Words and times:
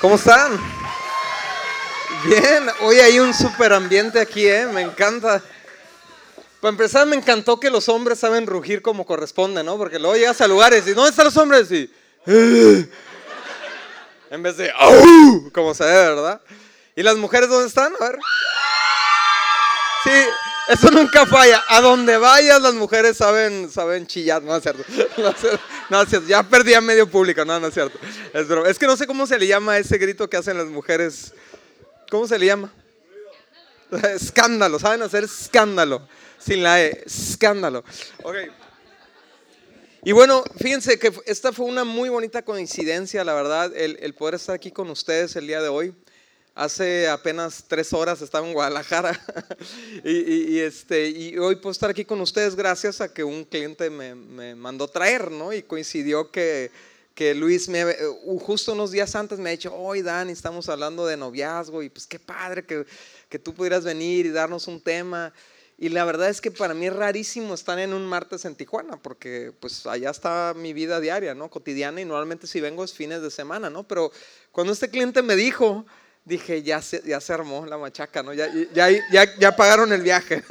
¿Cómo 0.00 0.14
están? 0.14 0.56
Bien, 2.24 2.68
hoy 2.82 3.00
hay 3.00 3.18
un 3.18 3.34
super 3.34 3.72
ambiente 3.72 4.20
aquí, 4.20 4.46
¿eh? 4.46 4.66
Me 4.66 4.82
encanta. 4.82 5.42
Para 6.60 6.70
empezar, 6.70 7.04
me 7.04 7.16
encantó 7.16 7.58
que 7.58 7.68
los 7.68 7.88
hombres 7.88 8.20
saben 8.20 8.46
rugir 8.46 8.80
como 8.80 9.04
corresponde, 9.04 9.64
¿no? 9.64 9.76
Porque 9.76 9.98
luego 9.98 10.14
llegas 10.14 10.40
a 10.40 10.46
lugares 10.46 10.86
y 10.86 10.92
¿dónde 10.92 11.10
están 11.10 11.24
los 11.24 11.36
hombres? 11.36 11.72
Y. 11.72 11.90
En 14.30 14.42
vez 14.42 14.56
de. 14.56 14.72
Como 15.52 15.74
se 15.74 15.84
ve, 15.84 15.90
¿verdad? 15.90 16.40
¿Y 16.94 17.02
las 17.02 17.16
mujeres 17.16 17.48
dónde 17.48 17.66
están? 17.66 17.92
A 17.98 18.04
ver. 18.04 18.18
Sí, 20.04 20.10
eso 20.68 20.90
nunca 20.90 21.24
falla. 21.26 21.64
A 21.68 21.80
donde 21.80 22.18
vayas, 22.18 22.60
las 22.60 22.74
mujeres 22.74 23.16
saben, 23.16 23.70
saben 23.70 24.06
chillar. 24.06 24.42
No 24.48 24.56
es 24.56 24.62
cierto. 24.62 24.84
No 25.88 26.02
es 26.02 26.08
cierto. 26.08 26.28
Ya 26.28 26.42
perdí 26.42 26.74
a 26.74 26.80
medio 26.80 27.08
público. 27.08 27.44
No, 27.44 27.58
no 27.58 27.68
es 27.68 27.74
cierto. 27.74 27.98
Es, 28.32 28.46
es 28.50 28.78
que 28.78 28.86
no 28.86 28.96
sé 28.96 29.06
cómo 29.06 29.26
se 29.26 29.38
le 29.38 29.46
llama 29.46 29.78
ese 29.78 29.96
grito 29.98 30.28
que 30.28 30.36
hacen 30.36 30.56
las 30.58 30.66
mujeres. 30.66 31.32
¿Cómo 32.10 32.26
se 32.26 32.38
le 32.38 32.46
llama? 32.46 32.72
Escándalo. 34.14 34.78
Saben 34.78 35.02
hacer 35.02 35.24
escándalo. 35.24 36.06
Sin 36.38 36.62
la 36.62 36.82
E. 36.82 37.02
Escándalo. 37.06 37.84
Ok. 38.22 38.36
Y 40.04 40.12
bueno, 40.12 40.44
fíjense 40.58 40.98
que 40.98 41.12
esta 41.26 41.52
fue 41.52 41.66
una 41.66 41.84
muy 41.84 42.08
bonita 42.08 42.42
coincidencia, 42.42 43.24
la 43.24 43.34
verdad, 43.34 43.76
el 43.76 44.14
poder 44.14 44.36
estar 44.36 44.54
aquí 44.54 44.70
con 44.70 44.88
ustedes 44.90 45.34
el 45.36 45.46
día 45.46 45.60
de 45.60 45.68
hoy. 45.68 45.94
Hace 46.58 47.06
apenas 47.06 47.66
tres 47.68 47.92
horas 47.92 48.20
estaba 48.20 48.44
en 48.44 48.52
Guadalajara 48.52 49.16
y, 50.04 50.58
este, 50.58 51.08
y 51.08 51.38
hoy 51.38 51.54
puedo 51.54 51.70
estar 51.70 51.88
aquí 51.88 52.04
con 52.04 52.20
ustedes 52.20 52.56
gracias 52.56 53.00
a 53.00 53.14
que 53.14 53.22
un 53.22 53.44
cliente 53.44 53.88
me, 53.90 54.16
me 54.16 54.56
mandó 54.56 54.88
traer, 54.88 55.30
¿no? 55.30 55.52
Y 55.52 55.62
coincidió 55.62 56.32
que, 56.32 56.72
que 57.14 57.32
Luis 57.36 57.68
me, 57.68 57.84
uh, 57.84 58.38
justo 58.40 58.72
unos 58.72 58.90
días 58.90 59.14
antes 59.14 59.38
me 59.38 59.50
ha 59.50 59.52
dicho, 59.52 59.72
hoy 59.72 60.02
Dani, 60.02 60.32
estamos 60.32 60.68
hablando 60.68 61.06
de 61.06 61.16
noviazgo 61.16 61.80
y 61.80 61.90
pues 61.90 62.08
qué 62.08 62.18
padre 62.18 62.64
que, 62.64 62.84
que 63.28 63.38
tú 63.38 63.54
pudieras 63.54 63.84
venir 63.84 64.26
y 64.26 64.30
darnos 64.30 64.66
un 64.66 64.80
tema. 64.80 65.32
Y 65.78 65.90
la 65.90 66.04
verdad 66.04 66.28
es 66.28 66.40
que 66.40 66.50
para 66.50 66.74
mí 66.74 66.88
es 66.88 66.92
rarísimo 66.92 67.54
estar 67.54 67.78
en 67.78 67.94
un 67.94 68.04
martes 68.04 68.44
en 68.44 68.56
Tijuana, 68.56 69.00
porque 69.00 69.52
pues 69.60 69.86
allá 69.86 70.10
está 70.10 70.54
mi 70.56 70.72
vida 70.72 70.98
diaria, 70.98 71.36
¿no? 71.36 71.50
Cotidiana 71.50 72.00
y 72.00 72.04
normalmente 72.04 72.48
si 72.48 72.60
vengo 72.60 72.82
es 72.82 72.94
fines 72.94 73.22
de 73.22 73.30
semana, 73.30 73.70
¿no? 73.70 73.86
Pero 73.86 74.10
cuando 74.50 74.72
este 74.72 74.90
cliente 74.90 75.22
me 75.22 75.36
dijo, 75.36 75.86
dije, 76.28 76.62
ya 76.62 76.82
se, 76.82 77.02
ya 77.04 77.20
se 77.20 77.32
armó 77.32 77.64
la 77.64 77.78
machaca, 77.78 78.22
¿no? 78.22 78.34
Ya, 78.34 78.48
ya, 78.74 78.90
ya, 79.10 79.36
ya 79.38 79.56
pagaron 79.56 79.92
el 79.92 80.02
viaje. 80.02 80.44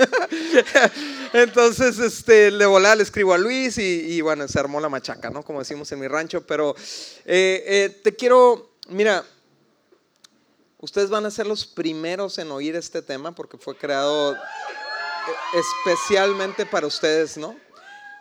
Entonces, 1.34 2.00
este, 2.00 2.50
le 2.50 2.66
volá, 2.66 2.96
le 2.96 3.04
escribo 3.04 3.34
a 3.34 3.38
Luis 3.38 3.78
y, 3.78 4.20
bueno, 4.22 4.48
se 4.48 4.60
armó 4.60 4.82
la 4.82 4.90
machaca, 4.90 5.30
¿no? 5.30 5.44
Como 5.44 5.60
decimos 5.60 5.92
en 5.92 6.00
mi 6.00 6.08
rancho, 6.08 6.46
pero 6.46 6.76
eh, 7.26 7.64
eh, 7.66 8.02
te 8.04 8.16
quiero, 8.16 8.72
mira, 8.90 9.24
ustedes 10.80 11.10
van 11.10 11.26
a 11.26 11.32
ser 11.32 11.46
los 11.46 11.66
primeros 11.66 12.40
en 12.40 12.52
oír 12.52 12.76
este 12.76 13.04
tema 13.04 13.36
porque 13.36 13.58
fue 13.58 13.78
creado 13.78 14.36
especialmente 15.54 16.66
para 16.66 16.88
ustedes, 16.88 17.38
¿no? 17.38 17.56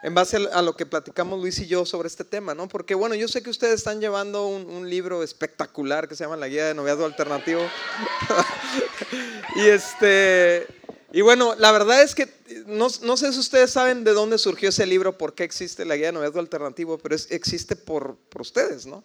En 0.06 0.14
base 0.14 0.36
a 0.36 0.62
lo 0.62 0.76
que 0.76 0.86
platicamos 0.86 1.40
Luis 1.40 1.58
y 1.58 1.66
yo 1.66 1.84
sobre 1.84 2.06
este 2.06 2.22
tema, 2.22 2.54
¿no? 2.54 2.68
Porque 2.68 2.94
bueno, 2.94 3.16
yo 3.16 3.26
sé 3.26 3.42
que 3.42 3.50
ustedes 3.50 3.74
están 3.74 4.00
llevando 4.00 4.46
un, 4.46 4.88
libro 4.88 5.24
espectacular 5.24 6.06
que 6.06 6.14
se 6.14 6.22
llama 6.22 6.36
La 6.36 6.46
Guía 6.46 6.66
de 6.66 6.74
Noviazgo 6.74 7.06
Alternativo. 7.06 7.60
y 9.56 9.66
este, 9.66 10.64
y 11.10 11.22
bueno, 11.22 11.56
la 11.56 11.72
verdad 11.72 12.04
es 12.04 12.14
que 12.14 12.28
no, 12.66 12.86
no, 13.02 13.16
sé 13.16 13.32
si 13.32 13.40
ustedes 13.40 13.72
saben 13.72 14.04
de 14.04 14.12
dónde 14.12 14.38
surgió 14.38 14.68
ese 14.68 14.86
libro, 14.86 15.18
por 15.18 15.34
qué 15.34 15.42
existe 15.42 15.84
la 15.84 15.96
Guía 15.96 16.06
de 16.06 16.12
Noviazgo 16.12 16.38
Alternativo, 16.38 16.98
pero 16.98 17.16
es, 17.16 17.26
existe 17.32 17.74
por, 17.74 18.14
por 18.28 18.42
ustedes, 18.42 18.86
¿no? 18.86 19.02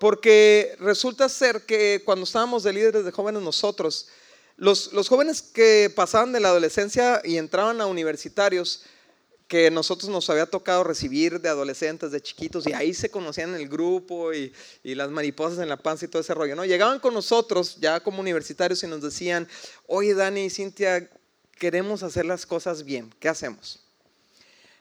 Porque 0.00 0.74
resulta 0.80 1.28
ser 1.28 1.66
que 1.66 2.02
cuando 2.04 2.24
estábamos 2.24 2.64
de 2.64 2.72
líderes 2.72 3.04
de 3.04 3.12
jóvenes 3.12 3.42
nosotros, 3.42 4.08
los, 4.56 4.92
los, 4.92 5.08
jóvenes 5.08 5.40
que 5.40 5.88
pasaban 5.94 6.32
de 6.32 6.40
la 6.40 6.48
adolescencia 6.48 7.22
y 7.24 7.36
entraban 7.36 7.80
a 7.80 7.86
universitarios, 7.86 8.82
que 9.52 9.70
nosotros 9.70 10.08
nos 10.08 10.30
había 10.30 10.46
tocado 10.46 10.82
recibir 10.82 11.38
de 11.38 11.50
adolescentes, 11.50 12.10
de 12.10 12.22
chiquitos, 12.22 12.66
y 12.66 12.72
ahí 12.72 12.94
se 12.94 13.10
conocían 13.10 13.54
el 13.54 13.68
grupo 13.68 14.32
y, 14.32 14.50
las 14.82 15.10
mariposas 15.10 15.58
en 15.58 15.68
la 15.68 15.76
panza 15.76 16.06
y 16.06 16.08
todo 16.08 16.22
ese 16.22 16.32
rollo, 16.32 16.56
¿no? 16.56 16.64
Llegaban 16.64 17.00
con 17.00 17.12
nosotros 17.12 17.76
ya 17.78 18.00
como 18.00 18.22
universitarios 18.22 18.82
y 18.82 18.86
nos 18.86 19.02
decían, 19.02 19.46
oye 19.86 20.14
Dani 20.14 20.46
y 20.46 20.48
Cintia, 20.48 21.06
queremos 21.58 22.02
hacer 22.02 22.24
las 22.24 22.46
cosas 22.46 22.82
bien, 22.82 23.14
¿qué 23.20 23.28
hacemos? 23.28 23.80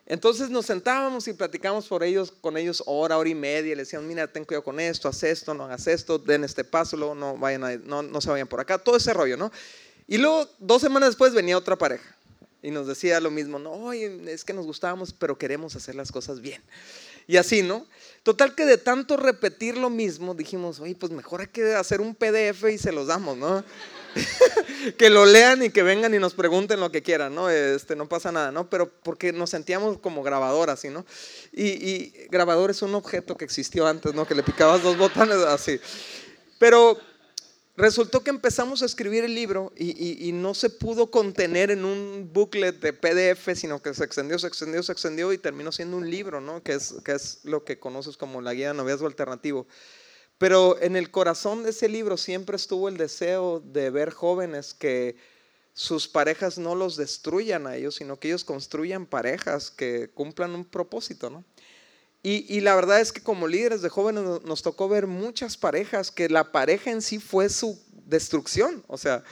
Entonces 0.06 0.50
nos 0.50 0.68
sentábamos 0.68 1.28
y 1.28 1.34
platicamos 1.34 1.86
por 1.88 2.02
ellos, 2.02 2.32
con 2.32 2.56
ellos 2.56 2.82
hora, 2.86 3.18
hora 3.18 3.28
y 3.28 3.36
media, 3.36 3.74
y 3.74 3.76
le 3.76 3.82
decían, 3.82 4.08
mira, 4.08 4.32
ten 4.32 4.46
cuidado 4.46 4.64
con 4.64 4.80
esto, 4.80 5.10
haz 5.10 5.22
esto, 5.24 5.54
no 5.54 5.66
hagas 5.66 5.86
esto, 5.88 6.18
den 6.18 6.46
este 6.46 6.64
paso, 6.64 6.96
no, 6.96 7.36
vayan 7.36 7.66
a, 7.66 7.76
no, 7.76 8.04
no 8.04 8.22
se 8.22 8.30
vayan 8.30 8.48
por 8.48 8.62
acá, 8.62 8.78
todo 8.78 8.96
ese 8.96 9.12
rollo, 9.12 9.36
¿no? 9.36 9.52
Y 10.08 10.18
luego, 10.18 10.48
dos 10.60 10.82
semanas 10.82 11.10
después, 11.10 11.34
venía 11.34 11.58
otra 11.58 11.78
pareja 11.78 12.16
y 12.62 12.72
nos 12.72 12.88
decía 12.88 13.20
lo 13.20 13.32
mismo, 13.32 13.60
no, 13.60 13.92
es 13.94 14.46
que 14.46 14.54
nos 14.54 14.66
gustábamos, 14.66 15.14
pero 15.14 15.38
queremos 15.38 15.76
hacer 15.76 15.96
las 15.96 16.12
cosas 16.12 16.42
bien. 16.42 16.62
Y 17.28 17.38
así, 17.38 17.62
¿no? 17.62 17.86
Total 18.24 18.56
que 18.56 18.66
de 18.66 18.78
tanto 18.78 19.18
repetir 19.18 19.78
lo 19.78 19.90
mismo, 19.90 20.34
dijimos, 20.34 20.80
oye, 20.80 20.96
pues 20.96 21.12
mejor 21.12 21.42
hay 21.42 21.48
que 21.48 21.74
hacer 21.76 22.02
un 22.02 22.16
PDF 22.16 22.66
y 22.72 22.78
se 22.78 22.92
los 22.92 23.08
damos, 23.08 23.38
¿no? 23.38 23.64
que 24.98 25.10
lo 25.10 25.26
lean 25.26 25.64
y 25.64 25.70
que 25.70 25.84
vengan 25.84 26.14
y 26.14 26.20
nos 26.20 26.34
pregunten 26.34 26.80
lo 26.80 26.92
que 26.92 27.02
quieran, 27.02 27.34
¿no? 27.34 27.50
Este, 27.50 27.96
no 27.96 28.10
pasa 28.10 28.32
nada, 28.32 28.52
¿no? 28.52 28.70
Pero 28.70 28.92
porque 29.04 29.32
nos 29.32 29.50
sentíamos 29.52 29.98
como 30.00 30.24
grabador 30.24 30.70
así, 30.70 30.90
¿no? 30.90 31.06
Y, 31.54 31.68
y 31.68 32.14
grabador 32.30 32.72
es 32.72 32.82
un 32.82 32.94
objeto 32.96 33.38
que 33.38 33.46
existió 33.46 33.88
antes, 33.88 34.14
¿no? 34.14 34.28
Que 34.28 34.36
le 34.36 34.44
picabas 34.44 34.84
dos 34.84 34.98
botones 34.98 35.38
así. 35.38 35.80
Pero 36.60 37.00
resultó 37.78 38.24
que 38.24 38.30
empezamos 38.30 38.82
a 38.82 38.86
escribir 38.86 39.24
el 39.24 39.34
libro 39.34 39.72
y, 39.78 40.32
no 40.34 40.54
se 40.54 40.70
pudo 40.70 41.12
contener 41.12 41.72
en 41.72 41.86
un 41.86 42.30
booklet 42.34 42.80
de 42.80 42.94
PDF, 42.94 43.56
sino 43.56 43.82
que 43.82 43.94
se 43.94 44.04
extendió, 44.04 44.38
se 44.40 44.48
extendió, 44.48 44.84
se 44.84 44.92
extendió 44.92 45.34
y 45.34 45.38
terminó 45.38 45.72
siendo 45.72 45.98
un 45.98 46.10
libro, 46.10 46.42
¿no? 46.42 46.64
Que 46.64 46.74
es, 46.74 46.96
que 47.06 47.14
es 47.14 47.40
lo 47.44 47.64
que 47.64 47.80
conoces 47.80 48.18
como 48.18 48.42
la 48.42 48.54
guía 48.54 48.70
de 48.70 48.74
noviazgo 48.74 49.08
alternativo. 49.08 49.68
Pero 50.38 50.82
en 50.82 50.96
el 50.96 51.12
corazón 51.12 51.64
de 51.64 51.70
ese 51.70 51.88
libro 51.88 52.18
siempre 52.18 52.56
estuvo 52.56 52.90
el 52.90 52.98
deseo 52.98 53.60
de 53.60 53.90
ver 53.92 54.12
jóvenes 54.12 54.74
que 54.74 55.16
sus 55.74 56.08
parejas 56.08 56.58
no 56.58 56.76
los 56.76 56.98
destruyan 56.98 57.68
a 57.68 57.76
ellos, 57.76 57.96
sino 57.96 58.20
que 58.20 58.30
ellos 58.30 58.44
construyan 58.44 59.06
parejas 59.06 59.72
que 59.72 60.10
cumplan 60.10 60.56
un 60.56 60.66
propósito, 60.66 61.30
¿no? 61.30 61.46
Y, 62.24 62.62
la 62.62 62.76
verdad 62.76 63.02
es 63.02 63.12
que 63.12 63.24
como 63.24 63.48
líderes 63.48 63.82
de 63.82 63.90
jóvenes 63.90 64.24
nos 64.44 64.62
tocó 64.62 64.88
ver 64.88 65.08
muchas 65.08 65.58
parejas 65.58 66.12
que 66.12 66.30
la 66.30 66.52
pareja 66.52 66.92
en 66.92 67.02
sí 67.02 67.18
fue 67.18 67.50
su 67.50 67.82
destrucción, 68.06 68.84
o 68.88 68.98
sea, 68.98 69.24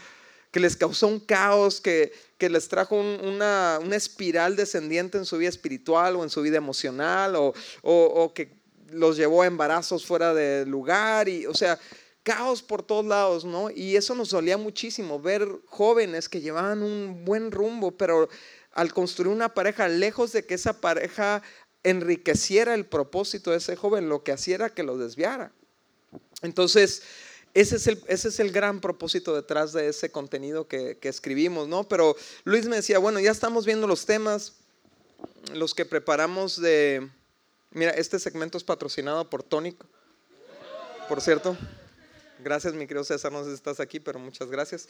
que 0.49 0.59
les 0.59 0.75
causó 0.75 1.07
un 1.07 1.19
caos, 1.19 1.81
que, 1.81 2.11
que 2.39 2.49
les 2.49 2.67
trajo 2.67 2.95
un, 2.95 3.19
una, 3.23 3.77
una, 3.79 3.95
espiral 3.95 4.55
descendiente 4.55 5.19
en 5.19 5.25
su 5.25 5.37
vida 5.37 5.49
espiritual 5.49 6.15
o 6.15 6.23
en 6.23 6.31
su 6.31 6.41
vida 6.41 6.57
emocional, 6.57 7.35
o, 7.35 7.53
o, 7.83 8.05
o 8.05 8.33
que 8.33 8.57
los 8.87 9.17
llevó 9.17 9.43
a 9.43 9.45
embarazos 9.45 10.03
fuera 10.03 10.33
de 10.33 10.65
lugar, 10.65 11.29
y, 11.29 11.45
o 11.45 11.53
sea, 11.53 11.77
caos 12.23 12.63
por 12.63 12.81
todos 12.81 13.05
lados, 13.05 13.45
¿no? 13.45 13.69
Y 13.69 13.97
eso 13.97 14.15
nos 14.15 14.31
dolía 14.31 14.57
muchísimo, 14.57 15.21
ver 15.21 15.47
jóvenes 15.67 16.27
que 16.27 16.41
llevaban 16.41 16.81
un 16.81 17.23
buen 17.23 17.51
rumbo, 17.51 17.91
pero 17.91 18.29
al 18.73 18.93
construir 18.93 19.31
una 19.31 19.53
pareja, 19.53 19.87
lejos 19.87 20.31
de 20.31 20.45
que 20.45 20.55
esa 20.55 20.79
pareja 20.81 21.43
enriqueciera 21.83 22.73
el 22.73 22.85
propósito 22.85 23.51
de 23.51 23.57
ese 23.57 23.75
joven, 23.75 24.09
lo 24.09 24.23
que 24.23 24.31
hacía 24.31 24.69
que 24.69 24.83
lo 24.83 24.97
desviara. 24.97 25.51
Entonces, 26.41 27.03
ese 27.53 27.77
es 27.77 27.87
el, 27.87 28.03
ese 28.07 28.29
es 28.29 28.39
el 28.39 28.51
gran 28.51 28.79
propósito 28.79 29.35
detrás 29.35 29.73
de 29.73 29.87
ese 29.87 30.11
contenido 30.11 30.67
que, 30.67 30.97
que, 30.97 31.09
escribimos, 31.09 31.67
¿no? 31.67 31.83
Pero 31.87 32.15
Luis 32.43 32.67
me 32.67 32.77
decía, 32.77 32.99
bueno, 32.99 33.19
ya 33.19 33.31
estamos 33.31 33.65
viendo 33.65 33.87
los 33.87 34.05
temas, 34.05 34.53
los 35.53 35.73
que 35.73 35.85
preparamos 35.85 36.59
de... 36.61 37.09
Mira, 37.71 37.91
este 37.91 38.19
segmento 38.19 38.57
es 38.57 38.63
patrocinado 38.63 39.29
por 39.29 39.43
Tonic, 39.43 39.83
por 41.07 41.21
cierto. 41.21 41.57
Gracias, 42.39 42.73
mi 42.73 42.87
querido 42.87 43.03
César, 43.03 43.31
no 43.31 43.43
sé 43.43 43.49
si 43.49 43.55
estás 43.55 43.79
aquí, 43.79 43.99
pero 43.99 44.17
muchas 44.17 44.49
gracias. 44.49 44.87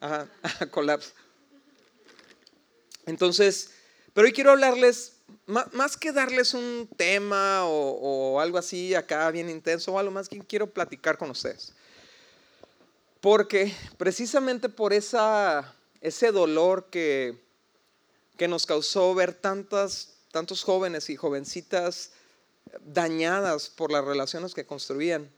Ajá, 0.00 0.28
colapse. 0.70 1.12
Entonces, 3.06 3.70
pero 4.14 4.26
hoy 4.26 4.32
quiero 4.32 4.52
hablarles 4.52 5.14
más 5.46 5.96
que 5.96 6.12
darles 6.12 6.54
un 6.54 6.88
tema 6.96 7.66
o, 7.66 8.40
algo 8.40 8.56
así 8.56 8.94
acá 8.94 9.30
bien 9.30 9.50
intenso 9.50 9.92
o 9.92 9.98
algo 9.98 10.12
más 10.12 10.28
que 10.28 10.38
quiero 10.38 10.70
platicar 10.70 11.18
con 11.18 11.30
ustedes. 11.30 11.72
Porque 13.20 13.74
precisamente 13.98 14.68
por 14.68 14.92
ese 14.92 16.32
dolor 16.32 16.86
que, 16.90 17.38
que 18.36 18.48
nos 18.48 18.64
causó 18.66 19.14
ver 19.14 19.34
tantas, 19.34 20.14
tantos 20.30 20.62
jóvenes 20.62 21.10
y 21.10 21.16
jovencitas 21.16 22.12
dañadas 22.86 23.68
por 23.68 23.90
las 23.92 24.04
relaciones 24.04 24.54
que 24.54 24.64
construían, 24.64 25.30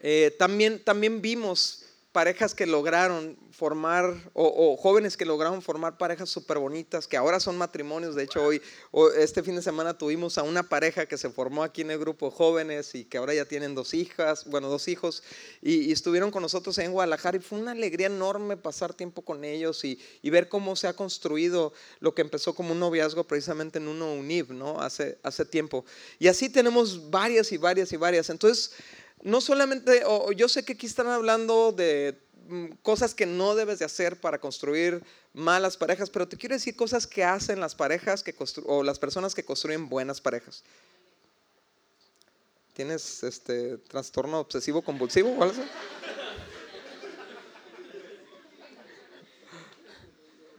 eh, 0.00 0.34
también, 0.38 0.82
también 0.82 1.22
vimos 1.22 1.85
parejas 2.16 2.54
que 2.54 2.64
lograron 2.64 3.36
formar, 3.50 4.14
o, 4.32 4.74
jóvenes 4.78 5.18
que 5.18 5.26
lograron 5.26 5.60
formar 5.60 5.98
parejas 5.98 6.30
súper 6.30 6.58
bonitas, 6.58 7.06
que 7.06 7.18
ahora 7.18 7.40
son 7.40 7.58
matrimonios. 7.58 8.14
De 8.14 8.22
hecho, 8.22 8.42
hoy, 8.42 8.62
este 9.18 9.42
fin 9.42 9.54
de 9.54 9.60
semana 9.60 9.98
tuvimos 9.98 10.38
a 10.38 10.42
una 10.42 10.62
pareja 10.62 11.04
que 11.04 11.18
se 11.18 11.28
formó 11.28 11.62
aquí 11.62 11.82
en 11.82 11.90
el 11.90 11.98
grupo 11.98 12.30
jóvenes 12.30 12.94
y 12.94 13.04
que 13.04 13.18
ahora 13.18 13.34
ya 13.34 13.44
tienen 13.44 13.74
dos 13.74 13.92
hijas, 13.92 14.46
bueno, 14.46 14.70
dos 14.70 14.88
hijos, 14.88 15.22
y, 15.60 15.92
estuvieron 15.92 16.30
con 16.30 16.40
nosotros 16.40 16.78
en 16.78 16.90
Guadalajara 16.92 17.36
y 17.36 17.40
fue 17.40 17.58
una 17.58 17.72
alegría 17.72 18.06
enorme 18.06 18.56
pasar 18.56 18.94
tiempo 18.94 19.20
con 19.20 19.44
ellos 19.44 19.84
y, 19.84 20.00
ver 20.30 20.48
cómo 20.48 20.74
se 20.74 20.88
ha 20.88 20.94
construido 20.94 21.74
lo 22.00 22.14
que 22.14 22.22
empezó 22.22 22.54
como 22.54 22.72
un 22.72 22.80
noviazgo 22.80 23.24
precisamente 23.24 23.78
en 23.78 23.88
uno 23.88 24.14
UNIV, 24.14 24.54
¿no? 24.54 24.80
Hace, 24.80 25.18
hace 25.22 25.44
tiempo. 25.44 25.84
Y 26.18 26.28
así 26.28 26.48
tenemos 26.48 27.10
varias 27.10 27.52
y 27.52 27.58
varias 27.58 27.92
y 27.92 27.98
varias. 27.98 28.30
Entonces, 28.30 28.72
no 29.26 29.40
solamente, 29.40 30.04
yo 30.36 30.48
sé 30.48 30.64
que 30.64 30.74
aquí 30.74 30.86
están 30.86 31.08
hablando 31.08 31.72
de 31.72 32.16
mm, 32.46 32.66
cosas 32.80 33.12
que 33.12 33.26
no 33.26 33.56
debes 33.56 33.80
de 33.80 33.84
hacer 33.84 34.20
para 34.20 34.38
construir 34.38 35.02
malas 35.34 35.76
parejas, 35.76 36.10
pero 36.10 36.28
te 36.28 36.36
quiero 36.36 36.54
decir 36.54 36.76
cosas 36.76 37.08
que 37.08 37.24
hacen 37.24 37.58
las 37.58 37.74
parejas 37.74 38.22
que 38.22 38.32
o 38.66 38.84
las 38.84 39.00
personas 39.00 39.34
que 39.34 39.44
construyen 39.44 39.88
buenas 39.88 40.20
parejas. 40.20 40.62
¿Tienes 42.72 43.24
este 43.24 43.78
trastorno 43.78 44.38
obsesivo 44.38 44.80
compulsivo 44.80 45.30
o 45.30 45.42
algo 45.42 45.60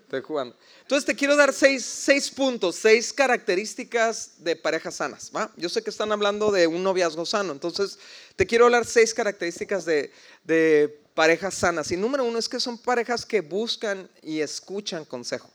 Estoy 0.07 0.21
jugando. 0.21 0.55
Entonces 0.83 1.05
te 1.05 1.17
quiero 1.17 1.35
dar 1.35 1.51
seis, 1.51 2.31
puntos, 2.33 2.77
seis 2.77 3.11
características 3.11 4.35
de 4.37 4.55
parejas 4.55 4.95
sanas. 4.95 5.29
¿va? 5.35 5.51
Yo 5.57 5.67
sé 5.67 5.83
que 5.83 5.89
están 5.89 6.13
hablando 6.13 6.49
de 6.49 6.65
un 6.65 6.81
noviazgo 6.81 7.25
sano, 7.25 7.51
entonces 7.51 7.99
te 8.37 8.47
quiero 8.47 8.63
hablar 8.63 8.85
seis 8.85 9.13
características 9.13 9.83
de, 9.83 10.13
de 10.45 10.97
parejas 11.13 11.55
sanas. 11.55 11.91
Y 11.91 11.97
número 11.97 12.23
uno 12.23 12.39
es 12.39 12.47
que 12.47 12.57
son 12.61 12.77
parejas 12.77 13.25
que 13.25 13.41
buscan 13.41 14.09
y 14.23 14.39
escuchan 14.39 15.03
consejo. 15.03 15.49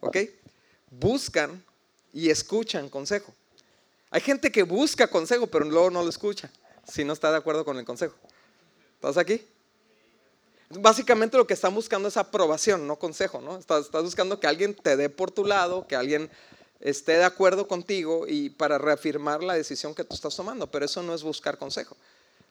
¿Ok? 0.00 0.16
Buscan 0.90 1.62
y 2.12 2.30
escuchan 2.30 2.88
consejo. 2.88 3.32
Hay 4.10 4.22
gente 4.22 4.50
que 4.50 4.64
busca 4.64 5.06
consejo, 5.06 5.46
pero 5.46 5.66
luego 5.66 5.90
no 5.90 6.02
lo 6.02 6.08
escucha 6.08 6.50
si 6.92 7.04
no 7.04 7.12
está 7.12 7.30
de 7.30 7.36
acuerdo 7.36 7.64
con 7.64 7.78
el 7.78 7.84
consejo. 7.84 8.16
¿Estás 8.96 9.18
aquí? 9.18 9.46
Básicamente 10.70 11.36
lo 11.36 11.46
que 11.46 11.54
están 11.54 11.74
buscando 11.74 12.08
es 12.08 12.16
aprobación, 12.16 12.86
no 12.86 12.98
consejo, 12.98 13.40
¿no? 13.40 13.58
Estás, 13.58 13.90
buscando 13.90 14.40
que 14.40 14.46
alguien 14.46 14.74
te 14.74 14.96
dé 14.96 15.08
por 15.08 15.30
tu 15.30 15.44
lado, 15.44 15.86
que 15.86 15.94
alguien 15.94 16.30
esté 16.80 17.12
de 17.12 17.24
acuerdo 17.24 17.68
contigo 17.68 18.26
y 18.26 18.50
para 18.50 18.78
reafirmar 18.78 19.42
la 19.42 19.54
decisión 19.54 19.94
que 19.94 20.04
tú 20.04 20.14
estás 20.14 20.34
tomando, 20.34 20.70
pero 20.70 20.84
eso 20.84 21.02
no 21.02 21.14
es 21.14 21.22
buscar 21.22 21.58
consejo. 21.58 21.96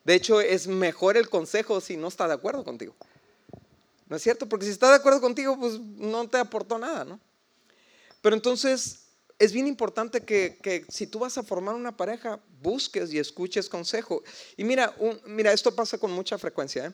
De 0.04 0.14
hecho, 0.14 0.40
es 0.40 0.66
mejor 0.66 1.16
el 1.16 1.28
consejo 1.28 1.80
si 1.80 1.96
no 1.96 2.08
está 2.08 2.28
de 2.28 2.34
acuerdo 2.34 2.64
contigo. 2.64 2.94
¿No 4.08 4.16
es 4.16 4.22
cierto? 4.22 4.48
Porque 4.48 4.66
si 4.66 4.72
está 4.72 4.90
de 4.90 4.96
acuerdo 4.96 5.20
contigo, 5.20 5.58
pues 5.58 5.78
no 5.80 6.28
te 6.28 6.38
aportó 6.38 6.78
nada, 6.78 7.04
¿no? 7.04 7.20
Pero 8.20 8.36
entonces 8.36 9.04
es 9.38 9.52
bien 9.52 9.66
importante 9.66 10.20
que, 10.22 10.86
si 10.88 11.06
tú 11.06 11.18
vas 11.18 11.36
a 11.38 11.42
formar 11.42 11.74
una 11.74 11.96
pareja, 11.96 12.40
busques 12.62 13.12
y 13.12 13.18
escuches 13.18 13.68
consejo. 13.68 14.22
Y 14.56 14.64
mira, 14.64 14.94
mira, 15.26 15.52
esto 15.52 15.74
pasa 15.74 15.98
con 15.98 16.10
mucha 16.12 16.38
frecuencia. 16.38 16.86
¿eh? 16.86 16.92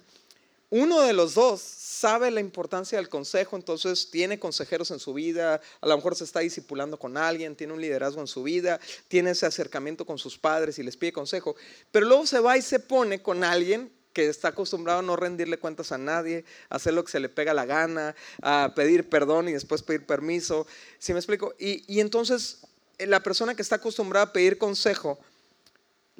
Uno 0.70 1.02
de 1.02 1.12
los 1.12 1.34
dos 1.34 1.60
sabe 1.60 2.30
la 2.30 2.40
importancia 2.40 2.96
del 2.96 3.08
consejo, 3.08 3.56
entonces 3.56 4.10
tiene 4.10 4.38
consejeros 4.38 4.90
en 4.90 4.98
su 4.98 5.12
vida, 5.12 5.60
a 5.80 5.86
lo 5.86 5.96
mejor 5.96 6.14
se 6.14 6.24
está 6.24 6.40
discipulando 6.40 6.98
con 6.98 7.16
alguien, 7.16 7.56
tiene 7.56 7.74
un 7.74 7.80
liderazgo 7.80 8.20
en 8.20 8.26
su 8.26 8.42
vida, 8.42 8.80
tiene 9.08 9.32
ese 9.32 9.46
acercamiento 9.46 10.06
con 10.06 10.16
sus 10.16 10.38
padres 10.38 10.78
y 10.78 10.82
les 10.82 10.96
pide 10.96 11.12
consejo, 11.12 11.56
pero 11.92 12.06
luego 12.06 12.24
se 12.26 12.40
va 12.40 12.56
y 12.56 12.62
se 12.62 12.78
pone 12.78 13.20
con 13.20 13.44
alguien 13.44 13.92
que 14.12 14.28
está 14.28 14.48
acostumbrado 14.48 15.00
a 15.00 15.02
no 15.02 15.16
rendirle 15.16 15.58
cuentas 15.58 15.92
a 15.92 15.98
nadie, 15.98 16.44
a 16.68 16.76
hacer 16.76 16.94
lo 16.94 17.04
que 17.04 17.12
se 17.12 17.20
le 17.20 17.28
pega 17.28 17.52
la 17.54 17.66
gana, 17.66 18.14
a 18.42 18.72
pedir 18.74 19.08
perdón 19.08 19.48
y 19.48 19.52
después 19.52 19.82
pedir 19.82 20.06
permiso. 20.06 20.66
¿Sí 20.98 21.12
me 21.12 21.18
explico? 21.18 21.54
Y, 21.58 21.84
y 21.92 22.00
entonces 22.00 22.58
la 22.98 23.22
persona 23.22 23.54
que 23.54 23.62
está 23.62 23.76
acostumbrada 23.76 24.26
a 24.26 24.32
pedir 24.32 24.58
consejo, 24.58 25.18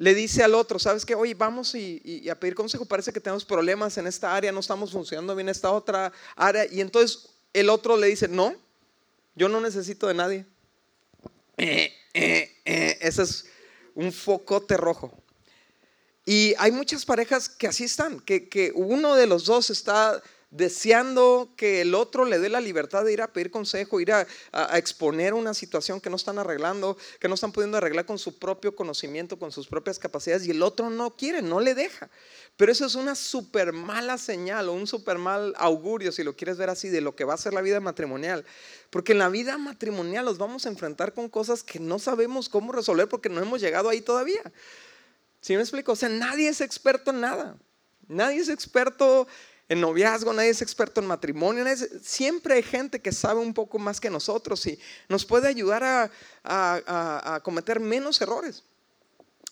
le 0.01 0.15
dice 0.15 0.41
al 0.41 0.55
otro, 0.55 0.79
¿sabes 0.79 1.05
qué? 1.05 1.13
Oye, 1.13 1.35
vamos 1.35 1.75
y, 1.75 2.27
a 2.27 2.33
pedir 2.33 2.55
consejo, 2.55 2.85
parece 2.85 3.13
que 3.13 3.19
tenemos 3.19 3.45
problemas 3.45 3.99
en 3.99 4.07
esta 4.07 4.35
área, 4.35 4.51
no 4.51 4.59
estamos 4.59 4.91
funcionando 4.91 5.35
bien 5.35 5.47
en 5.47 5.51
esta 5.51 5.69
otra 5.69 6.11
área. 6.35 6.65
Y 6.65 6.81
entonces 6.81 7.29
el 7.53 7.69
otro 7.69 7.95
le 7.95 8.07
dice, 8.07 8.27
no, 8.27 8.55
yo 9.35 9.47
no 9.47 9.61
necesito 9.61 10.07
de 10.07 10.15
nadie. 10.15 10.45
Eh, 11.55 11.93
eh, 12.15 12.51
eh, 12.65 12.97
ese 12.99 13.21
es 13.21 13.45
un 13.93 14.11
focote 14.11 14.75
rojo. 14.75 15.15
Y 16.25 16.55
hay 16.57 16.71
muchas 16.71 17.05
parejas 17.05 17.47
que 17.47 17.67
así 17.67 17.83
están, 17.83 18.21
que, 18.21 18.49
que 18.49 18.71
uno 18.73 19.15
de 19.15 19.27
los 19.27 19.45
dos 19.45 19.69
está 19.69 20.19
deseando 20.51 21.53
que 21.55 21.79
el 21.79 21.95
otro 21.95 22.25
le 22.25 22.37
dé 22.37 22.49
la 22.49 22.59
libertad 22.59 23.05
de 23.05 23.13
ir 23.13 23.21
a 23.21 23.31
pedir 23.31 23.51
consejo, 23.51 24.01
ir 24.01 24.11
a, 24.11 24.27
exponer 24.77 25.33
una 25.33 25.53
situación 25.53 26.01
que 26.01 26.09
no 26.09 26.17
están 26.17 26.37
arreglando, 26.37 26.97
que 27.19 27.29
no 27.29 27.35
están 27.35 27.53
pudiendo 27.53 27.77
arreglar 27.77 28.05
con 28.05 28.19
su 28.19 28.37
propio 28.37 28.75
conocimiento, 28.75 29.39
con 29.39 29.53
sus 29.53 29.67
propias 29.67 29.97
capacidades, 29.97 30.45
y 30.45 30.51
el 30.51 30.61
otro 30.61 30.89
no 30.89 31.15
quiere, 31.15 31.41
no 31.41 31.61
le 31.61 31.73
deja. 31.73 32.09
Pero 32.57 32.71
eso 32.71 32.85
es 32.85 32.95
una 32.95 33.15
súper 33.15 33.71
mala 33.71 34.17
señal 34.17 34.67
o 34.67 34.73
un 34.73 34.87
súper 34.87 35.17
mal 35.17 35.53
augurio, 35.57 36.11
si 36.11 36.21
lo 36.23 36.35
quieres 36.35 36.57
ver 36.57 36.69
así, 36.69 36.89
de 36.89 36.99
lo 36.99 37.15
que 37.15 37.23
va 37.23 37.33
a 37.33 37.37
ser 37.37 37.53
la 37.53 37.61
vida 37.61 37.79
matrimonial. 37.79 38.45
Porque 38.89 39.13
en 39.13 39.19
la 39.19 39.29
vida 39.29 39.57
matrimonial 39.57 40.25
nos 40.25 40.37
vamos 40.37 40.65
a 40.65 40.69
enfrentar 40.69 41.13
con 41.13 41.29
cosas 41.29 41.63
que 41.63 41.79
no 41.79 41.97
sabemos 41.97 42.49
cómo 42.49 42.73
resolver 42.73 43.07
porque 43.07 43.29
no 43.29 43.41
hemos 43.41 43.61
llegado 43.61 43.87
ahí 43.87 44.01
todavía. 44.01 44.43
¿Sí 45.39 45.55
me 45.55 45.61
explico? 45.61 45.93
O 45.93 45.95
sea, 45.95 46.09
nadie 46.09 46.49
es 46.49 46.59
experto 46.59 47.11
en 47.11 47.21
nada. 47.21 47.57
Nadie 48.07 48.41
es 48.41 48.49
experto 48.49 49.27
en 49.71 49.79
noviazgo, 49.79 50.33
nadie 50.33 50.49
es 50.49 50.61
experto 50.61 50.99
en 50.99 51.07
matrimonio, 51.07 51.63
siempre 52.01 52.55
hay 52.55 52.61
gente 52.61 53.01
que 53.01 53.13
sabe 53.13 53.39
un 53.39 53.53
poco 53.53 53.79
más 53.79 54.01
que 54.01 54.09
nosotros 54.09 54.67
y 54.67 54.77
nos 55.07 55.23
puede 55.23 55.47
ayudar 55.47 56.11
a, 56.43 57.39
cometer 57.41 57.79
menos 57.79 58.19
errores. 58.19 58.65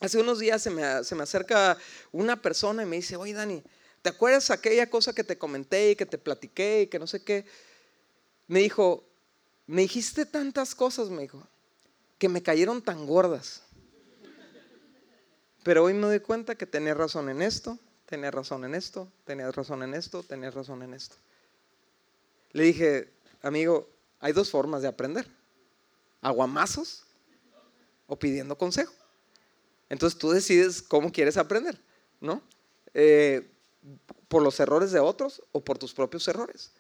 Hace 0.01 0.18
unos 0.18 0.39
días 0.39 0.62
se 0.62 0.71
me, 0.71 0.83
acerca 0.83 1.77
una 2.12 2.42
persona 2.42 2.83
y 2.83 2.86
me 2.86 2.98
dice, 2.98 3.16
oye 3.16 3.31
Dani, 3.31 3.63
¿te 4.01 4.10
acuerdas 4.10 4.51
aquella 4.51 4.89
cosa 4.89 5.13
que 5.13 5.24
te 5.24 5.38
comenté 5.38 5.92
y 5.92 5.95
que 5.95 6.06
te 6.06 6.18
platiqué 6.18 6.81
y 6.81 6.88
que 6.88 7.00
no 7.00 7.07
sé 7.07 7.24
qué? 7.24 7.45
Me 8.48 8.60
dijo, 8.60 9.06
me 9.68 9.83
dijiste 9.83 10.25
tantas 10.25 10.75
cosas, 10.75 11.10
me 11.10 11.22
dijo, 11.22 11.48
que 12.18 12.27
me 12.27 12.44
cayeron 12.44 12.81
tan 12.81 13.07
gordas. 13.07 13.63
Pero 15.63 15.86
hoy 15.86 15.94
me 15.94 16.07
doy 16.07 16.19
cuenta 16.19 16.56
que 16.56 16.65
tenía 16.65 16.94
razón 16.94 17.30
en 17.30 17.42
esto, 17.42 17.80
tenías 18.09 18.33
razón 18.33 18.65
en 18.65 18.73
esto, 18.73 19.07
tenías 19.23 19.56
razón 19.56 19.83
en 19.83 19.94
esto, 19.94 20.23
tenías 20.23 20.56
razón 20.56 20.81
en 20.81 20.95
esto. 20.95 21.15
Le 22.53 22.63
dije, 22.63 23.13
amigo, 23.44 23.88
hay 24.19 24.33
dos 24.33 24.50
formas 24.50 24.81
de 24.81 24.88
aprender. 24.88 25.27
Aguamazos 26.19 27.06
o 28.07 28.17
pidiendo 28.17 28.57
consejo. 28.57 28.91
Entonces 29.89 30.17
tú 30.17 30.31
decides 30.31 30.81
cómo 30.81 31.11
quieres 31.11 31.38
aprender, 31.38 31.79
¿no? 32.19 32.41
Eh, 32.95 33.47
por 34.27 34.41
los 34.41 34.60
errores 34.60 34.91
de 34.91 35.00
otros 35.00 35.43
o 35.51 35.63
por 35.63 35.77
tus 35.77 35.93
propios 35.93 36.27
errores. 36.27 36.72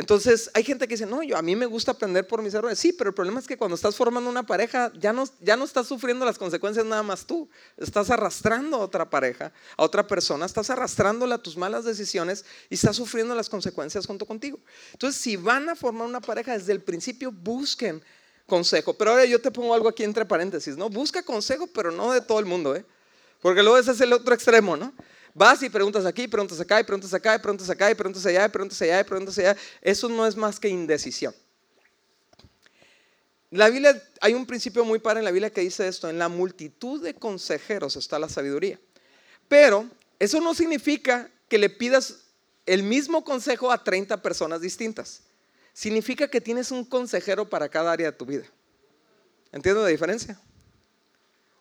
Entonces, 0.00 0.50
hay 0.54 0.64
gente 0.64 0.88
que 0.88 0.94
dice, 0.94 1.04
no, 1.04 1.22
yo, 1.22 1.36
a 1.36 1.42
mí 1.42 1.54
me 1.54 1.66
gusta 1.66 1.92
aprender 1.92 2.26
por 2.26 2.40
mis 2.40 2.54
errores. 2.54 2.78
Sí, 2.78 2.90
pero 2.90 3.10
el 3.10 3.14
problema 3.14 3.38
es 3.38 3.46
que 3.46 3.58
cuando 3.58 3.74
estás 3.74 3.96
formando 3.96 4.30
una 4.30 4.42
pareja, 4.42 4.90
ya 4.98 5.12
no, 5.12 5.24
ya 5.40 5.58
no 5.58 5.64
estás 5.66 5.88
sufriendo 5.88 6.24
las 6.24 6.38
consecuencias 6.38 6.86
nada 6.86 7.02
más 7.02 7.26
tú. 7.26 7.50
Estás 7.76 8.08
arrastrando 8.08 8.78
a 8.78 8.80
otra 8.80 9.10
pareja, 9.10 9.52
a 9.76 9.82
otra 9.82 10.06
persona, 10.06 10.46
estás 10.46 10.70
arrastrándola 10.70 11.34
a 11.34 11.42
tus 11.42 11.58
malas 11.58 11.84
decisiones 11.84 12.46
y 12.70 12.76
estás 12.76 12.96
sufriendo 12.96 13.34
las 13.34 13.50
consecuencias 13.50 14.06
junto 14.06 14.24
contigo. 14.24 14.58
Entonces, 14.92 15.20
si 15.20 15.36
van 15.36 15.68
a 15.68 15.76
formar 15.76 16.08
una 16.08 16.22
pareja 16.22 16.56
desde 16.56 16.72
el 16.72 16.80
principio, 16.80 17.30
busquen 17.30 18.02
consejo. 18.46 18.94
Pero 18.94 19.10
ahora 19.10 19.26
yo 19.26 19.38
te 19.38 19.50
pongo 19.50 19.74
algo 19.74 19.90
aquí 19.90 20.02
entre 20.02 20.24
paréntesis, 20.24 20.78
¿no? 20.78 20.88
Busca 20.88 21.22
consejo, 21.22 21.66
pero 21.66 21.90
no 21.90 22.10
de 22.12 22.22
todo 22.22 22.38
el 22.38 22.46
mundo, 22.46 22.74
¿eh? 22.74 22.86
Porque 23.42 23.62
luego 23.62 23.76
ese 23.76 23.90
es 23.90 24.00
el 24.00 24.14
otro 24.14 24.32
extremo, 24.32 24.78
¿no? 24.78 24.94
Vas 25.34 25.62
y 25.62 25.70
preguntas 25.70 26.04
aquí, 26.04 26.26
preguntas 26.26 26.58
acá, 26.60 26.80
y 26.80 26.84
preguntas 26.84 27.14
acá, 27.14 27.36
y 27.36 27.38
preguntas 27.38 27.70
acá, 27.70 27.90
y 27.90 27.94
preguntas 27.94 28.26
allá, 28.26 28.46
y 28.46 28.48
preguntas 28.48 28.82
allá, 28.82 29.00
y 29.00 29.04
preguntas 29.04 29.38
allá. 29.38 29.56
Eso 29.80 30.08
no 30.08 30.26
es 30.26 30.36
más 30.36 30.58
que 30.58 30.68
indecisión. 30.68 31.34
La 33.50 33.68
Biblia, 33.68 34.00
hay 34.20 34.34
un 34.34 34.46
principio 34.46 34.84
muy 34.84 35.00
padre 35.00 35.20
en 35.20 35.24
la 35.24 35.32
Biblia 35.32 35.50
que 35.50 35.60
dice 35.60 35.86
esto, 35.88 36.08
en 36.08 36.18
la 36.18 36.28
multitud 36.28 37.02
de 37.02 37.14
consejeros 37.14 37.96
está 37.96 38.18
la 38.18 38.28
sabiduría. 38.28 38.78
Pero 39.48 39.88
eso 40.18 40.40
no 40.40 40.54
significa 40.54 41.28
que 41.48 41.58
le 41.58 41.68
pidas 41.68 42.26
el 42.66 42.84
mismo 42.84 43.24
consejo 43.24 43.72
a 43.72 43.82
30 43.82 44.22
personas 44.22 44.60
distintas. 44.60 45.22
Significa 45.72 46.28
que 46.28 46.40
tienes 46.40 46.70
un 46.70 46.84
consejero 46.84 47.48
para 47.48 47.68
cada 47.68 47.90
área 47.90 48.12
de 48.12 48.16
tu 48.16 48.24
vida. 48.24 48.44
¿Entiendes 49.50 49.82
la 49.82 49.88
diferencia? 49.88 50.40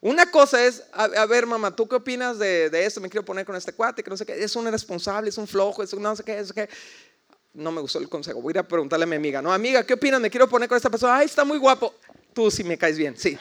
Una 0.01 0.32
cosa 0.32 0.65
es, 0.65 0.84
a, 0.94 1.25
ver, 1.25 1.46
mamá, 1.46 1.75
¿tú 1.75 1.88
qué 1.88 1.96
opinas 1.96 2.39
de, 2.39 2.70
esto? 2.86 3.01
Me 3.01 3.10
quiero 3.10 3.25
poner 3.25 3.46
con 3.46 3.56
este 3.56 3.74
cuate, 3.74 4.01
que 4.01 4.10
no 4.10 4.15
sé 4.15 4.25
qué, 4.25 4.41
es 4.41 4.56
un 4.56 4.65
irresponsable, 4.65 5.29
es 5.29 5.38
un 5.38 5.48
flojo, 5.48 5.84
es 5.84 5.91
un 5.91 6.01
no 6.01 6.15
sé 6.15 6.24
qué, 6.24 6.39
es 6.39 6.53
qué. 6.53 6.70
No 7.53 7.72
me 7.72 7.82
gustó 7.82 8.00
el 8.00 8.08
consejo, 8.08 8.41
voy 8.41 8.51
a 8.51 8.53
ir 8.53 8.60
a 8.60 8.68
preguntarle 8.68 9.03
a 9.03 9.08
mi 9.08 9.18
amiga, 9.18 9.41
no, 9.41 9.51
amiga, 9.51 9.86
¿qué 9.86 9.96
opinas? 9.96 10.22
Me 10.22 10.29
quiero 10.29 10.48
poner 10.48 10.70
con 10.70 10.77
esta 10.77 10.89
persona, 10.89 11.18
ay, 11.18 11.25
está 11.25 11.44
muy 11.44 11.58
guapo. 11.58 11.94
Tú 12.34 12.50
sí 12.50 12.63
me 12.63 12.77
caes 12.77 12.98
bien, 12.98 13.18
sí. 13.18 13.38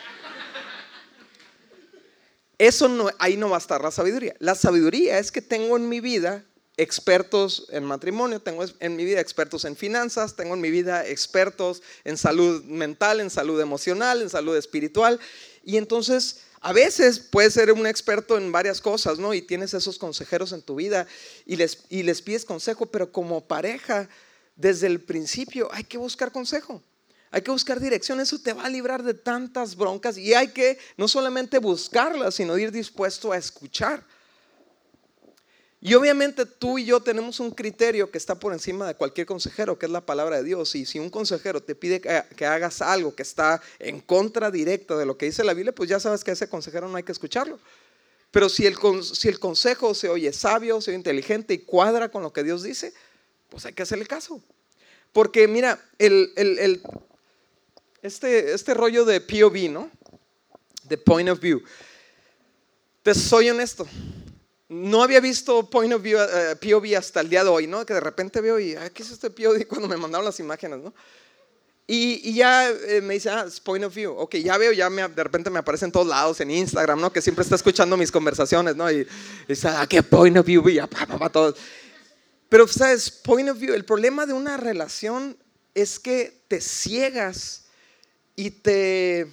Eso 2.59 3.09
ahí 3.21 3.37
no 3.37 3.51
va 3.51 3.57
a 3.57 3.61
estar 3.61 3.81
la 3.81 3.93
sabiduría. 3.93 4.35
La 4.41 4.57
sabiduría 4.57 5.21
es 5.21 5.31
que 5.31 5.41
tengo 5.41 5.77
en 5.77 5.89
mi 5.89 6.01
vida 6.01 6.45
expertos 6.77 7.67
en 7.71 7.85
matrimonio, 7.85 8.41
tengo 8.41 8.65
en 8.81 8.97
mi 8.97 9.05
vida 9.05 9.21
expertos 9.21 9.65
en 9.65 9.77
finanzas, 9.77 10.35
tengo 10.35 10.55
en 10.55 10.61
mi 10.61 10.71
vida 10.71 11.07
expertos 11.07 11.83
en 12.05 12.17
salud 12.17 12.65
mental, 12.65 13.21
en 13.21 13.31
salud 13.31 13.61
emocional, 13.61 14.23
en 14.23 14.31
salud 14.31 14.57
espiritual. 14.57 15.21
Y 15.63 15.77
entonces 15.77 16.48
a 16.61 16.73
veces 16.73 17.19
puedes 17.19 17.55
ser 17.55 17.73
un 17.73 17.87
experto 17.87 18.37
en 18.37 18.51
varias 18.51 18.81
cosas, 18.81 19.19
¿no? 19.19 19.35
Y 19.35 19.43
tienes 19.43 19.75
esos 19.75 19.99
consejeros 19.99 20.53
en 20.53 20.63
tu 20.63 20.77
vida 20.77 21.07
y 21.47 21.57
les, 21.57 21.85
y 21.89 22.03
les 22.03 22.23
pides 22.23 22.45
consejo, 22.45 22.87
pero 22.87 23.13
como 23.13 23.47
pareja, 23.47 24.09
desde 24.57 24.89
el 24.89 25.01
principio 25.01 25.69
hay 25.73 25.85
que 25.85 25.99
buscar 25.99 26.33
consejo. 26.33 26.83
Hay 27.31 27.43
que 27.43 27.51
buscar 27.51 27.79
dirección, 27.79 28.21
eso 28.21 28.41
te 28.41 28.55
va 28.55 28.65
a 28.65 28.71
librar 28.71 29.03
de 29.03 29.13
tantas 29.13 29.77
broncas 29.77 30.17
y 30.17 30.33
hay 30.33 30.49
que 30.49 30.79
no 30.97 31.09
solamente 31.09 31.59
buscarlas, 31.59 32.37
sino 32.37 32.57
ir 32.57 32.73
dispuesto 32.73 33.33
a 33.33 33.37
escuchar. 33.37 34.03
Y 35.81 35.95
obviamente 35.95 36.45
tú 36.45 36.79
y 36.79 36.87
yo 36.87 37.01
tenemos 37.01 37.39
un 37.39 37.53
criterio 37.53 38.11
que 38.11 38.19
está 38.19 38.35
por 38.35 38.53
encima 38.53 38.87
de 38.87 38.97
cualquier 38.97 39.29
consejero, 39.29 39.79
que 39.79 39.87
es 39.87 39.93
la 39.93 40.05
palabra 40.05 40.39
de 40.39 40.43
Dios. 40.43 40.75
Y 40.75 40.85
si 40.85 40.99
un 40.99 41.09
consejero 41.09 41.63
te 41.63 41.77
pide 41.77 42.01
que, 42.01 42.47
hagas 42.47 42.83
algo 42.83 43.15
que 43.15 43.23
está 43.23 43.63
en 43.79 44.01
contra 44.01 44.51
directa 44.51 44.97
de 44.97 45.07
lo 45.07 45.17
que 45.17 45.27
dice 45.27 45.45
la 45.45 45.55
Biblia, 45.55 45.73
pues 45.73 45.89
ya 45.89 46.01
sabes 46.01 46.25
que 46.25 46.33
a 46.33 46.35
ese 46.35 46.49
consejero 46.49 46.89
no 46.89 46.97
hay 46.97 47.05
que 47.05 47.13
escucharlo. 47.13 47.61
Pero 48.33 48.49
si 48.49 48.67
el, 48.67 48.77
consejo 49.39 49.95
se 49.95 50.09
oye 50.09 50.33
sabio, 50.33 50.81
se 50.81 50.91
oye 50.91 50.99
inteligente 50.99 51.55
y 51.55 51.59
cuadra 51.59 52.11
con 52.11 52.25
lo 52.25 52.33
que 52.33 52.43
Dios 52.43 52.65
dice, 52.65 52.93
pues 53.49 53.65
hay 53.65 53.73
que 53.73 53.85
hacerle 53.85 54.07
caso. 54.07 54.43
Porque 55.13 55.47
mira, 55.47 55.81
este, 58.03 58.53
este 58.53 58.75
rollo 58.75 59.05
de 59.05 59.21
POV, 59.21 59.71
¿no? 59.71 59.91
The 60.89 60.99
point 60.99 61.29
of 61.29 61.39
view. 61.39 61.63
Te 63.05 63.15
soy 63.15 63.49
honesto 63.49 63.87
no 64.69 65.03
había 65.03 65.21
visto 65.21 65.69
Point 65.71 65.95
of 65.95 66.03
View, 66.03 66.19
eh, 66.19 66.57
POV 66.57 66.97
hasta 66.97 67.21
el 67.21 67.31
día 67.31 67.43
de 67.43 67.49
hoy, 67.49 67.67
¿no? 67.67 67.87
Que 67.87 67.95
de 67.95 68.01
repente 68.01 68.41
veo 68.41 68.61
y, 68.61 68.77
¿qué 68.93 69.03
es 69.03 69.11
este 69.11 69.31
POV? 69.31 69.67
Cuando 69.69 69.89
me 69.89 69.97
mandaron 69.97 70.25
las 70.25 70.39
imágenes, 70.41 70.81
¿no? 70.81 70.93
Y, 71.91 72.35
ya 72.35 72.69
eh, 72.69 73.01
me 73.01 73.15
dice, 73.15 73.31
ah, 73.31 73.47
es 73.49 73.61
Point 73.61 73.83
of 73.87 73.95
View. 73.95 74.13
Ok, 74.13 74.37
ya 74.37 74.59
veo, 74.59 74.73
ya 74.73 74.91
me, 74.91 75.09
de 75.09 75.25
repente 75.25 75.49
me 75.49 75.61
aparece 75.61 75.87
en 75.87 75.93
todos 75.93 76.07
lados, 76.07 76.39
en 76.43 76.51
Instagram, 76.51 77.01
¿no? 77.01 77.11
Que 77.11 77.23
siempre 77.23 77.43
está 77.43 77.55
escuchando 77.55 77.97
mis 77.97 78.13
conversaciones, 78.13 78.77
¿no? 78.77 78.91
Y 78.91 79.07
dice, 79.49 79.69
ah, 79.69 79.87
qué 79.89 80.03
Point 80.03 80.37
of 80.37 80.45
View, 80.45 80.69
y 80.69 80.75
ya, 80.75 80.87
pa, 80.87 81.07
pa, 81.07 81.31
todo. 81.31 81.55
Pero, 82.51 82.69
¿sabes? 82.69 83.11
Point 83.11 83.49
of 83.49 83.59
View, 83.59 83.73
el 83.73 83.87
problema 83.87 84.27
de 84.27 84.35
una 84.35 84.59
relación 84.59 85.39
es 85.75 85.99
que 85.99 86.43
te 86.47 86.61
ciegas 86.61 87.65
y 88.37 88.51
te, 88.51 89.31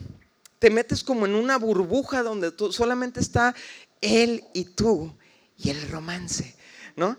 te 0.59 0.69
metes 0.69 1.03
como 1.03 1.25
en 1.25 1.35
una 1.35 1.57
burbuja 1.57 2.23
donde 2.23 2.51
tú, 2.51 2.71
solamente 2.71 3.19
está 3.19 3.53
él 3.99 4.45
y 4.53 4.63
tú 4.63 5.13
y 5.57 5.69
el 5.69 5.89
romance, 5.89 6.55
¿no? 6.95 7.17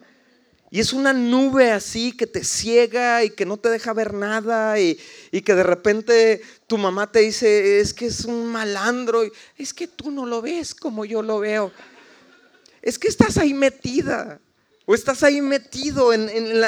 Y 0.71 0.81
es 0.81 0.93
una 0.93 1.13
nube 1.13 1.71
así 1.71 2.13
que 2.13 2.27
te 2.27 2.43
ciega 2.43 3.23
y 3.23 3.31
que 3.31 3.47
no 3.47 3.57
te 3.57 3.69
deja 3.69 3.93
ver 3.93 4.13
nada 4.13 4.81
y, 4.81 4.99
que 5.31 5.55
de 5.55 5.63
repente 5.63 6.43
tu 6.67 6.77
mamá 6.77 7.11
te 7.11 7.21
dice, 7.21 7.81
es 7.81 7.95
que 7.95 8.07
es 8.07 8.25
un 8.25 8.47
malandro, 8.47 9.23
es 9.57 9.73
que 9.73 9.87
tú 9.87 10.11
no 10.11 10.27
lo 10.27 10.43
ves 10.43 10.75
como 10.75 11.05
yo 11.05 11.23
lo 11.23 11.39
veo. 11.39 11.73
Es 12.83 12.99
que 12.99 13.09
estás 13.09 13.39
ahí 13.39 13.55
metida. 13.55 14.41
O 14.89 14.95
estás 14.95 15.25
ahí 15.25 15.43
metido 15.43 16.13
en, 16.13 16.61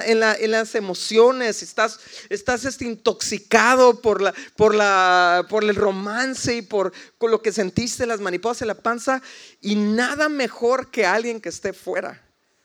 las 0.51 0.75
emociones, 0.75 1.63
estás, 1.63 2.01
estás 2.29 2.65
este, 2.65 2.85
intoxicado 2.85 4.01
por, 4.01 4.21
la, 4.21 4.35
por, 4.57 4.75
la, 4.75 5.47
por 5.49 5.63
el 5.63 5.77
romance 5.77 6.57
y 6.57 6.63
por 6.63 6.93
lo 7.21 7.41
que 7.41 7.53
sentiste, 7.53 8.07
las 8.07 8.21
mariposas 8.21 8.63
en 8.63 8.69
la 8.69 8.75
panza, 8.75 9.23
y 9.61 9.77
nada 9.77 10.29
mejor 10.29 10.91
que 10.91 11.07
alguien 11.07 11.41
que 11.41 11.49
esté 11.49 11.73
fuera, 11.73 12.21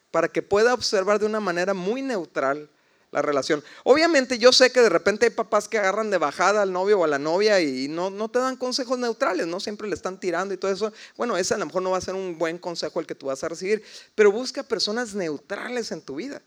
para 0.10 0.27
que 0.27 0.41
pueda 0.41 0.74
observar 0.74 1.19
de 1.19 1.27
una 1.27 1.39
manera 1.39 1.75
muy 1.75 2.01
neutral 2.01 2.67
la 3.13 3.22
relación. 3.22 3.63
Obviamente 3.84 4.39
yo 4.39 4.51
sé 4.51 4.72
que 4.72 4.82
de 4.82 4.89
repente 4.89 5.27
hay 5.27 5.29
papás 5.29 5.70
que 5.70 5.77
agarran 5.77 6.10
de 6.10 6.17
bajada 6.17 6.63
al 6.63 6.74
novio 6.74 7.00
o 7.00 7.03
a 7.03 7.08
la 7.08 7.20
novia 7.20 7.62
y 7.62 7.88
no, 7.88 8.10
no 8.10 8.27
te 8.29 8.39
dan 8.39 8.58
consejos 8.58 8.98
neutrales, 8.98 9.46
no 9.46 9.60
siempre 9.60 9.88
le 9.88 9.93
están 9.93 10.20
tirando 10.20 10.53
y 10.53 10.58
todo 10.58 10.72
eso. 10.72 10.91
Bueno, 11.15 11.38
ese 11.38 11.53
a 11.53 11.58
lo 11.58 11.67
mejor 11.67 11.84
no 11.84 11.91
va 11.91 12.00
a 12.00 12.01
ser 12.01 12.15
un 12.15 12.38
buen 12.39 12.58
consejo 12.58 13.00
el 13.00 13.05
que 13.05 13.13
tú 13.13 13.27
vas 13.27 13.43
a 13.43 13.50
recibir, 13.50 13.84
pero 14.15 14.32
busca 14.32 14.63
personas 14.63 15.13
neutrales 15.13 15.91
en 15.91 16.01
tu 16.01 16.15
vida. 16.15 16.41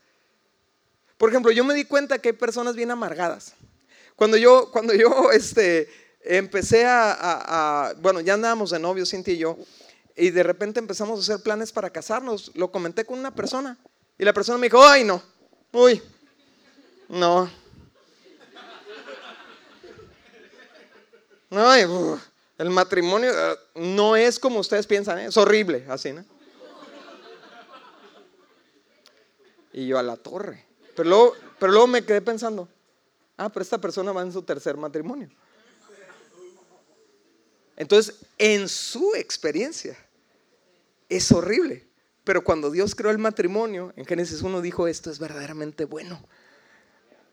Por 1.17 1.29
ejemplo, 1.29 1.51
yo 1.51 1.63
me 1.63 1.73
di 1.73 1.85
cuenta 1.85 2.19
que 2.19 2.29
hay 2.29 2.35
personas 2.35 2.75
bien 2.75 2.91
amargadas. 2.91 3.53
Cuando 4.17 4.35
yo, 4.35 4.69
cuando 4.71 4.93
yo 4.93 5.31
este, 5.31 5.89
empecé 6.21 6.83
a, 6.85 7.95
bueno, 8.01 8.19
ya 8.19 8.33
andábamos 8.33 8.71
de 8.71 8.79
novio, 8.79 9.05
Cintia 9.05 9.33
y 9.33 9.37
yo, 9.37 9.57
y 10.17 10.31
de 10.31 10.43
repente 10.43 10.81
empezamos 10.81 11.17
a 11.17 11.21
hacer 11.21 11.43
planes 11.43 11.71
para 11.71 11.89
casarnos, 11.89 12.51
lo 12.55 12.71
comenté 12.71 13.05
con 13.05 13.17
una 13.17 13.33
persona 13.33 13.77
y 14.19 14.25
la 14.25 14.33
persona 14.33 14.57
me 14.57 14.65
dijo, 14.67 14.85
ay 14.85 15.05
no, 15.05 15.21
uy, 15.71 16.01
no. 17.09 17.49
No, 21.49 21.73
el 22.57 22.69
matrimonio 22.69 23.31
eh, 23.31 23.57
no 23.75 24.15
es 24.15 24.39
como 24.39 24.59
ustedes 24.59 24.85
piensan, 24.85 25.19
¿eh? 25.19 25.25
es 25.27 25.37
horrible, 25.37 25.85
así, 25.89 26.11
¿no? 26.11 26.25
Y 29.71 29.87
yo 29.87 29.97
a 29.97 30.03
la 30.03 30.17
torre. 30.17 30.65
Pero 30.95 31.09
luego, 31.09 31.33
pero 31.59 31.71
luego 31.71 31.87
me 31.87 32.03
quedé 32.03 32.21
pensando, 32.21 32.67
ah, 33.37 33.49
pero 33.49 33.63
esta 33.63 33.79
persona 33.79 34.11
va 34.11 34.23
en 34.23 34.33
su 34.33 34.41
tercer 34.41 34.75
matrimonio. 34.75 35.29
Entonces, 37.77 38.15
en 38.39 38.67
su 38.67 39.13
experiencia, 39.15 39.95
es 41.07 41.31
horrible. 41.31 41.85
Pero 42.23 42.43
cuando 42.43 42.71
Dios 42.71 42.95
creó 42.95 43.11
el 43.11 43.19
matrimonio, 43.19 43.93
en 43.95 44.05
Génesis 44.05 44.41
1 44.41 44.61
dijo, 44.61 44.87
esto 44.87 45.11
es 45.11 45.19
verdaderamente 45.19 45.85
bueno. 45.85 46.19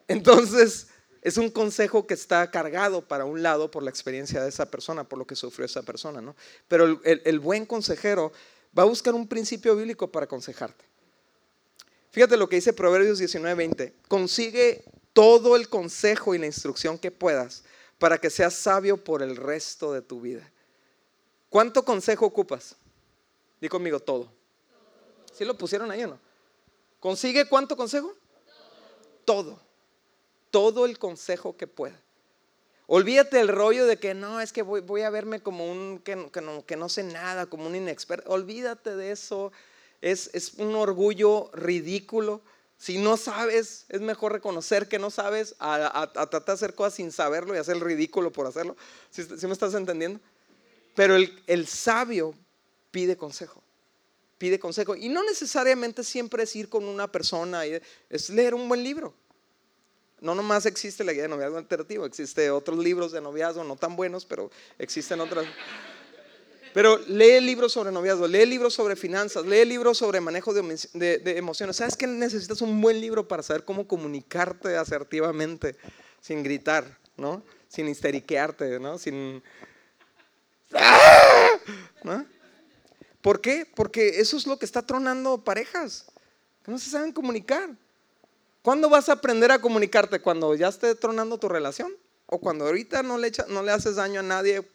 Entonces, 0.08 0.88
es 1.22 1.38
un 1.38 1.50
consejo 1.50 2.06
que 2.06 2.14
está 2.14 2.50
cargado 2.50 3.06
para 3.06 3.24
un 3.24 3.42
lado 3.42 3.70
por 3.70 3.82
la 3.82 3.90
experiencia 3.90 4.42
de 4.42 4.48
esa 4.50 4.70
persona, 4.70 5.04
por 5.04 5.18
lo 5.18 5.26
que 5.26 5.34
sufrió 5.34 5.64
esa 5.64 5.82
persona, 5.82 6.20
¿no? 6.20 6.36
Pero 6.68 7.00
el, 7.02 7.40
buen 7.40 7.64
consejero 7.64 8.32
va 8.76 8.82
a 8.82 8.86
buscar 8.86 9.14
un 9.14 9.26
principio 9.26 9.74
bíblico 9.74 10.12
para 10.12 10.24
aconsejarte. 10.24 10.84
Fíjate 12.10 12.36
lo 12.36 12.48
que 12.48 12.56
dice 12.56 12.72
Proverbios 12.72 13.18
19:20. 13.18 13.94
Consigue 14.06 14.84
todo 15.14 15.56
el 15.56 15.68
consejo 15.68 16.34
y 16.34 16.38
la 16.38 16.46
instrucción 16.46 16.98
que 16.98 17.10
puedas 17.10 17.64
para 17.98 18.18
que 18.18 18.28
seas 18.28 18.54
sabio 18.54 19.02
por 19.02 19.22
el 19.22 19.36
resto 19.36 19.92
de 19.92 20.02
tu 20.02 20.20
vida. 20.20 20.48
¿Cuánto 21.48 21.84
consejo 21.84 22.26
ocupas? 22.26 22.76
Di 23.60 23.68
conmigo 23.68 23.98
todo. 23.98 24.30
¿Sí 25.32 25.44
lo 25.44 25.56
pusieron 25.56 25.90
ahí 25.90 26.04
o 26.04 26.08
no? 26.08 26.18
¿Consigue 27.00 27.48
cuánto 27.48 27.76
consejo? 27.76 28.14
Todo 29.24 29.63
todo 29.63 29.63
el 30.86 30.98
consejo 30.98 31.56
que 31.56 31.66
pueda. 31.66 32.00
Olvídate 32.86 33.40
el 33.40 33.48
rollo 33.48 33.86
de 33.86 33.96
que 33.96 34.14
no, 34.14 34.40
es 34.40 34.52
que 34.52 34.62
voy, 34.62 35.02
a 35.02 35.10
verme 35.10 35.40
como 35.40 35.70
un 35.70 36.00
que, 36.00 36.76
no, 36.76 36.88
sé 36.88 37.02
nada, 37.02 37.46
como 37.46 37.66
un 37.66 37.74
inexperto. 37.74 38.30
Olvídate 38.30 38.94
de 38.94 39.10
eso. 39.10 39.52
Es, 40.00 40.52
un 40.58 40.74
orgullo 40.76 41.50
ridículo. 41.54 42.42
Si 42.76 42.98
no 42.98 43.16
sabes, 43.16 43.86
es 43.88 44.00
mejor 44.00 44.32
reconocer 44.32 44.86
que 44.86 44.98
no 44.98 45.10
sabes 45.10 45.56
a, 45.58 46.10
tratar 46.12 46.44
de 46.44 46.52
hacer 46.52 46.74
cosas 46.74 46.94
sin 46.94 47.10
saberlo 47.10 47.54
y 47.54 47.58
hacer 47.58 47.76
el 47.76 47.80
ridículo 47.80 48.30
por 48.30 48.46
hacerlo. 48.46 48.76
¿Sí, 49.10 49.24
me 49.46 49.52
estás 49.52 49.74
entendiendo? 49.74 50.20
Pero 50.94 51.16
el, 51.16 51.42
el 51.46 51.66
sabio 51.66 52.34
pide 52.90 53.16
consejo. 53.16 53.62
Pide 54.36 54.58
consejo. 54.58 54.94
Y 54.94 55.08
no 55.08 55.24
necesariamente 55.24 56.04
siempre 56.04 56.42
es 56.42 56.54
ir 56.54 56.68
con 56.68 56.84
una 56.84 57.10
persona, 57.10 57.64
es 57.64 58.28
leer 58.28 58.54
un 58.54 58.68
buen 58.68 58.84
libro 58.84 59.14
no 60.24 60.34
nomás 60.34 60.64
existe 60.64 61.04
la 61.04 61.12
guía 61.12 61.24
de 61.24 61.28
noviazgo 61.28 61.58
alternativo, 61.58 62.06
existe 62.06 62.50
otros 62.50 62.78
libros 62.78 63.12
de 63.12 63.20
noviazgo, 63.20 63.62
no 63.62 63.76
tan 63.76 63.94
buenos, 63.94 64.24
pero 64.24 64.50
existen 64.78 65.20
otras. 65.20 65.44
Pero 66.72 66.96
lee 67.06 67.42
libros 67.42 67.72
sobre 67.72 67.92
noviazgo, 67.92 68.26
lee 68.26 68.46
libros 68.46 68.72
sobre 68.72 68.96
finanzas, 68.96 69.44
lee 69.44 69.66
libros 69.66 69.98
sobre 69.98 70.22
manejo 70.22 70.54
de, 70.54 71.22
emociones. 71.36 71.76
¿Sabes 71.76 71.94
que 71.94 72.06
necesitas 72.06 72.62
un 72.62 72.80
buen 72.80 73.02
libro 73.02 73.28
para 73.28 73.42
saber 73.42 73.66
cómo 73.66 73.86
comunicarte 73.86 74.78
asertivamente 74.78 75.76
sin 76.22 76.42
gritar, 76.42 76.98
¿no? 77.18 77.44
Sin 77.68 77.86
histeriquearte, 77.86 78.80
¿no? 78.80 78.96
Sin... 78.96 79.42
¿no? 82.02 82.26
¿Por 83.20 83.42
qué? 83.42 83.66
Porque 83.76 84.20
eso 84.20 84.38
es 84.38 84.46
lo 84.46 84.58
que 84.58 84.64
está 84.64 84.80
tronando 84.80 85.44
parejas, 85.44 86.06
que 86.64 86.72
no 86.72 86.78
se 86.78 86.88
saben 86.88 87.12
comunicar. 87.12 87.76
¿Cuándo 88.64 88.88
vas 88.88 89.10
a 89.10 89.12
aprender 89.12 89.52
a 89.52 89.60
comunicarte? 89.60 90.22
¿Cuando 90.22 90.54
ya 90.54 90.68
esté 90.68 90.94
tronando 90.94 91.36
tu 91.36 91.50
relación? 91.50 91.92
¿O 92.24 92.40
cuando 92.40 92.64
ahorita 92.64 93.02
no 93.02 93.18
le, 93.18 93.30
no 93.48 93.62
le 93.62 93.70
haces 93.70 93.96
daño 93.96 94.20
a 94.20 94.22
nadie 94.22 94.66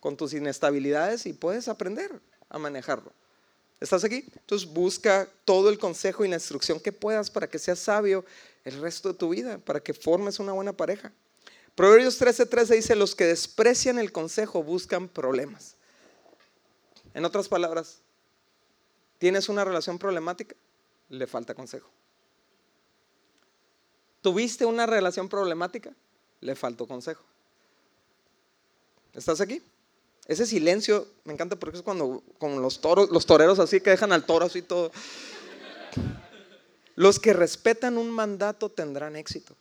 con 0.00 0.16
tus 0.16 0.32
inestabilidades 0.32 1.26
y 1.26 1.34
puedes 1.34 1.68
aprender 1.68 2.18
a 2.48 2.58
manejarlo? 2.58 3.12
¿Estás 3.78 4.04
aquí? 4.04 4.24
Entonces 4.36 4.66
busca 4.66 5.28
todo 5.44 5.68
el 5.68 5.78
consejo 5.78 6.24
y 6.24 6.28
la 6.28 6.36
instrucción 6.36 6.80
que 6.80 6.92
puedas 6.92 7.30
para 7.30 7.46
que 7.46 7.58
seas 7.58 7.80
sabio 7.80 8.24
el 8.64 8.80
resto 8.80 9.10
de 9.12 9.18
tu 9.18 9.28
vida, 9.28 9.58
para 9.58 9.80
que 9.80 9.92
formes 9.92 10.38
una 10.38 10.52
buena 10.52 10.72
pareja. 10.72 11.12
Proverbios 11.74 12.18
13:13 12.18 12.74
dice, 12.74 12.96
los 12.96 13.14
que 13.14 13.26
desprecian 13.26 13.98
el 13.98 14.12
consejo 14.12 14.62
buscan 14.62 15.08
problemas. 15.08 15.76
En 17.12 17.26
otras 17.26 17.48
palabras, 17.48 18.00
¿tienes 19.18 19.50
una 19.50 19.62
relación 19.62 19.98
problemática? 19.98 20.56
le 21.10 21.26
falta 21.26 21.54
consejo. 21.54 21.90
¿Tuviste 24.22 24.66
una 24.66 24.86
relación 24.86 25.28
problemática? 25.28 25.92
Le 26.40 26.54
faltó 26.54 26.86
consejo. 26.86 27.22
¿Estás 29.14 29.40
aquí? 29.40 29.62
Ese 30.26 30.46
silencio 30.46 31.08
me 31.24 31.32
encanta 31.32 31.56
porque 31.56 31.78
es 31.78 31.82
cuando 31.82 32.22
con 32.38 32.62
los 32.62 32.80
toros, 32.80 33.10
los 33.10 33.26
toreros 33.26 33.58
así 33.58 33.80
que 33.80 33.90
dejan 33.90 34.12
al 34.12 34.24
toro 34.24 34.46
así 34.46 34.62
todo. 34.62 34.92
Los 36.94 37.18
que 37.18 37.32
respetan 37.32 37.98
un 37.98 38.10
mandato 38.10 38.68
tendrán 38.68 39.16
éxito. 39.16 39.56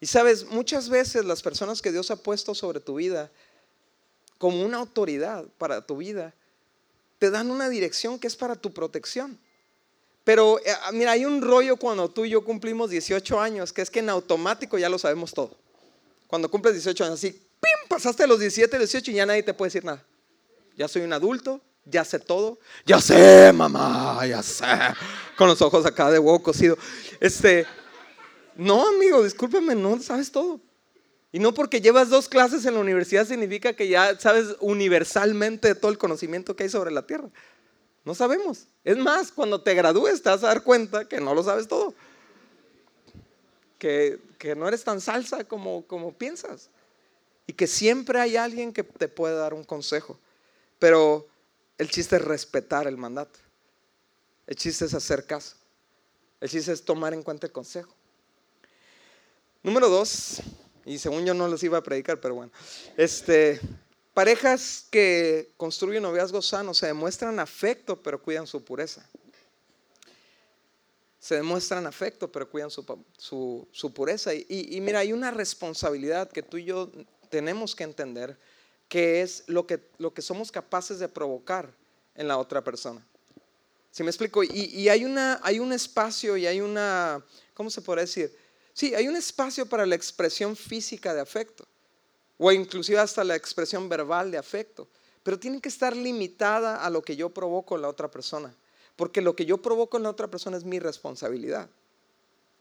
Y 0.00 0.06
sabes, 0.06 0.46
muchas 0.46 0.88
veces 0.88 1.24
las 1.24 1.42
personas 1.42 1.80
que 1.80 1.92
Dios 1.92 2.10
ha 2.10 2.16
puesto 2.16 2.54
sobre 2.54 2.80
tu 2.80 2.96
vida 2.96 3.30
como 4.38 4.62
una 4.62 4.78
autoridad 4.78 5.46
para 5.58 5.86
tu 5.86 5.96
vida, 5.96 6.34
te 7.18 7.30
dan 7.30 7.50
una 7.50 7.68
dirección 7.68 8.18
que 8.18 8.26
es 8.26 8.36
para 8.36 8.56
tu 8.56 8.72
protección. 8.74 9.38
Pero 10.26 10.58
eh, 10.58 10.72
mira, 10.92 11.12
hay 11.12 11.24
un 11.24 11.40
rollo 11.40 11.76
cuando 11.76 12.08
tú 12.08 12.24
y 12.24 12.30
yo 12.30 12.42
cumplimos 12.42 12.90
18 12.90 13.40
años, 13.40 13.72
que 13.72 13.80
es 13.80 13.90
que 13.90 14.00
en 14.00 14.10
automático 14.10 14.76
ya 14.76 14.88
lo 14.88 14.98
sabemos 14.98 15.32
todo. 15.32 15.56
Cuando 16.26 16.50
cumples 16.50 16.74
18 16.74 17.04
años, 17.04 17.14
así, 17.20 17.30
¡pim! 17.30 17.88
Pasaste 17.88 18.26
los 18.26 18.40
17, 18.40 18.76
18 18.76 19.12
y 19.12 19.14
ya 19.14 19.24
nadie 19.24 19.44
te 19.44 19.54
puede 19.54 19.68
decir 19.68 19.84
nada. 19.84 20.04
Ya 20.76 20.88
soy 20.88 21.02
un 21.02 21.12
adulto, 21.12 21.60
ya 21.84 22.04
sé 22.04 22.18
todo. 22.18 22.58
Ya 22.84 23.00
sé, 23.00 23.52
mamá, 23.52 24.26
ya 24.26 24.42
sé. 24.42 24.64
Con 25.38 25.46
los 25.46 25.62
ojos 25.62 25.86
acá 25.86 26.10
de 26.10 26.18
huevo 26.18 26.42
cocido. 26.42 26.76
Este, 27.20 27.64
no, 28.56 28.84
amigo, 28.88 29.22
discúlpeme, 29.22 29.76
no 29.76 30.02
sabes 30.02 30.32
todo. 30.32 30.60
Y 31.30 31.38
no 31.38 31.54
porque 31.54 31.80
llevas 31.80 32.10
dos 32.10 32.28
clases 32.28 32.66
en 32.66 32.74
la 32.74 32.80
universidad 32.80 33.28
significa 33.28 33.74
que 33.74 33.86
ya 33.86 34.18
sabes 34.18 34.56
universalmente 34.58 35.76
todo 35.76 35.92
el 35.92 35.98
conocimiento 35.98 36.56
que 36.56 36.64
hay 36.64 36.68
sobre 36.68 36.90
la 36.90 37.06
tierra. 37.06 37.30
No 38.06 38.14
sabemos. 38.14 38.68
Es 38.84 38.96
más, 38.96 39.32
cuando 39.32 39.60
te 39.60 39.74
gradúes 39.74 40.22
te 40.22 40.30
vas 40.30 40.44
a 40.44 40.46
dar 40.46 40.62
cuenta 40.62 41.08
que 41.08 41.20
no 41.20 41.34
lo 41.34 41.42
sabes 41.42 41.66
todo. 41.66 41.92
Que, 43.78 44.20
no 44.56 44.68
eres 44.68 44.84
tan 44.84 45.00
salsa 45.00 45.42
como, 45.42 45.84
como 45.88 46.12
piensas. 46.12 46.70
Y 47.48 47.52
que 47.52 47.66
siempre 47.66 48.20
hay 48.20 48.36
alguien 48.36 48.72
que 48.72 48.84
te 48.84 49.08
puede 49.08 49.34
dar 49.34 49.54
un 49.54 49.64
consejo. 49.64 50.16
Pero 50.78 51.26
el 51.78 51.90
chiste 51.90 52.14
es 52.14 52.22
respetar 52.22 52.86
el 52.86 52.96
mandato. 52.96 53.40
El 54.46 54.54
chiste 54.54 54.84
es 54.84 54.94
hacer 54.94 55.26
caso. 55.26 55.56
El 56.40 56.48
chiste 56.48 56.72
es 56.72 56.84
tomar 56.84 57.12
en 57.12 57.24
cuenta 57.24 57.48
el 57.48 57.52
consejo. 57.52 57.92
Número 59.64 59.88
dos, 59.88 60.42
y 60.84 60.98
según 60.98 61.26
yo 61.26 61.34
no 61.34 61.48
los 61.48 61.60
iba 61.64 61.78
a 61.78 61.82
predicar, 61.82 62.20
pero 62.20 62.36
bueno, 62.36 62.52
este, 62.96 63.60
Parejas 64.16 64.86
que 64.90 65.52
construyen 65.58 66.02
noviazgos 66.02 66.46
sanos 66.46 66.78
se 66.78 66.86
demuestran 66.86 67.38
afecto, 67.38 68.02
pero 68.02 68.22
cuidan 68.22 68.46
su 68.46 68.64
pureza. 68.64 69.06
Se 71.18 71.34
demuestran 71.34 71.86
afecto, 71.86 72.32
pero 72.32 72.48
cuidan 72.48 72.70
su, 72.70 73.92
pureza. 73.94 74.32
Y, 74.32 74.78
mira, 74.80 75.00
hay 75.00 75.12
una 75.12 75.32
responsabilidad 75.32 76.30
que 76.30 76.42
tú 76.42 76.56
y 76.56 76.64
yo 76.64 76.90
tenemos 77.28 77.76
que 77.76 77.84
entender, 77.84 78.38
que 78.88 79.20
es 79.20 79.44
lo 79.48 79.66
que, 79.66 79.86
lo 79.98 80.14
que 80.14 80.22
somos 80.22 80.50
capaces 80.50 80.98
de 80.98 81.10
provocar 81.10 81.70
en 82.14 82.26
la 82.26 82.38
otra 82.38 82.64
persona. 82.64 83.06
¿Sí 83.90 84.02
me 84.02 84.08
explico? 84.08 84.42
Y, 84.42 84.48
y, 84.48 84.88
hay, 84.88 85.04
una, 85.04 85.40
hay 85.42 85.58
un 85.58 85.74
espacio 85.74 86.38
y 86.38 86.46
hay 86.46 86.62
una, 86.62 87.22
¿cómo 87.52 87.68
se 87.68 87.82
puede 87.82 88.00
decir? 88.00 88.34
Sí, 88.72 88.94
hay 88.94 89.08
un 89.08 89.16
espacio 89.16 89.66
para 89.66 89.84
la 89.84 89.94
expresión 89.94 90.56
física 90.56 91.12
de 91.12 91.20
afecto 91.20 91.68
o 92.38 92.52
inclusive 92.52 92.98
hasta 92.98 93.24
la 93.24 93.36
expresión 93.36 93.88
verbal 93.88 94.30
de 94.30 94.38
afecto, 94.38 94.88
pero 95.22 95.38
tiene 95.38 95.60
que 95.60 95.68
estar 95.68 95.96
limitada 95.96 96.84
a 96.84 96.90
lo 96.90 97.02
que 97.02 97.16
yo 97.16 97.30
provoco 97.30 97.76
en 97.76 97.82
la 97.82 97.88
otra 97.88 98.10
persona, 98.10 98.54
porque 98.94 99.20
lo 99.20 99.34
que 99.34 99.46
yo 99.46 99.58
provoco 99.58 99.96
en 99.96 100.04
la 100.04 100.10
otra 100.10 100.28
persona 100.28 100.56
es 100.56 100.64
mi 100.64 100.78
responsabilidad. 100.78 101.68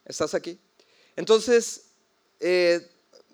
¿Estás 0.06 0.34
aquí? 0.34 0.60
Entonces, 1.16 1.86
eh, 2.40 2.88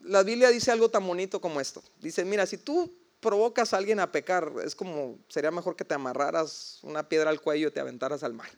la 0.04 0.24
Biblia 0.24 0.50
dice 0.50 0.72
algo 0.72 0.90
tan 0.90 1.06
bonito 1.06 1.42
como 1.42 1.60
esto. 1.60 1.84
Dice, 2.00 2.26
mira, 2.26 2.46
si 2.46 2.58
tú 2.58 2.92
provocas 3.20 3.74
a 3.74 3.78
alguien 3.78 4.00
a 4.00 4.12
pecar, 4.12 4.52
es 4.64 4.76
como, 4.76 5.20
sería 5.28 5.52
mejor 5.52 5.76
que 5.76 5.86
te 5.86 5.94
amarraras 5.94 6.80
una 6.82 7.08
piedra 7.08 7.30
al 7.30 7.42
cuello 7.42 7.68
y 7.68 7.72
te 7.72 7.80
aventaras 7.80 8.24
al 8.24 8.34
mar. 8.34 8.50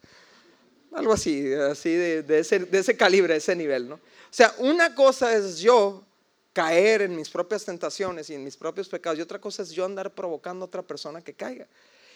Algo 0.94 1.14
así, 1.14 1.54
así 1.54 1.90
de, 1.94 2.40
ese, 2.40 2.98
calibre, 2.98 3.34
de 3.34 3.40
ese 3.40 3.56
nivel, 3.56 3.90
¿no? 3.90 3.96
O 3.96 4.00
sea, 4.36 4.54
una 4.60 4.96
cosa 4.96 5.36
es 5.36 5.60
yo 5.60 6.06
caer 6.54 7.02
en 7.02 7.16
mis 7.16 7.30
propias 7.30 7.66
tentaciones 7.66 8.30
y 8.30 8.36
en 8.36 8.44
mis 8.44 8.56
propios 8.56 8.88
pecados. 8.88 9.20
Y 9.20 9.22
otra 9.22 9.42
cosa 9.42 9.64
es 9.64 9.72
yo 9.72 9.86
andar 9.86 10.14
provocando 10.14 10.64
a 10.64 10.68
otra 10.68 10.84
persona 10.84 11.22
que 11.22 11.34
caiga. 11.34 11.68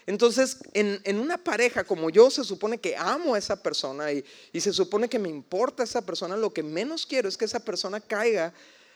Entonces, 0.06 0.60
en, 0.73 1.19
una 1.19 1.38
pareja, 1.38 1.84
como 1.84 2.10
yo 2.10 2.32
se 2.32 2.45
supone 2.45 2.78
que 2.78 2.95
amo 2.95 3.36
a 3.36 3.38
esa 3.38 3.62
persona 3.62 4.12
y, 4.13 4.23
se 4.58 4.71
supone 4.71 5.10
que 5.10 5.19
me 5.19 5.28
importa 5.28 5.84
a 5.84 5.86
esa 5.86 6.06
persona, 6.06 6.38
lo 6.38 6.54
que 6.54 6.63
menos 6.63 7.06
quiero 7.06 7.28
es 7.28 7.36
que 7.36 7.43
esa 7.43 7.60
persona 7.60 8.00
caiga 8.00 8.54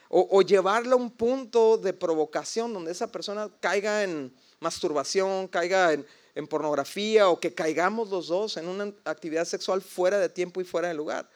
o, 0.08 0.26
o 0.32 0.42
llevarla 0.42 0.94
a 0.94 0.98
un 0.98 1.12
punto 1.12 1.78
de 1.78 1.92
provocación 1.92 2.74
donde 2.74 2.92
esa 2.92 3.12
persona 3.12 3.50
caiga 3.60 4.04
en 4.04 4.34
masturbación, 4.62 5.50
caiga 5.50 5.92
en, 5.92 6.06
en 6.36 6.48
pornografía 6.48 7.30
o 7.30 7.40
que 7.40 7.54
caigamos 7.54 8.10
los 8.10 8.28
dos 8.28 8.58
en 8.58 8.68
una 8.68 8.94
actividad 9.04 9.46
sexual 9.46 9.82
fuera 9.82 10.18
de 10.18 10.30
tiempo 10.30 10.62
y 10.62 10.64
fuera 10.64 10.88
de 10.88 10.94
lugar. 10.94 11.30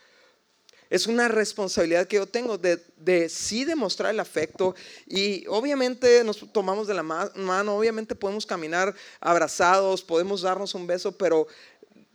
Es 0.96 1.08
una 1.08 1.28
responsabilidad 1.28 2.08
que 2.08 2.16
yo 2.16 2.26
tengo 2.26 2.58
de, 2.58 3.28
sí 3.28 3.66
demostrar 3.66 4.14
el 4.14 4.20
afecto 4.22 4.76
y 5.06 5.46
obviamente 5.48 6.24
nos 6.24 6.50
tomamos 6.54 6.88
de 6.88 6.94
la 6.94 7.04
mano, 7.04 7.78
obviamente 7.78 8.16
podemos 8.16 8.46
caminar 8.46 8.96
abrazados, 9.20 10.02
podemos 10.02 10.44
darnos 10.44 10.74
un 10.74 10.88
beso, 10.88 11.12
pero, 11.12 11.48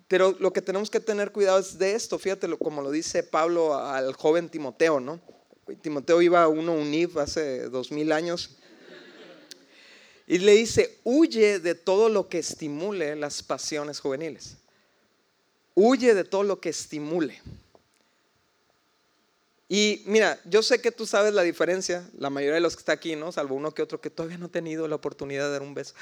pero 0.09 0.35
lo 0.41 0.51
que 0.55 0.63
tenemos 0.63 0.89
que 0.89 0.99
tener 0.99 1.31
cuidado 1.31 1.59
es 1.59 1.79
de 1.79 1.95
esto, 1.95 2.19
fíjate 2.19 2.49
como 2.57 2.81
lo 2.81 2.91
dice 2.91 3.23
Pablo 3.23 3.77
al 3.77 4.15
joven 4.15 4.49
Timoteo, 4.49 4.99
¿no? 4.99 5.21
Timoteo 5.83 6.23
iba 6.23 6.43
a 6.43 6.49
uno 6.49 6.73
UNIV 6.73 7.19
hace 7.19 7.69
dos 7.69 7.93
mil 7.93 8.11
años 8.13 8.57
y 10.27 10.39
le 10.39 10.53
dice, 10.53 10.97
huye 11.05 11.59
de 11.59 11.75
todo 11.75 12.09
lo 12.09 12.31
que 12.31 12.39
estimule 12.39 13.15
las 13.15 13.43
pasiones 13.43 14.01
juveniles. 14.01 14.57
Huye 15.75 16.15
de 16.15 16.25
todo 16.25 16.45
lo 16.45 16.61
que 16.61 16.71
estimule. 16.71 17.43
Y 19.73 20.03
mira, 20.07 20.41
yo 20.47 20.65
sé 20.65 20.81
que 20.81 20.91
tú 20.91 21.07
sabes 21.07 21.33
la 21.33 21.43
diferencia, 21.43 22.05
la 22.19 22.29
mayoría 22.29 22.57
de 22.57 22.61
los 22.61 22.75
que 22.75 22.81
está 22.81 22.91
aquí, 22.91 23.15
¿no? 23.15 23.31
Salvo 23.31 23.55
uno 23.55 23.73
que 23.73 23.83
otro 23.83 24.01
que 24.01 24.11
todavía 24.11 24.37
no 24.37 24.47
ha 24.47 24.51
tenido 24.51 24.89
la 24.89 24.97
oportunidad 24.97 25.45
de 25.45 25.53
dar 25.53 25.63
un 25.63 25.75
beso. 25.75 25.95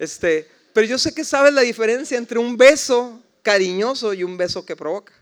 Este, 0.00 0.50
pero 0.72 0.84
yo 0.84 0.98
sé 0.98 1.14
que 1.14 1.22
sabes 1.24 1.54
la 1.54 1.60
diferencia 1.60 2.18
entre 2.18 2.40
un 2.40 2.56
beso 2.56 3.22
cariñoso 3.42 4.14
y 4.14 4.24
un 4.24 4.36
beso 4.36 4.66
que 4.66 4.74
provoca. 4.74 5.12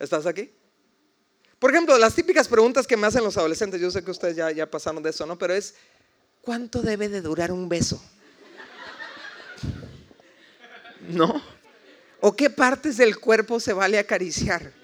¿Estás 0.00 0.26
aquí? 0.26 0.50
Por 1.60 1.70
ejemplo, 1.70 1.96
las 1.98 2.16
típicas 2.16 2.48
preguntas 2.48 2.84
que 2.84 2.96
me 2.96 3.06
hacen 3.06 3.22
los 3.22 3.36
adolescentes, 3.36 3.80
yo 3.80 3.92
sé 3.92 4.02
que 4.02 4.10
ustedes 4.10 4.34
ya, 4.34 4.50
ya 4.50 4.68
pasaron 4.68 5.00
de 5.00 5.10
eso, 5.10 5.24
¿no? 5.24 5.38
Pero 5.38 5.54
es, 5.54 5.76
¿cuánto 6.40 6.82
debe 6.82 7.08
de 7.08 7.20
durar 7.20 7.52
un 7.52 7.68
beso? 7.68 8.02
¿No? 11.08 11.40
¿O 12.18 12.34
qué 12.34 12.50
partes 12.50 12.96
del 12.96 13.20
cuerpo 13.20 13.60
se 13.60 13.72
vale 13.72 14.00
acariciar? 14.00 14.79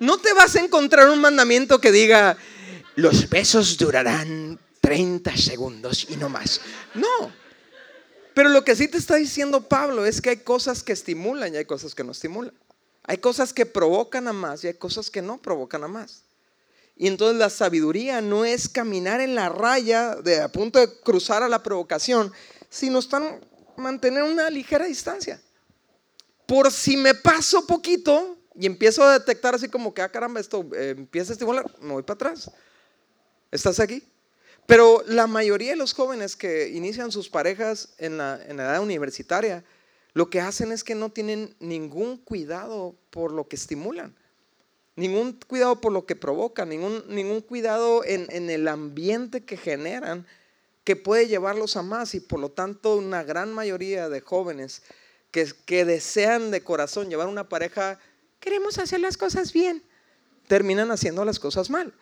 No 0.00 0.18
te 0.18 0.32
vas 0.32 0.56
a 0.56 0.60
encontrar 0.60 1.08
un 1.08 1.20
mandamiento 1.20 1.80
que 1.80 1.92
diga, 1.92 2.36
los 2.96 3.28
besos 3.28 3.76
durarán 3.76 4.58
30 4.80 5.36
segundos 5.36 6.06
y 6.08 6.16
no 6.16 6.28
más. 6.28 6.60
No. 6.94 7.32
Pero 8.34 8.50
lo 8.50 8.64
que 8.64 8.76
sí 8.76 8.88
te 8.88 8.98
está 8.98 9.16
diciendo 9.16 9.68
Pablo 9.68 10.06
es 10.06 10.20
que 10.20 10.30
hay 10.30 10.36
cosas 10.38 10.82
que 10.82 10.92
estimulan 10.92 11.52
y 11.52 11.58
hay 11.58 11.64
cosas 11.64 11.94
que 11.94 12.04
no 12.04 12.12
estimulan. 12.12 12.54
Hay 13.04 13.18
cosas 13.18 13.52
que 13.52 13.66
provocan 13.66 14.28
a 14.28 14.32
más 14.32 14.62
y 14.64 14.68
hay 14.68 14.74
cosas 14.74 15.10
que 15.10 15.22
no 15.22 15.38
provocan 15.38 15.82
a 15.84 15.88
más. 15.88 16.22
Y 16.96 17.06
entonces 17.06 17.36
la 17.36 17.50
sabiduría 17.50 18.20
no 18.20 18.44
es 18.44 18.68
caminar 18.68 19.20
en 19.20 19.34
la 19.34 19.48
raya 19.48 20.16
de 20.16 20.40
a 20.40 20.48
punto 20.48 20.78
de 20.78 20.88
cruzar 21.00 21.42
a 21.42 21.48
la 21.48 21.62
provocación, 21.62 22.32
sino 22.70 22.98
están 22.98 23.40
mantener 23.76 24.22
una 24.22 24.50
ligera 24.50 24.86
distancia. 24.86 25.40
Por 26.46 26.72
si 26.72 26.96
me 26.96 27.14
paso 27.14 27.66
poquito, 27.66 28.37
y 28.58 28.66
empiezo 28.66 29.04
a 29.04 29.18
detectar 29.18 29.54
así 29.54 29.68
como 29.68 29.94
que, 29.94 30.02
ah, 30.02 30.08
caramba, 30.08 30.40
esto 30.40 30.68
eh, 30.74 30.94
empieza 30.96 31.32
a 31.32 31.34
estimular, 31.34 31.64
me 31.80 31.92
voy 31.92 32.02
para 32.02 32.14
atrás. 32.14 32.50
¿Estás 33.52 33.78
aquí? 33.78 34.02
Pero 34.66 35.04
la 35.06 35.28
mayoría 35.28 35.70
de 35.70 35.76
los 35.76 35.94
jóvenes 35.94 36.34
que 36.34 36.68
inician 36.68 37.12
sus 37.12 37.28
parejas 37.28 37.94
en 37.98 38.18
la, 38.18 38.40
en 38.46 38.56
la 38.56 38.64
edad 38.64 38.82
universitaria, 38.82 39.64
lo 40.12 40.28
que 40.28 40.40
hacen 40.40 40.72
es 40.72 40.82
que 40.82 40.96
no 40.96 41.10
tienen 41.10 41.54
ningún 41.60 42.16
cuidado 42.16 42.96
por 43.10 43.32
lo 43.32 43.46
que 43.46 43.54
estimulan, 43.54 44.16
ningún 44.96 45.38
cuidado 45.46 45.80
por 45.80 45.92
lo 45.92 46.04
que 46.04 46.16
provocan, 46.16 46.68
ningún, 46.68 47.04
ningún 47.08 47.40
cuidado 47.40 48.04
en, 48.04 48.26
en 48.30 48.50
el 48.50 48.66
ambiente 48.66 49.44
que 49.44 49.56
generan 49.56 50.26
que 50.82 50.96
puede 50.96 51.28
llevarlos 51.28 51.76
a 51.76 51.82
más 51.82 52.14
y 52.14 52.20
por 52.20 52.40
lo 52.40 52.50
tanto 52.50 52.96
una 52.96 53.22
gran 53.22 53.52
mayoría 53.52 54.08
de 54.08 54.20
jóvenes 54.20 54.82
que, 55.30 55.46
que 55.64 55.84
desean 55.84 56.50
de 56.50 56.64
corazón 56.64 57.08
llevar 57.08 57.28
una 57.28 57.48
pareja 57.48 58.00
queremos 58.40 58.78
hacer 58.78 59.00
las 59.00 59.16
cosas 59.16 59.52
bien, 59.52 59.82
terminan 60.46 60.90
haciendo 60.90 61.24
las 61.24 61.38
cosas 61.38 61.70
mal. 61.70 61.94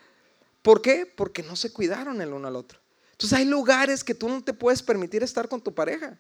¿Por 0.63 0.83
qué? 0.83 1.07
Porque 1.07 1.43
no 1.43 1.57
se 1.57 1.73
cuidaron 1.73 2.21
el 2.21 2.33
uno 2.33 2.49
al 2.49 2.57
otro. 2.57 2.81
Entonces 3.13 3.39
hay 3.39 3.45
lugares 3.45 4.05
que 4.05 4.15
tú 4.15 4.29
no 4.29 4.43
te 4.43 4.53
puedes 4.53 4.83
permitir 4.83 5.23
estar 5.23 5.49
con 5.49 5.61
tu 5.61 5.75
pareja. 5.75 6.19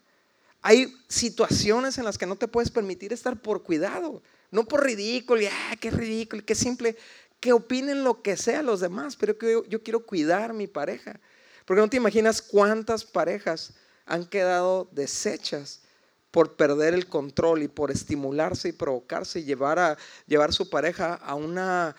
Hay 0.62 0.94
situaciones 1.08 1.98
en 1.98 2.04
las 2.04 2.16
que 2.16 2.26
no 2.26 2.36
te 2.36 2.48
puedes 2.48 2.70
permitir 2.70 3.12
estar 3.12 3.40
por 3.40 3.62
cuidado. 3.62 4.22
No 4.50 4.64
por 4.64 4.84
ridículo, 4.84 5.42
y 5.42 5.46
ah, 5.46 5.76
qué 5.80 5.90
ridículo, 5.90 6.44
qué 6.44 6.54
simple, 6.54 6.96
que 7.40 7.52
opinen 7.52 8.04
lo 8.04 8.22
que 8.22 8.36
sea 8.36 8.62
los 8.62 8.80
demás, 8.80 9.16
pero 9.16 9.36
que 9.36 9.52
yo, 9.52 9.64
yo 9.66 9.82
quiero 9.82 10.06
cuidar 10.06 10.52
mi 10.52 10.66
pareja. 10.66 11.20
Porque 11.64 11.80
no 11.80 11.90
te 11.90 11.96
imaginas 11.96 12.40
cuántas 12.40 13.04
parejas 13.04 13.74
han 14.06 14.24
quedado 14.24 14.88
deshechas 14.92 15.80
por 16.30 16.56
perder 16.56 16.94
el 16.94 17.06
control 17.06 17.62
y 17.62 17.68
por 17.68 17.90
estimularse 17.90 18.68
y 18.68 18.72
provocarse 18.72 19.40
y 19.40 19.44
llevar 19.44 19.78
a 19.78 19.96
llevar 20.26 20.52
su 20.52 20.68
pareja 20.68 21.14
a 21.14 21.34
una 21.34 21.96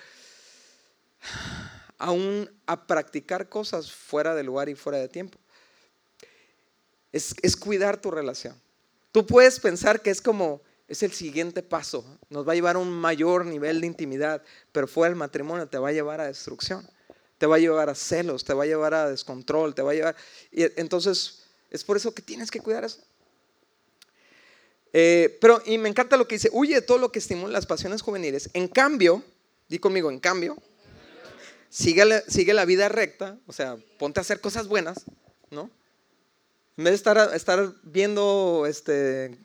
a, 2.00 2.14
a 2.68 2.88
practicar 2.88 3.50
cosas 3.50 3.92
fuera 3.92 4.36
de 4.36 4.44
lugar 4.44 4.70
y 4.70 4.76
fuera 4.76 5.00
de 5.00 5.08
tiempo. 5.08 5.40
Es, 7.12 7.34
es 7.42 7.56
cuidar 7.56 8.00
tu 8.00 8.12
relación. 8.12 8.56
Tú 9.12 9.26
puedes 9.26 9.60
pensar 9.60 10.02
que 10.02 10.12
es 10.12 10.22
como 10.22 10.62
es 10.88 11.04
el 11.04 11.12
siguiente 11.12 11.64
paso, 11.64 12.06
nos 12.30 12.48
va 12.48 12.54
a 12.54 12.56
llevar 12.56 12.78
a 12.78 12.80
un 12.80 12.92
mayor 12.92 13.46
nivel 13.46 13.82
de 13.82 13.88
intimidad, 13.88 14.42
pero 14.72 14.88
fuera 14.88 15.10
del 15.10 15.18
matrimonio 15.18 15.68
te 15.68 15.78
va 15.78 15.90
a 15.90 15.92
llevar 15.92 16.22
a 16.22 16.28
destrucción, 16.28 16.88
te 17.38 17.46
va 17.46 17.58
a 17.58 17.60
llevar 17.60 17.90
a 17.90 17.96
celos, 17.96 18.46
te 18.46 18.54
va 18.54 18.64
a 18.64 18.68
llevar 18.68 18.94
a 18.94 19.10
descontrol, 19.10 19.76
te 19.76 19.82
va 19.82 19.92
a 19.92 19.96
llevar 19.96 20.16
y 20.52 20.64
entonces 20.80 21.44
es 21.70 21.84
por 21.84 21.98
eso 21.98 22.14
que 22.14 22.22
tienes 22.22 22.50
que 22.50 22.62
cuidar 22.62 22.86
eso. 22.86 23.02
Eh, 24.94 25.38
pero, 25.42 25.62
y 25.66 25.78
me 25.78 25.90
encanta 25.90 26.18
lo 26.18 26.28
que 26.28 26.36
dice, 26.36 26.50
huye 26.52 26.76
de 26.76 26.82
todo 26.82 26.98
lo 26.98 27.12
que 27.12 27.20
estimula 27.20 27.54
las 27.54 27.66
pasiones 27.66 28.02
juveniles. 28.02 28.50
En 28.54 28.68
cambio, 28.68 29.24
di 29.68 29.80
conmigo, 29.80 30.10
en 30.10 30.20
cambio, 30.20 30.58
sigue 31.70 32.06
la, 32.06 32.22
sigue 32.22 32.54
la 32.54 32.66
vida 32.66 32.90
recta, 32.90 33.38
o 33.48 33.54
sea, 33.54 33.78
ponte 34.00 34.20
a 34.20 34.22
hacer 34.22 34.42
cosas 34.42 34.68
buenas, 34.68 35.06
¿no? 35.52 35.70
En 36.78 36.84
vez 36.84 36.92
de 36.92 36.96
estar, 36.96 37.36
estar 37.36 37.74
viendo 37.84 38.66
este, 38.68 39.38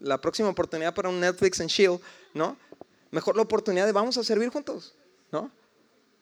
la 0.00 0.20
próxima 0.20 0.48
oportunidad 0.48 0.94
para 0.94 1.10
un 1.10 1.20
Netflix 1.20 1.60
en 1.60 1.66
Shield, 1.66 2.00
¿no? 2.34 2.56
Mejor 3.10 3.36
la 3.36 3.42
oportunidad 3.42 3.86
de 3.86 3.92
vamos 3.92 4.16
a 4.16 4.24
servir 4.24 4.48
juntos, 4.48 4.94
¿no? 5.30 5.50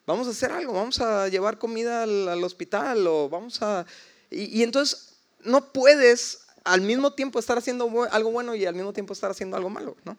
Vamos 0.06 0.26
a 0.28 0.30
hacer 0.30 0.52
algo, 0.52 0.72
vamos 0.72 1.00
a 1.00 1.28
llevar 1.28 1.58
comida 1.58 2.02
al, 2.04 2.44
hospital 2.44 3.06
o 3.06 3.28
vamos 3.28 3.60
a... 3.62 3.84
y 4.30 4.62
entonces 4.62 5.14
no 5.40 5.72
puedes 5.72 6.45
al 6.66 6.80
mismo 6.80 7.12
tiempo 7.12 7.38
estar 7.38 7.56
haciendo 7.56 7.88
algo 8.10 8.30
bueno 8.30 8.54
y 8.54 8.66
al 8.66 8.74
mismo 8.74 8.92
tiempo 8.92 9.12
estar 9.12 9.30
haciendo 9.30 9.56
algo 9.56 9.70
malo, 9.70 9.96
¿no? 10.04 10.18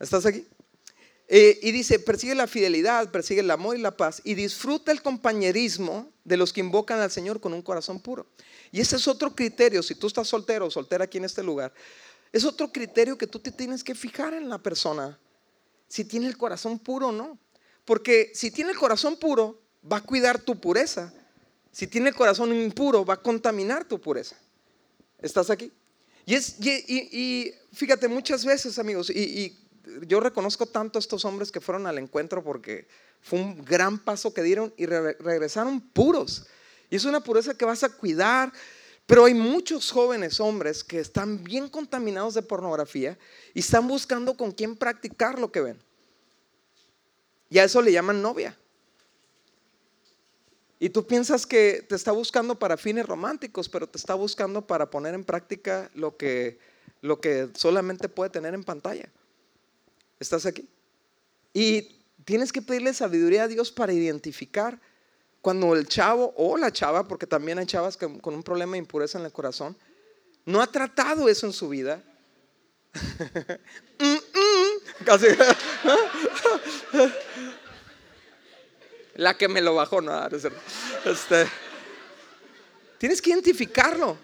¿Estás 0.00 0.26
aquí? 0.26 0.46
Eh, 1.28 1.58
y 1.62 1.72
dice, 1.72 1.98
persigue 1.98 2.34
la 2.34 2.46
fidelidad, 2.46 3.10
persigue 3.10 3.40
el 3.40 3.50
amor 3.50 3.76
y 3.76 3.80
la 3.80 3.96
paz 3.96 4.20
y 4.24 4.34
disfruta 4.34 4.92
el 4.92 5.02
compañerismo 5.02 6.10
de 6.24 6.36
los 6.36 6.52
que 6.52 6.60
invocan 6.60 7.00
al 7.00 7.10
Señor 7.10 7.40
con 7.40 7.52
un 7.52 7.62
corazón 7.62 8.00
puro. 8.00 8.26
Y 8.72 8.80
ese 8.80 8.96
es 8.96 9.06
otro 9.08 9.34
criterio, 9.34 9.82
si 9.82 9.94
tú 9.94 10.06
estás 10.06 10.28
soltero 10.28 10.66
o 10.66 10.70
soltera 10.70 11.04
aquí 11.04 11.18
en 11.18 11.24
este 11.24 11.42
lugar, 11.42 11.72
es 12.32 12.44
otro 12.44 12.72
criterio 12.72 13.18
que 13.18 13.26
tú 13.26 13.38
te 13.38 13.50
tienes 13.50 13.84
que 13.84 13.94
fijar 13.94 14.34
en 14.34 14.48
la 14.48 14.58
persona, 14.58 15.18
si 15.88 16.04
tiene 16.04 16.26
el 16.26 16.36
corazón 16.36 16.78
puro 16.78 17.08
o 17.08 17.12
no. 17.12 17.38
Porque 17.84 18.32
si 18.34 18.50
tiene 18.50 18.72
el 18.72 18.76
corazón 18.76 19.16
puro, 19.16 19.60
va 19.90 19.98
a 19.98 20.02
cuidar 20.02 20.40
tu 20.40 20.60
pureza. 20.60 21.12
Si 21.70 21.86
tiene 21.86 22.08
el 22.08 22.14
corazón 22.14 22.54
impuro, 22.54 23.04
va 23.04 23.14
a 23.14 23.22
contaminar 23.22 23.84
tu 23.84 24.00
pureza. 24.00 24.36
¿Estás 25.20 25.50
aquí? 25.50 25.72
Y, 26.24 26.34
es, 26.34 26.56
y, 26.60 27.52
fíjate, 27.72 28.08
muchas 28.08 28.44
veces, 28.44 28.78
amigos, 28.78 29.10
y, 29.10 29.58
yo 30.06 30.18
reconozco 30.18 30.66
tanto 30.66 30.98
a 30.98 31.00
estos 31.00 31.24
hombres 31.24 31.52
que 31.52 31.60
fueron 31.60 31.86
al 31.86 31.98
encuentro 31.98 32.42
porque 32.42 32.88
fue 33.20 33.38
un 33.38 33.64
gran 33.64 34.00
paso 34.00 34.34
que 34.34 34.42
dieron 34.42 34.74
y 34.76 34.86
regresaron 34.86 35.80
puros. 35.80 36.46
Y 36.90 36.96
es 36.96 37.04
una 37.04 37.20
pureza 37.20 37.54
que 37.54 37.64
vas 37.64 37.84
a 37.84 37.88
cuidar. 37.88 38.52
Pero 39.06 39.24
hay 39.24 39.34
muchos 39.34 39.92
jóvenes 39.92 40.40
hombres 40.40 40.82
que 40.82 40.98
están 40.98 41.44
bien 41.44 41.68
contaminados 41.68 42.34
de 42.34 42.42
pornografía 42.42 43.16
y 43.54 43.60
están 43.60 43.86
buscando 43.86 44.36
con 44.36 44.50
quién 44.50 44.74
practicar 44.74 45.38
lo 45.38 45.52
que 45.52 45.60
ven. 45.60 45.78
Y 47.48 47.58
a 47.58 47.64
eso 47.64 47.80
le 47.80 47.92
llaman 47.92 48.20
novia. 48.20 48.58
Y 50.78 50.90
tú 50.90 51.06
piensas 51.06 51.46
que 51.46 51.84
te 51.88 51.94
está 51.94 52.12
buscando 52.12 52.58
para 52.58 52.76
fines 52.76 53.06
románticos, 53.06 53.68
pero 53.68 53.88
te 53.88 53.96
está 53.96 54.14
buscando 54.14 54.66
para 54.66 54.90
poner 54.90 55.14
en 55.14 55.24
práctica 55.24 55.90
lo 55.94 56.16
que, 56.16 56.58
lo 57.00 57.20
que 57.20 57.48
solamente 57.54 58.08
puede 58.08 58.30
tener 58.30 58.54
en 58.54 58.62
pantalla. 58.62 59.08
¿Estás 60.20 60.44
aquí? 60.44 60.68
Y 61.54 61.96
tienes 62.24 62.52
que 62.52 62.60
pedirle 62.60 62.92
sabiduría 62.92 63.44
a 63.44 63.48
Dios 63.48 63.72
para 63.72 63.92
identificar 63.92 64.78
cuando 65.40 65.74
el 65.74 65.86
chavo 65.86 66.34
o 66.36 66.58
la 66.58 66.72
chava, 66.72 67.08
porque 67.08 67.26
también 67.26 67.58
hay 67.58 67.66
chavas 67.66 67.96
con 67.96 68.34
un 68.34 68.42
problema 68.42 68.72
de 68.72 68.78
impureza 68.78 69.18
en 69.18 69.24
el 69.24 69.32
corazón, 69.32 69.76
no 70.44 70.60
ha 70.60 70.66
tratado 70.66 71.28
eso 71.28 71.46
en 71.46 71.52
su 71.52 71.68
vida. 71.68 72.02
Mm, 73.98 74.12
mm. 74.12 75.04
Casi. 75.06 75.26
La 79.16 79.36
que 79.36 79.48
me 79.48 79.60
lo 79.60 79.74
bajó, 79.74 80.00
no, 80.00 80.12
este, 80.26 81.46
tienes 82.98 83.20
que 83.20 83.30
identificarlo. 83.30 84.18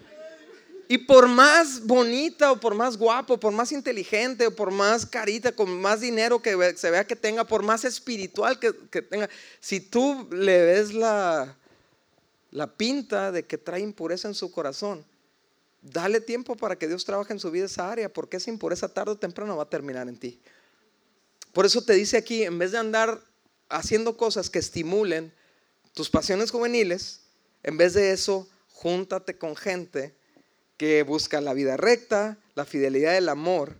Y 0.87 0.99
por 0.99 1.27
más 1.27 1.85
bonita 1.85 2.51
o 2.51 2.59
por 2.59 2.75
más 2.75 2.97
guapo, 2.97 3.39
por 3.39 3.51
más 3.51 3.71
inteligente 3.71 4.47
o 4.47 4.55
por 4.55 4.69
más 4.69 5.05
carita, 5.05 5.51
con 5.51 5.81
más 5.81 6.01
dinero 6.01 6.41
que 6.41 6.73
se 6.77 6.91
vea 6.91 7.07
que 7.07 7.15
tenga, 7.15 7.45
por 7.45 7.63
más 7.63 7.85
espiritual 7.85 8.59
que, 8.59 9.01
tenga, 9.01 9.29
si 9.59 9.79
tú 9.79 10.27
le 10.31 10.63
ves 10.63 10.93
la, 10.93 11.55
la 12.51 12.67
pinta 12.67 13.31
de 13.31 13.45
que 13.45 13.57
trae 13.57 13.81
impureza 13.81 14.27
en 14.27 14.35
su 14.35 14.51
corazón, 14.51 15.03
dale 15.81 16.21
tiempo 16.21 16.55
para 16.55 16.75
que 16.75 16.87
Dios 16.87 17.05
trabaje 17.05 17.33
en 17.33 17.39
su 17.39 17.49
vida 17.49 17.65
esa 17.65 17.91
área, 17.91 18.11
porque 18.11 18.37
esa 18.37 18.51
impureza 18.51 18.87
tarde 18.87 19.13
o 19.13 19.17
temprano 19.17 19.57
va 19.57 19.63
a 19.63 19.69
terminar 19.69 20.07
en 20.07 20.17
ti. 20.17 20.39
Por 21.53 21.65
eso 21.65 21.81
te 21.81 21.93
dice 21.93 22.17
aquí, 22.17 22.43
en 22.43 22.59
vez 22.59 22.71
de 22.71 22.77
andar 22.77 23.19
haciendo 23.73 24.15
cosas 24.17 24.49
que 24.49 24.59
estimulen 24.59 25.33
tus 25.93 26.09
pasiones 26.09 26.51
juveniles, 26.51 27.21
en 27.63 27.77
vez 27.77 27.93
de 27.93 28.11
eso, 28.11 28.47
júntate 28.71 29.37
con 29.37 29.55
gente 29.55 30.15
que 30.77 31.03
busca 31.03 31.41
la 31.41 31.53
vida 31.53 31.77
recta, 31.77 32.37
la 32.55 32.65
fidelidad 32.65 33.13
del 33.13 33.29
amor 33.29 33.77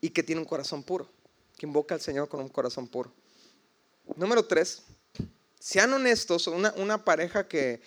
y 0.00 0.10
que 0.10 0.22
tiene 0.22 0.40
un 0.40 0.46
corazón 0.46 0.82
puro, 0.82 1.08
que 1.56 1.66
invoca 1.66 1.94
al 1.94 2.00
Señor 2.00 2.28
con 2.28 2.40
un 2.40 2.48
corazón 2.48 2.88
puro. 2.88 3.12
Número 4.16 4.44
tres, 4.44 4.82
sean 5.58 5.92
honestos, 5.92 6.46
una, 6.46 6.74
una 6.76 7.04
pareja 7.04 7.46
que, 7.46 7.80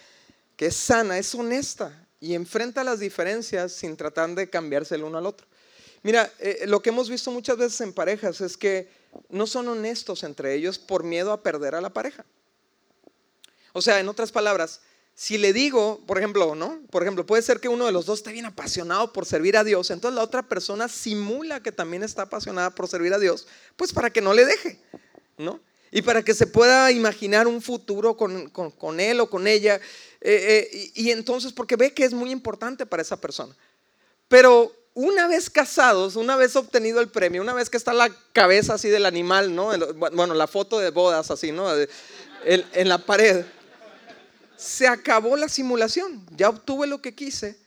que 0.56 0.68
es 0.68 0.76
sana, 0.76 1.18
es 1.18 1.36
honesta 1.36 2.08
y 2.20 2.34
enfrenta 2.34 2.84
las 2.84 3.00
diferencias 3.00 3.74
sin 3.74 3.98
tratar 3.98 4.34
de 4.34 4.50
cambiarse 4.50 4.96
el 4.96 5.04
uno 5.04 5.18
al 5.18 5.26
otro. 5.26 5.46
Mira, 6.02 6.32
eh, 6.40 6.66
lo 6.68 6.82
que 6.82 6.90
hemos 6.90 7.10
visto 7.10 7.32
muchas 7.32 7.58
veces 7.58 7.82
en 7.82 7.92
parejas 7.92 8.40
es 8.40 8.56
que 8.56 8.88
no 9.30 9.48
son 9.48 9.68
honestos 9.68 10.24
entre 10.24 10.54
ellos 10.56 10.80
por 10.80 11.04
miedo 11.04 11.32
a 11.32 11.44
perder 11.44 11.76
a 11.76 11.82
la 11.82 11.92
pareja. 11.92 12.26
O 13.74 13.82
sea, 13.82 14.00
en 14.00 14.08
otras 14.08 14.32
palabras, 14.32 14.82
si 15.14 15.38
le 15.38 15.54
digo, 15.54 16.02
por 16.06 16.18
ejemplo, 16.18 16.56
¿no? 16.56 16.82
Por 16.92 17.04
ejemplo, 17.04 17.26
puede 17.26 17.42
ser 17.42 17.60
que 17.60 17.70
uno 17.70 17.86
de 17.86 17.92
los 17.92 18.06
dos 18.06 18.20
esté 18.20 18.32
bien 18.32 18.46
apasionado 18.46 19.14
por 19.14 19.26
servir 19.26 19.58
a 19.58 19.64
Dios, 19.64 19.90
entonces 19.92 20.16
la 20.16 20.24
otra 20.24 20.44
persona 20.44 20.88
simula 20.90 21.64
que 21.64 21.72
también 21.72 22.04
está 22.04 22.24
apasionada 22.24 22.70
por 22.76 22.88
servir 22.88 23.14
a 23.14 23.20
Dios, 23.20 23.48
pues 23.76 23.94
para 23.94 24.10
que 24.10 24.22
no 24.22 24.34
le 24.34 24.46
deje, 24.46 24.80
¿no? 25.38 25.60
Y 25.92 26.02
para 26.02 26.24
que 26.24 26.34
se 26.34 26.48
pueda 26.48 26.92
imaginar 26.92 27.48
un 27.48 27.62
futuro 27.62 28.18
con, 28.18 29.00
él 29.00 29.20
o 29.22 29.30
con 29.30 29.48
ella. 29.48 29.80
Eh, 30.20 30.70
eh, 30.72 30.92
y 30.94 31.12
entonces, 31.12 31.54
porque 31.54 31.78
ve 31.78 31.94
que 31.94 32.04
es 32.04 32.14
muy 32.14 32.32
importante 32.32 32.86
para 32.86 33.02
esa 33.02 33.22
persona. 33.22 33.56
Pero 34.28 34.76
una 34.96 35.28
vez 35.28 35.50
casados, 35.50 36.16
una 36.16 36.38
vez 36.38 36.56
obtenido 36.56 37.02
el 37.02 37.10
premio, 37.10 37.42
una 37.42 37.54
vez 37.54 37.70
que 37.70 37.78
está 37.78 37.94
la 37.94 38.10
cabeza 38.32 38.76
así 38.76 38.88
del 38.90 39.06
animal, 39.06 39.54
¿no? 39.54 39.72
Bueno, 39.94 40.34
la 40.34 40.48
foto 40.48 40.80
de 40.80 40.90
bodas 40.90 41.30
así, 41.30 41.52
¿no? 41.52 41.68
En 42.46 42.90
la 42.90 42.98
pared. 42.98 43.46
Se 44.56 44.88
acabó 44.88 45.36
la 45.36 45.50
simulación, 45.50 46.26
ya 46.36 46.48
obtuve 46.48 46.88
lo 46.88 47.02
que 47.02 47.14
quise, 47.14 47.58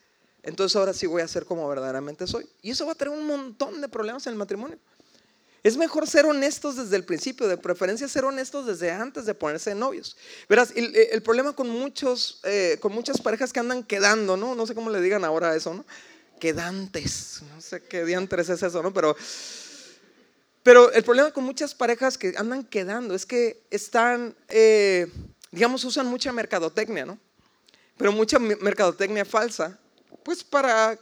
entonces 0.43 0.75
ahora 0.75 0.95
sí 0.95 1.07
voy 1.07 1.21
a 1.21 1.29
ser 1.29 1.45
como 1.45 1.69
verdaderamente 1.69 2.27
soy. 2.27 2.49
Y 2.63 2.71
eso 2.71 2.87
va 2.87 2.93
a 2.93 2.95
traer 2.95 3.15
un 3.15 3.27
montón 3.27 3.83
de 3.83 3.89
problemas 3.89 4.27
en 4.27 4.33
el 4.33 4.39
matrimonio. 4.39 4.79
Es 5.63 5.77
mejor 5.77 6.07
ser 6.07 6.25
honestos 6.25 6.77
desde 6.77 6.97
el 6.97 7.05
principio, 7.05 7.47
de 7.47 7.59
preferencia 7.59 8.09
ser 8.09 8.25
honestos 8.25 8.65
desde 8.65 8.91
antes 8.91 9.27
de 9.27 9.35
ponerse 9.35 9.71
de 9.71 9.77
novios. 9.77 10.17
Verás, 10.49 10.73
el, 10.75 11.23
problema 11.23 11.53
con, 11.53 11.69
muchos, 11.69 12.41
eh, 12.45 12.79
con 12.81 12.95
muchas 12.95 13.21
parejas 13.21 13.53
que 13.53 13.61
andan 13.61 13.83
quedando, 13.83 14.39
¿no? 14.39 14.55
No 14.55 14.67
sé 14.67 14.75
cómo 14.75 14.89
le 14.89 15.03
digan 15.03 15.27
ahora 15.27 15.55
eso, 15.55 15.75
¿no? 15.75 15.85
Quedantes. 16.39 17.43
No 17.55 17.61
sé 17.61 17.83
qué 17.83 18.05
diantres 18.05 18.49
es 18.49 18.63
eso, 18.63 18.83
¿no? 18.83 18.93
Pero, 18.93 19.17
pero 20.63 20.93
el 20.93 21.05
problema 21.05 21.31
con 21.31 21.45
muchas 21.45 21.75
parejas 21.75 22.19
que 22.19 22.35
andan 22.37 22.65
quedando 22.65 23.15
es 23.15 23.27
que 23.27 23.63
están, 23.71 24.35
eh, 24.49 25.11
digamos, 25.51 25.85
usan 25.85 26.07
mucha 26.07 26.33
mercadotecnia, 26.33 27.07
¿no? 27.07 27.19
Pero 27.97 28.13
mucha 28.13 28.39
mercadotecnia 28.39 29.25
falsa, 29.25 29.79
pues 30.23 30.45
para, 30.45 30.99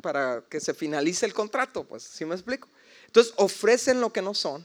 para 0.00 0.44
que 0.48 0.60
se 0.60 0.74
finalice 0.74 1.26
el 1.26 1.34
contrato, 1.34 1.84
pues, 1.84 2.02
¿sí 2.02 2.24
me 2.24 2.34
explico? 2.34 2.68
Entonces 3.06 3.34
ofrecen 3.36 4.00
lo 4.00 4.12
que 4.12 4.22
no 4.22 4.34
son. 4.34 4.64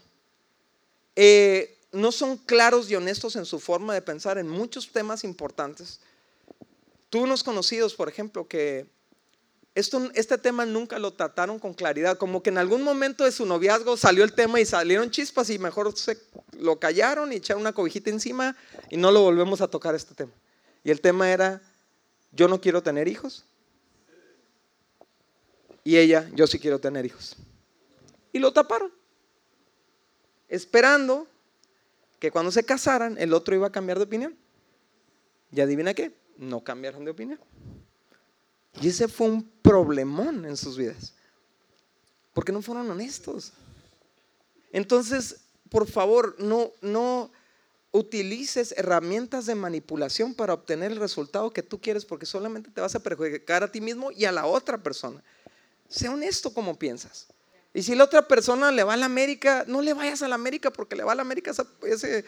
Eh, 1.16 1.76
no 1.92 2.12
son 2.12 2.36
claros 2.36 2.90
y 2.90 2.94
honestos 2.94 3.36
en 3.36 3.46
su 3.46 3.58
forma 3.58 3.94
de 3.94 4.02
pensar 4.02 4.38
en 4.38 4.48
muchos 4.48 4.92
temas 4.92 5.24
importantes. 5.24 6.00
Tú 7.10 7.22
unos 7.22 7.42
conocidos, 7.42 7.94
por 7.94 8.08
ejemplo, 8.08 8.46
que 8.46 8.86
esto, 9.76 10.10
este 10.14 10.38
tema 10.38 10.64
nunca 10.64 10.98
lo 10.98 11.12
trataron 11.12 11.58
con 11.58 11.74
claridad, 11.74 12.16
como 12.16 12.42
que 12.42 12.48
en 12.48 12.56
algún 12.56 12.82
momento 12.82 13.24
de 13.24 13.30
su 13.30 13.44
noviazgo 13.44 13.98
salió 13.98 14.24
el 14.24 14.32
tema 14.32 14.58
y 14.58 14.64
salieron 14.64 15.10
chispas 15.10 15.50
y 15.50 15.58
mejor 15.58 15.94
se 15.94 16.18
lo 16.58 16.80
callaron 16.80 17.30
y 17.30 17.36
echaron 17.36 17.60
una 17.60 17.74
cobijita 17.74 18.08
encima 18.08 18.56
y 18.88 18.96
no 18.96 19.10
lo 19.10 19.20
volvemos 19.20 19.60
a 19.60 19.68
tocar 19.68 19.94
este 19.94 20.14
tema. 20.14 20.32
Y 20.82 20.90
el 20.90 21.02
tema 21.02 21.30
era, 21.30 21.60
yo 22.32 22.48
no 22.48 22.58
quiero 22.58 22.82
tener 22.82 23.06
hijos. 23.06 23.44
Y 25.84 25.98
ella, 25.98 26.26
yo 26.34 26.46
sí 26.46 26.58
quiero 26.58 26.78
tener 26.78 27.04
hijos. 27.04 27.36
Y 28.32 28.38
lo 28.38 28.54
taparon, 28.54 28.90
esperando 30.48 31.26
que 32.18 32.30
cuando 32.30 32.50
se 32.50 32.64
casaran 32.64 33.18
el 33.18 33.34
otro 33.34 33.54
iba 33.54 33.66
a 33.66 33.72
cambiar 33.72 33.98
de 33.98 34.04
opinión. 34.04 34.36
Y 35.52 35.60
adivina 35.60 35.92
qué, 35.92 36.16
no 36.38 36.64
cambiaron 36.64 37.04
de 37.04 37.10
opinión. 37.10 37.38
Y 38.80 38.88
ese 38.88 39.08
fue 39.08 39.28
un 39.28 39.42
problemón 39.62 40.44
en 40.44 40.56
sus 40.56 40.76
vidas. 40.76 41.14
Porque 42.34 42.52
no 42.52 42.62
fueron 42.62 42.90
honestos. 42.90 43.52
Entonces, 44.72 45.36
por 45.70 45.86
favor, 45.86 46.36
no, 46.38 46.70
no 46.82 47.30
utilices 47.92 48.74
herramientas 48.76 49.46
de 49.46 49.54
manipulación 49.54 50.34
para 50.34 50.52
obtener 50.52 50.92
el 50.92 50.98
resultado 50.98 51.52
que 51.52 51.62
tú 51.62 51.80
quieres 51.80 52.04
porque 52.04 52.26
solamente 52.26 52.70
te 52.70 52.80
vas 52.80 52.94
a 52.94 53.00
perjudicar 53.00 53.62
a 53.62 53.72
ti 53.72 53.80
mismo 53.80 54.12
y 54.12 54.26
a 54.26 54.32
la 54.32 54.46
otra 54.46 54.78
persona. 54.78 55.22
Sé 55.88 56.08
honesto 56.08 56.52
como 56.52 56.78
piensas. 56.78 57.28
Y 57.72 57.82
si 57.82 57.94
la 57.94 58.04
otra 58.04 58.26
persona 58.26 58.72
le 58.72 58.84
va 58.84 58.94
a 58.94 58.96
la 58.96 59.06
América, 59.06 59.64
no 59.66 59.82
le 59.82 59.92
vayas 59.94 60.22
a 60.22 60.28
la 60.28 60.34
América 60.34 60.70
porque 60.70 60.96
le 60.96 61.04
va 61.04 61.12
a 61.12 61.14
la 61.14 61.22
América 61.22 61.52
ese, 61.82 62.24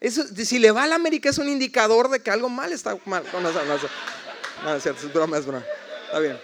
si 0.00 0.58
le 0.58 0.70
va 0.70 0.84
a 0.84 0.86
la 0.86 0.94
América 0.94 1.30
es 1.30 1.38
un 1.38 1.48
indicador 1.48 2.08
de 2.10 2.20
que 2.20 2.30
algo 2.30 2.48
mal 2.48 2.72
está 2.72 2.96
mal. 3.04 3.24
No, 3.32 3.40
no, 3.40 3.50
no, 3.50 4.74
es 4.74 4.82
cierto, 4.82 5.06
es 5.06 5.12
broma, 5.12 5.38
es 5.38 5.46
broma. 5.46 5.64
Está 6.06 6.18
bien. 6.18 6.38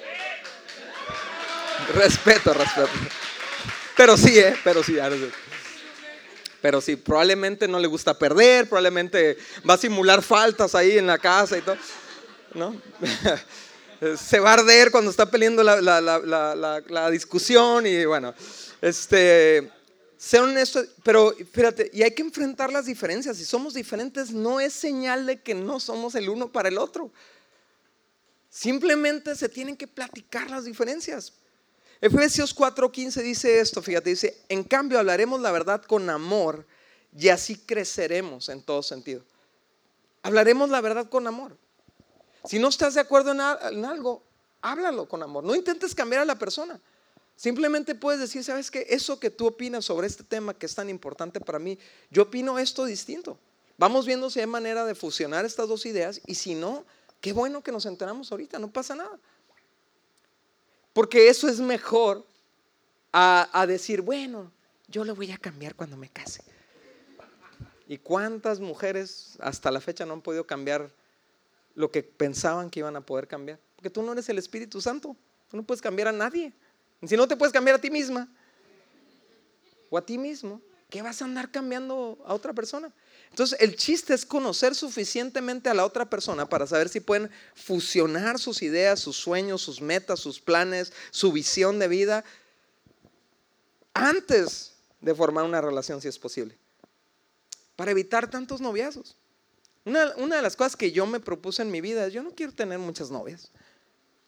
Respeto, 1.95 2.55
respeto. 2.55 2.91
Pero 3.97 4.17
sí, 4.17 4.39
¿eh? 4.39 4.57
Pero 4.65 4.83
sí, 4.83 4.99
pero 6.61 6.81
sí, 6.81 6.95
probablemente 6.95 7.67
no 7.67 7.81
le 7.81 7.89
gusta 7.89 8.17
perder, 8.17 8.69
probablemente 8.69 9.37
va 9.69 9.75
a 9.75 9.79
simular 9.79 10.23
faltas 10.23 10.77
ahí 10.77 10.97
en 10.97 11.09
la 11.09 11.19
casa 11.19 11.59
y 11.59 11.61
todo. 11.61 11.77
¿No? 12.55 12.81
Se 14.17 14.39
va 14.41 14.51
a 14.51 14.55
arder 14.55 14.91
cuando 14.91 15.11
está 15.11 15.27
peleando 15.31 15.63
la, 15.63 15.81
la, 15.81 16.01
la, 16.01 16.83
la 16.89 17.11
discusión 17.11 17.87
y 17.87 18.05
bueno, 18.05 18.35
este, 18.81 19.71
sean 20.25 20.45
honestos, 20.45 20.87
pero 21.03 21.35
fíjate, 21.51 21.91
y 21.93 22.05
hay 22.05 22.13
que 22.13 22.23
enfrentar 22.23 22.73
las 22.73 22.87
diferencias. 22.87 23.39
Si 23.39 23.45
somos 23.45 23.75
diferentes, 23.75 24.31
no 24.31 24.61
es 24.61 24.73
señal 24.73 25.27
de 25.27 25.43
que 25.43 25.53
no 25.53 25.81
somos 25.81 26.15
el 26.15 26.29
uno 26.29 26.53
para 26.53 26.69
el 26.69 26.79
otro. 26.79 27.11
Simplemente 28.49 29.35
se 29.35 29.49
tienen 29.49 29.77
que 29.77 29.89
platicar 29.89 30.49
las 30.49 30.65
diferencias. 30.65 31.33
Efesios 32.01 32.55
4:15 32.55 33.21
dice 33.21 33.59
esto, 33.59 33.83
fíjate, 33.83 34.11
dice, 34.11 34.45
en 34.49 34.63
cambio 34.63 35.01
hablaremos 35.01 35.41
la 35.41 35.51
verdad 35.51 35.83
con 35.83 36.09
amor 36.09 36.69
y 37.19 37.29
así 37.29 37.57
creceremos 37.57 38.49
en 38.49 38.63
todo 38.63 38.85
sentido. 38.85 39.25
Hablaremos 40.23 40.71
la 40.71 40.81
verdad 40.81 41.09
con 41.09 41.27
amor. 41.27 41.57
Si 42.45 42.61
no 42.61 42.69
estás 42.69 42.95
de 42.95 43.01
acuerdo 43.01 43.33
en 43.33 43.85
algo, 43.85 44.23
háblalo 44.61 45.09
con 45.09 45.21
amor. 45.25 45.43
No 45.43 45.57
intentes 45.57 45.97
cambiar 45.97 46.23
a 46.23 46.27
la 46.27 46.39
persona. 46.39 46.81
Simplemente 47.37 47.95
puedes 47.95 48.21
decir, 48.21 48.45
¿sabes 48.45 48.71
qué? 48.71 48.87
Eso 48.89 49.19
que 49.19 49.31
tú 49.31 49.47
opinas 49.47 49.85
sobre 49.85 50.07
este 50.07 50.23
tema 50.23 50.55
que 50.55 50.67
es 50.67 50.75
tan 50.75 50.89
importante 50.89 51.41
para 51.41 51.59
mí, 51.59 51.79
yo 52.11 52.25
opino 52.25 52.59
esto 52.59 52.85
distinto. 52.85 53.39
Vamos 53.79 54.07
viendo 54.07 54.31
si 54.31 54.41
hay 54.41 54.47
manera 54.47 54.85
de 54.85 54.95
fusionar 54.95 55.45
estas 55.45 55.69
dos 55.69 55.87
ideas 55.87 56.21
y 56.27 56.37
si 56.37 56.55
no, 56.55 56.85
qué 57.21 57.33
bueno 57.33 57.63
que 57.63 57.73
nos 57.73 57.87
enteramos 57.87 58.31
ahorita, 58.31 58.59
no 58.59 58.71
pasa 58.71 58.95
nada. 58.95 59.19
Porque 60.93 61.29
eso 61.29 61.49
es 61.49 61.59
mejor 61.59 62.25
a, 63.13 63.49
a 63.53 63.67
decir, 63.67 64.03
bueno, 64.03 64.53
yo 64.89 65.05
lo 65.05 65.15
voy 65.15 65.33
a 65.33 65.39
cambiar 65.39 65.75
cuando 65.75 65.97
me 65.97 66.09
case. 66.11 66.43
¿Y 67.89 67.99
cuántas 67.99 68.61
mujeres 68.61 69.37
hasta 69.41 69.71
la 69.71 69.81
fecha 69.81 70.07
no 70.07 70.15
han 70.15 70.23
podido 70.23 70.47
cambiar 70.47 70.91
lo 71.75 71.91
que 71.91 72.03
pensaban 72.03 72.71
que 72.71 72.81
iban 72.81 72.97
a 72.97 73.01
poder 73.01 73.27
cambiar? 73.27 73.59
Porque 73.75 73.91
tú 73.91 74.03
no 74.03 74.13
eres 74.13 74.29
el 74.29 74.39
Espíritu 74.39 74.81
Santo, 74.81 75.17
tú 75.51 75.57
no 75.57 75.63
puedes 75.63 75.83
cambiar 75.83 76.09
a 76.09 76.13
nadie. 76.13 76.53
Si 77.07 77.17
no 77.17 77.27
te 77.27 77.37
puedes 77.37 77.53
cambiar 77.53 77.77
a 77.77 77.81
ti 77.81 77.91
misma 77.91 78.29
o 79.91 79.99
a 79.99 80.07
ti 80.07 80.19
mismo, 80.19 80.61
¿qué 80.89 81.03
vas 81.03 81.21
a 81.21 81.25
andar 81.25 81.51
cambiando 81.51 82.23
a 82.27 82.35
otra 82.35 82.53
persona? 82.53 82.93
Entonces, 83.31 83.59
el 83.61 83.77
chiste 83.77 84.13
es 84.15 84.27
conocer 84.27 84.75
suficientemente 84.75 85.71
a 85.71 85.75
la 85.75 85.87
otra 85.87 86.09
persona 86.09 86.47
para 86.47 86.67
saber 86.67 86.89
si 86.89 87.01
pueden 87.01 87.31
fusionar 87.55 88.39
sus 88.39 88.63
ideas, 88.63 89.01
sus 89.01 89.17
sueños, 89.17 89.63
sus 89.63 89.81
metas, 89.81 90.21
sus 90.21 90.39
planes, 90.39 90.93
su 91.11 91.33
visión 91.33 91.79
de 91.79 91.89
vida 91.89 92.25
antes 93.95 94.75
de 95.01 95.15
formar 95.15 95.45
una 95.45 95.61
relación, 95.61 96.01
si 96.01 96.09
es 96.09 96.19
posible, 96.19 96.57
para 97.75 97.91
evitar 97.91 98.31
tantos 98.31 98.61
noviazos. 98.61 99.17
Una, 99.85 100.15
una, 100.17 100.37
de 100.37 100.43
las 100.43 100.55
cosas 100.55 100.77
que 100.77 100.93
yo 100.93 101.07
me 101.07 101.19
propuse 101.19 101.63
en 101.63 101.71
mi 101.71 101.81
vida 101.81 102.07
es, 102.07 102.13
yo 102.13 102.23
no 102.23 102.31
quiero 102.31 102.53
tener 102.53 102.79
muchas 102.79 103.11
novias, 103.11 103.51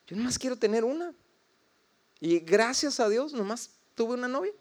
yo 0.07 0.17
nomás 0.17 0.39
quiero 0.39 0.57
tener 0.57 0.85
una. 0.85 1.15
Y 2.21 2.41
gracias 2.41 3.01
a 3.01 3.09
Dios, 3.09 3.33
nomás 3.33 3.71
tuve 3.95 4.15
una 4.15 4.29
novia. 4.29 4.53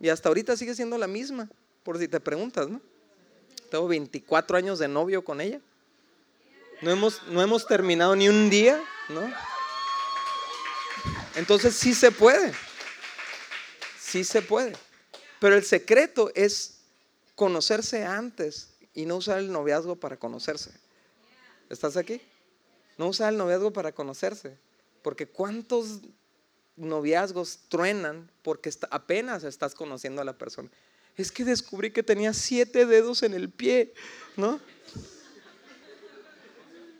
Y 0.00 0.08
hasta 0.08 0.28
ahorita 0.28 0.56
sigue 0.56 0.74
siendo 0.74 0.98
la 0.98 1.06
misma, 1.06 1.48
por 1.82 1.98
si 1.98 2.08
te 2.08 2.20
preguntas, 2.20 2.68
¿no? 2.68 2.80
Tengo 3.70 3.88
24 3.88 4.56
años 4.56 4.78
de 4.78 4.88
novio 4.88 5.24
con 5.24 5.40
ella. 5.40 5.60
No 6.82 6.90
hemos, 6.90 7.22
no 7.28 7.40
hemos 7.40 7.66
terminado 7.66 8.16
ni 8.16 8.28
un 8.28 8.50
día, 8.50 8.82
¿no? 9.08 9.32
Entonces 11.36 11.74
sí 11.74 11.94
se 11.94 12.10
puede. 12.10 12.52
Sí 13.98 14.24
se 14.24 14.42
puede. 14.42 14.72
Pero 15.40 15.54
el 15.54 15.64
secreto 15.64 16.30
es 16.34 16.80
conocerse 17.34 18.04
antes 18.04 18.70
y 18.94 19.06
no 19.06 19.16
usar 19.16 19.38
el 19.38 19.50
noviazgo 19.50 19.96
para 19.96 20.18
conocerse. 20.18 20.70
¿Estás 21.70 21.96
aquí? 21.96 22.20
No 22.98 23.08
usar 23.08 23.32
el 23.32 23.38
noviazgo 23.38 23.72
para 23.72 23.92
conocerse. 23.92 24.58
Porque 25.02 25.26
¿cuántos 25.26 26.00
noviazgos 26.76 27.60
truenan 27.68 28.30
porque 28.42 28.72
apenas 28.90 29.44
estás 29.44 29.74
conociendo 29.74 30.22
a 30.22 30.24
la 30.24 30.38
persona. 30.38 30.68
Es 31.16 31.30
que 31.30 31.44
descubrí 31.44 31.90
que 31.90 32.02
tenía 32.02 32.32
siete 32.32 32.86
dedos 32.86 33.22
en 33.22 33.34
el 33.34 33.50
pie, 33.50 33.92
¿no? 34.36 34.60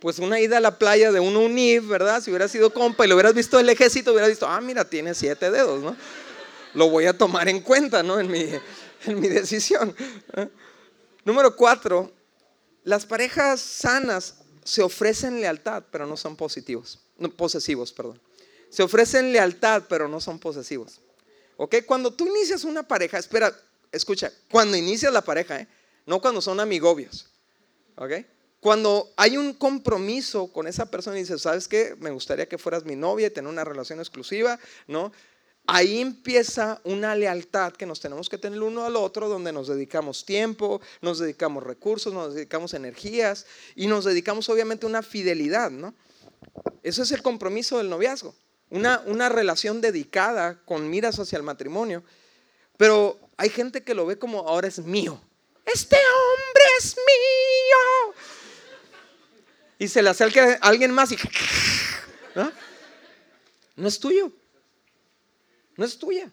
Pues 0.01 0.19
una 0.19 0.41
ida 0.41 0.59
a 0.59 0.61
la 0.61 0.79
playa 0.79 1.13
de 1.13 1.21
un 1.21 1.37
UNIF, 1.37 1.87
¿verdad? 1.87 2.21
Si 2.21 2.31
hubiera 2.31 2.49
sido 2.49 2.73
compa 2.73 3.05
y 3.05 3.09
lo 3.09 3.15
hubieras 3.15 3.35
visto 3.35 3.59
el 3.59 3.69
ejército, 3.69 4.13
hubieras 4.13 4.31
visto, 4.31 4.47
ah, 4.47 4.61
mira, 4.61 4.85
tiene 4.85 5.15
siete 5.15 5.51
dedos, 5.51 5.83
¿no? 5.83 5.97
Lo 6.75 6.91
voy 6.91 7.07
a 7.07 7.17
tomar 7.17 7.49
en 7.49 7.61
cuenta, 7.61 8.03
¿no? 8.03 8.19
En 8.19 8.31
mi, 8.31 8.49
en 9.07 9.21
mi 9.21 9.29
decisión. 9.29 9.95
Número 11.25 11.55
cuatro, 11.57 12.13
las 12.85 13.07
parejas 13.07 13.61
sanas 13.61 14.37
se 14.65 14.83
ofrecen 14.83 15.41
lealtad, 15.41 15.85
pero 15.91 16.07
no 16.07 16.17
son 16.17 16.37
positivos, 16.37 16.99
no, 17.17 17.31
posesivos, 17.31 17.93
perdón 17.93 18.21
se 18.73 18.83
ofrecen 18.83 19.35
lealtad, 19.35 19.83
pero 19.87 20.09
no 20.09 20.19
son 20.19 20.39
posesivos. 20.39 21.03
¿Ok? 21.59 21.77
Cuando 21.87 22.11
tú 22.11 22.27
inicias 22.27 22.65
una 22.65 22.83
pareja, 22.83 23.19
espera, 23.19 23.55
escucha, 23.93 24.33
cuando 24.51 24.79
inicias 24.79 25.13
la 25.13 25.21
pareja, 25.21 25.61
¿eh? 25.61 25.69
no 26.07 26.23
cuando 26.23 26.41
son 26.41 26.59
amigobios. 26.59 27.29
¿Ok? 27.97 28.13
Cuando 28.61 29.13
hay 29.19 29.37
un 29.37 29.53
compromiso 29.53 30.51
con 30.51 30.67
esa 30.67 30.91
persona 30.91 31.19
y 31.19 31.21
dices, 31.21 31.43
¿sabes 31.43 31.69
qué? 31.69 31.97
Me 32.01 32.11
gustaría 32.13 32.49
que 32.49 32.57
fueras 32.57 32.87
mi 32.87 32.97
novia 32.97 33.27
y 33.27 33.31
tener 33.31 33.51
una 33.51 33.63
relación 33.63 33.99
exclusiva, 33.99 34.59
¿no? 34.87 35.13
Ahí 35.67 36.01
empieza 36.01 36.81
una 36.85 37.15
lealtad 37.15 37.75
que 37.75 37.85
nos 37.85 38.01
tenemos 38.01 38.31
que 38.31 38.39
tener 38.39 38.63
uno 38.63 38.87
al 38.87 38.97
otro, 38.97 39.29
donde 39.29 39.53
nos 39.53 39.69
dedicamos 39.69 40.25
tiempo, 40.25 40.81
nos 41.03 41.19
dedicamos 41.19 41.63
recursos, 41.63 42.15
nos 42.15 42.35
dedicamos 42.35 42.73
energías 42.73 43.45
y 43.77 43.87
nos 43.87 44.07
dedicamos 44.07 44.49
obviamente 44.49 44.87
una 44.87 45.03
fidelidad, 45.03 45.71
¿no? 45.71 45.95
Eso 46.83 47.03
es 47.03 47.13
el 47.13 47.23
compromiso 47.23 47.77
del 47.77 47.91
noviazgo 47.91 48.35
una, 48.73 49.29
relación 49.29 49.81
dedicada 49.81 50.59
con 50.65 50.89
miras 50.89 51.19
hacia 51.19 51.37
el 51.37 51.43
matrimonio. 51.43 52.03
Pero 52.77 53.19
hay 53.37 53.51
gente 53.51 53.85
que 53.85 53.95
lo 53.95 54.07
ve 54.07 54.19
como 54.19 54.49
ahora 54.49 54.69
es 54.69 54.79
mío. 54.79 55.21
Este 55.65 55.97
hombre 55.97 56.65
es 56.79 56.97
mío. 56.97 58.15
Y 59.79 59.89
se 59.89 60.03
le 60.03 60.11
acerca 60.11 60.59
alguien 60.63 60.91
más 60.91 61.13
y... 61.13 61.17
¿no? 62.35 62.51
no 63.77 63.89
es 63.89 63.99
tuyo. 63.99 64.33
No 65.77 65.85
es 65.85 65.99
tuya. 65.99 66.31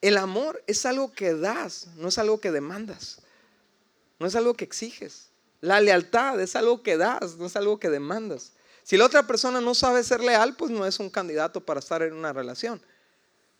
El 0.00 0.18
amor 0.18 0.62
es 0.66 0.84
algo 0.86 1.12
que 1.12 1.34
das, 1.34 1.88
no 1.96 2.08
es 2.08 2.18
algo 2.18 2.40
que 2.40 2.50
demandas. 2.50 3.22
No 4.18 4.26
es 4.26 4.36
algo 4.36 4.54
que 4.54 4.64
exiges. 4.64 5.28
La 5.60 5.80
lealtad 5.80 6.40
es 6.40 6.54
algo 6.56 6.82
que 6.82 6.96
das, 6.96 7.36
no 7.36 7.46
es 7.46 7.56
algo 7.56 7.78
que 7.78 7.88
demandas. 7.88 8.52
Si 8.82 8.96
la 8.96 9.06
otra 9.06 9.26
persona 9.26 9.60
no 9.60 9.74
sabe 9.74 10.02
ser 10.02 10.20
leal, 10.20 10.56
pues 10.56 10.70
no 10.70 10.84
es 10.86 10.98
un 10.98 11.10
candidato 11.10 11.60
para 11.60 11.80
estar 11.80 12.02
en 12.02 12.14
una 12.14 12.32
relación. 12.32 12.82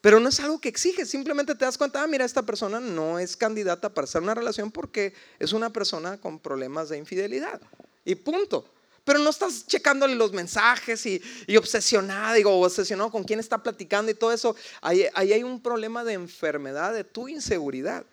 Pero 0.01 0.19
no 0.19 0.27
es 0.27 0.39
algo 0.41 0.59
que 0.59 0.67
exige, 0.67 1.05
simplemente 1.05 1.55
te 1.55 1.63
das 1.63 1.77
cuenta, 1.77 2.03
ah, 2.03 2.07
mira, 2.07 2.25
esta 2.25 2.41
persona 2.41 2.81
no 2.81 3.19
es 3.19 3.37
candidata 3.37 3.93
para 3.93 4.03
estar 4.03 4.19
en 4.19 4.25
una 4.25 4.35
relación 4.35 4.69
porque 4.69 5.13
es 5.39 5.53
una 5.53 5.71
persona 5.71 6.19
con 6.19 6.39
problemas 6.39 6.89
de 6.89 6.97
infidelidad. 6.97 7.61
Y 8.03 8.15
punto. 8.15 8.65
Pero 9.05 9.19
no 9.19 9.29
estás 9.29 9.65
checándole 9.65 10.15
los 10.15 10.33
mensajes 10.33 11.05
y, 11.05 11.21
obsesionada, 11.57 12.33
digo, 12.33 12.59
obsesionado 12.59 13.11
con 13.11 13.23
quién 13.23 13.39
está 13.39 13.63
platicando 13.63 14.11
y 14.11 14.13
todo 14.13 14.31
eso. 14.31 14.55
Ahí 14.81 15.07
hay 15.13 15.43
un 15.43 15.61
problema 15.61 16.03
de 16.03 16.13
enfermedad, 16.13 16.93
de 16.93 17.03
tu 17.03 17.27
inseguridad. 17.27 18.05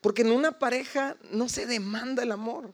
Porque 0.00 0.22
en 0.22 0.30
una 0.30 0.58
pareja 0.58 1.16
no 1.30 1.48
se 1.48 1.66
demanda 1.66 2.22
el 2.22 2.32
amor, 2.32 2.72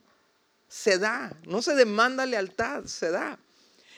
se 0.69 0.99
da, 0.99 1.37
no 1.47 1.63
se 1.63 1.75
demanda 1.75 2.27
lealtad, 2.27 2.85
se 2.85 3.11
da. 3.11 3.39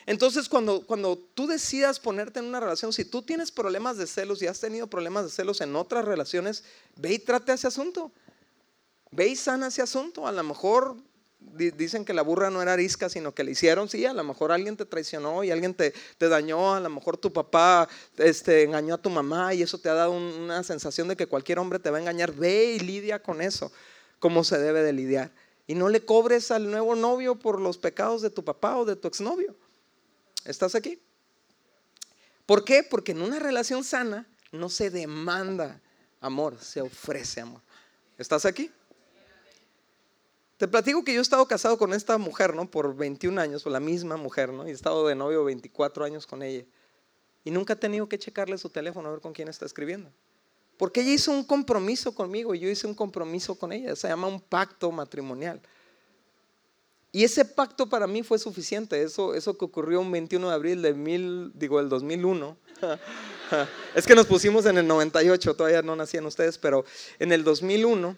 Entonces, 0.07 0.49
cuando, 0.49 0.87
cuando 0.87 1.19
tú 1.35 1.49
decidas 1.49 1.99
ponerte 1.99 2.39
en 2.39 2.47
una 2.47 2.61
relación, 2.61 2.93
si 2.93 3.05
tú 3.05 3.23
tienes 3.23 3.51
problemas 3.51 3.97
de 3.97 4.07
celos 4.07 4.41
y 4.41 4.47
has 4.47 4.61
tenido 4.61 4.87
problemas 4.87 5.25
de 5.25 5.31
celos 5.31 5.61
en 5.61 5.75
otras 5.75 6.05
relaciones, 6.05 6.63
ve 6.95 7.15
y 7.15 7.19
trate 7.19 7.53
ese 7.53 7.67
asunto. 7.67 8.13
Ve 9.11 9.27
y 9.27 9.37
sana 9.37 9.67
ese 9.67 9.83
asunto. 9.83 10.29
A 10.29 10.33
lo 10.33 10.45
mejor 10.45 10.97
dicen 11.41 12.05
que 12.05 12.13
la 12.13 12.23
burra 12.23 12.51
no 12.51 12.63
era 12.63 12.75
arisca, 12.75 13.09
sino 13.09 13.35
que 13.35 13.43
le 13.43 13.53
hicieron, 13.53 13.89
sí, 13.89 14.05
a 14.05 14.13
lo 14.13 14.23
mejor 14.23 14.53
alguien 14.53 14.77
te 14.77 14.85
traicionó 14.85 15.43
y 15.43 15.51
alguien 15.51 15.75
te, 15.75 15.93
te 16.19 16.29
dañó, 16.29 16.75
a 16.75 16.81
lo 16.81 16.91
mejor 16.91 17.17
tu 17.17 17.33
papá 17.33 17.89
este, 18.17 18.63
engañó 18.63 18.95
a 18.95 18.99
tu 18.99 19.11
mamá 19.11 19.55
y 19.55 19.63
eso 19.63 19.79
te 19.79 19.89
ha 19.89 19.95
dado 19.95 20.13
una 20.13 20.63
sensación 20.63 21.09
de 21.09 21.17
que 21.17 21.27
cualquier 21.27 21.59
hombre 21.59 21.79
te 21.79 21.91
va 21.91 21.99
a 21.99 22.01
engañar. 22.01 22.33
Ve 22.33 22.77
y 22.77 22.79
lidia 22.81 23.23
con 23.23 23.41
eso, 23.41 23.73
como 24.21 24.45
se 24.45 24.59
debe 24.59 24.83
de 24.83 24.93
lidiar. 24.93 25.33
Y 25.67 25.75
no 25.75 25.89
le 25.89 26.05
cobres 26.05 26.51
al 26.51 26.71
nuevo 26.71 26.95
novio 26.95 27.37
por 27.37 27.61
los 27.61 27.79
pecados 27.79 28.23
de 28.23 28.31
tu 28.31 28.45
papá 28.45 28.77
o 28.77 28.85
de 28.85 28.97
tu 28.97 29.09
exnovio. 29.09 29.57
¿Estás 30.45 30.75
aquí? 30.75 31.01
¿Por 32.47 32.65
qué? 32.65 32.85
Porque 32.85 33.13
en 33.13 33.23
una 33.23 33.39
relación 33.41 33.83
sana 33.83 34.29
no 34.53 34.69
se 34.69 34.91
demanda 34.91 35.81
amor, 36.21 36.59
se 36.61 36.81
ofrece 36.81 37.41
amor. 37.41 37.61
¿Estás 38.17 38.45
aquí? 38.45 38.71
Te 40.57 40.69
platico 40.69 41.05
que 41.05 41.13
yo 41.13 41.21
he 41.21 41.23
estado 41.23 41.47
casado 41.47 41.77
con 41.77 41.93
esta 41.93 42.17
mujer, 42.17 42.55
¿no? 42.55 42.71
Por 42.71 42.97
21 42.97 43.39
años, 43.41 43.63
con 43.63 43.73
la 43.73 43.81
misma 43.81 44.17
mujer, 44.17 44.53
¿no? 44.53 44.67
Y 44.67 44.71
he 44.71 44.75
estado 44.75 45.07
de 45.07 45.15
novio 45.15 45.45
24 45.45 46.05
años 46.05 46.27
con 46.27 46.43
ella. 46.43 46.65
Y 47.45 47.51
nunca 47.51 47.75
he 47.75 47.77
tenido 47.77 48.09
que 48.09 48.19
checarle 48.19 48.57
su 48.57 48.71
teléfono 48.71 49.09
a 49.09 49.13
ver 49.13 49.21
con 49.21 49.33
quién 49.33 49.49
está 49.49 49.67
escribiendo. 49.67 50.11
Porque 50.77 51.01
ella 51.01 51.13
hizo 51.13 51.33
un 51.33 51.45
compromiso 51.45 52.15
conmigo 52.15 52.55
y 52.55 52.61
yo 52.61 52.69
hice 52.69 52.87
un 52.87 52.95
compromiso 52.95 53.55
con 53.55 53.73
ella. 53.73 53.97
Se 53.97 54.09
llama 54.09 54.29
un 54.29 54.41
pacto 54.41 54.91
matrimonial. 54.91 55.61
Y 57.13 57.25
ese 57.25 57.45
pacto 57.45 57.89
para 57.89 58.07
mí 58.07 58.23
fue 58.23 58.39
suficiente. 58.39 59.03
Eso, 59.03 59.35
eso 59.35 59.57
que 59.57 59.65
ocurrió 59.65 60.01
un 60.01 60.13
21 60.13 60.49
de 60.49 60.55
abril 60.55 60.83
de 60.83 60.93
mil, 60.93 61.51
digo, 61.55 61.81
el 61.81 61.89
2001. 61.89 62.57
es 63.95 64.07
que 64.07 64.15
nos 64.15 64.27
pusimos 64.27 64.67
en 64.67 64.77
el 64.77 64.87
98, 64.87 65.55
todavía 65.55 65.81
no 65.81 65.97
nacían 65.97 66.27
ustedes, 66.27 66.59
pero 66.59 66.85
en 67.19 67.33
el 67.33 67.43
2001 67.43 68.17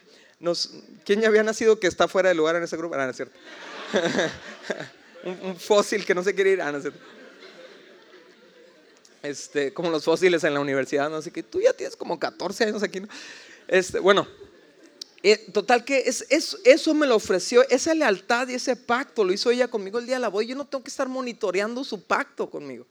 ¿Quién 1.05 1.21
ya 1.21 1.29
había 1.29 1.42
nacido 1.42 1.81
que 1.81 1.87
está 1.87 2.07
fuera 2.07 2.29
de 2.29 2.35
lugar 2.35 2.57
en 2.57 2.62
ese 2.62 2.77
grupo? 2.77 2.94
Ah, 2.94 3.05
no 3.05 3.11
es 3.11 3.16
cierto. 3.16 3.37
un, 5.42 5.57
fósil 5.57 6.05
que 6.05 6.14
no 6.14 6.23
se 6.23 6.35
quiere 6.35 6.51
ir. 6.53 6.62
Ah, 6.62 6.71
no 6.71 6.79
es 6.79 6.85
cierto. 6.85 7.01
Este, 9.23 9.73
como 9.75 9.91
los 9.91 10.05
fósiles 10.05 10.45
en 10.45 10.55
la 10.55 10.61
universidad, 10.61 11.21
sé 11.21 11.31
qué. 11.31 11.43
Tú 11.43 11.61
ya 11.61 11.73
tienes 11.73 11.97
como 11.97 12.19
14 12.19 12.65
años 12.65 12.83
aquí. 12.83 13.03
Este, 13.67 13.99
bueno, 13.99 14.27
eh, 15.23 15.37
total 15.53 15.85
que 15.85 15.99
es, 16.07 16.25
eso 16.31 16.95
me 16.95 17.07
lo 17.07 17.17
ofreció, 17.17 17.69
esa 17.69 17.93
lealtad 17.95 18.47
y 18.49 18.55
ese 18.55 18.77
pacto 18.77 19.25
lo 19.25 19.33
hizo 19.33 19.51
ella 19.51 19.69
conmigo 19.69 19.99
el 19.99 20.07
día 20.07 20.17
de 20.17 20.21
la 20.21 20.29
boda. 20.29 20.45
Yo 20.45 20.55
no 20.55 20.67
tengo 20.67 20.85
que 20.85 20.91
estar 20.91 21.09
monitoreando 21.09 21.83
su 21.83 22.03
pacto 22.03 22.49
conmigo. 22.49 22.87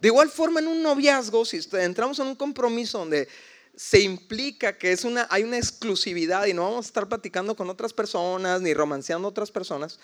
De 0.00 0.08
igual 0.08 0.28
forma, 0.28 0.60
en 0.60 0.68
un 0.68 0.82
noviazgo, 0.82 1.44
si 1.44 1.60
entramos 1.72 2.18
en 2.18 2.26
un 2.26 2.36
compromiso 2.36 2.98
donde 2.98 3.28
se 3.74 4.00
implica 4.00 4.78
que 4.78 4.92
es 4.92 5.04
una, 5.04 5.26
hay 5.30 5.42
una 5.42 5.58
exclusividad 5.58 6.46
y 6.46 6.54
no 6.54 6.62
vamos 6.62 6.86
a 6.86 6.88
estar 6.88 7.08
platicando 7.08 7.56
con 7.56 7.68
otras 7.68 7.92
personas 7.92 8.60
ni 8.60 8.72
romanceando 8.72 9.26
otras 9.28 9.50
personas. 9.50 9.98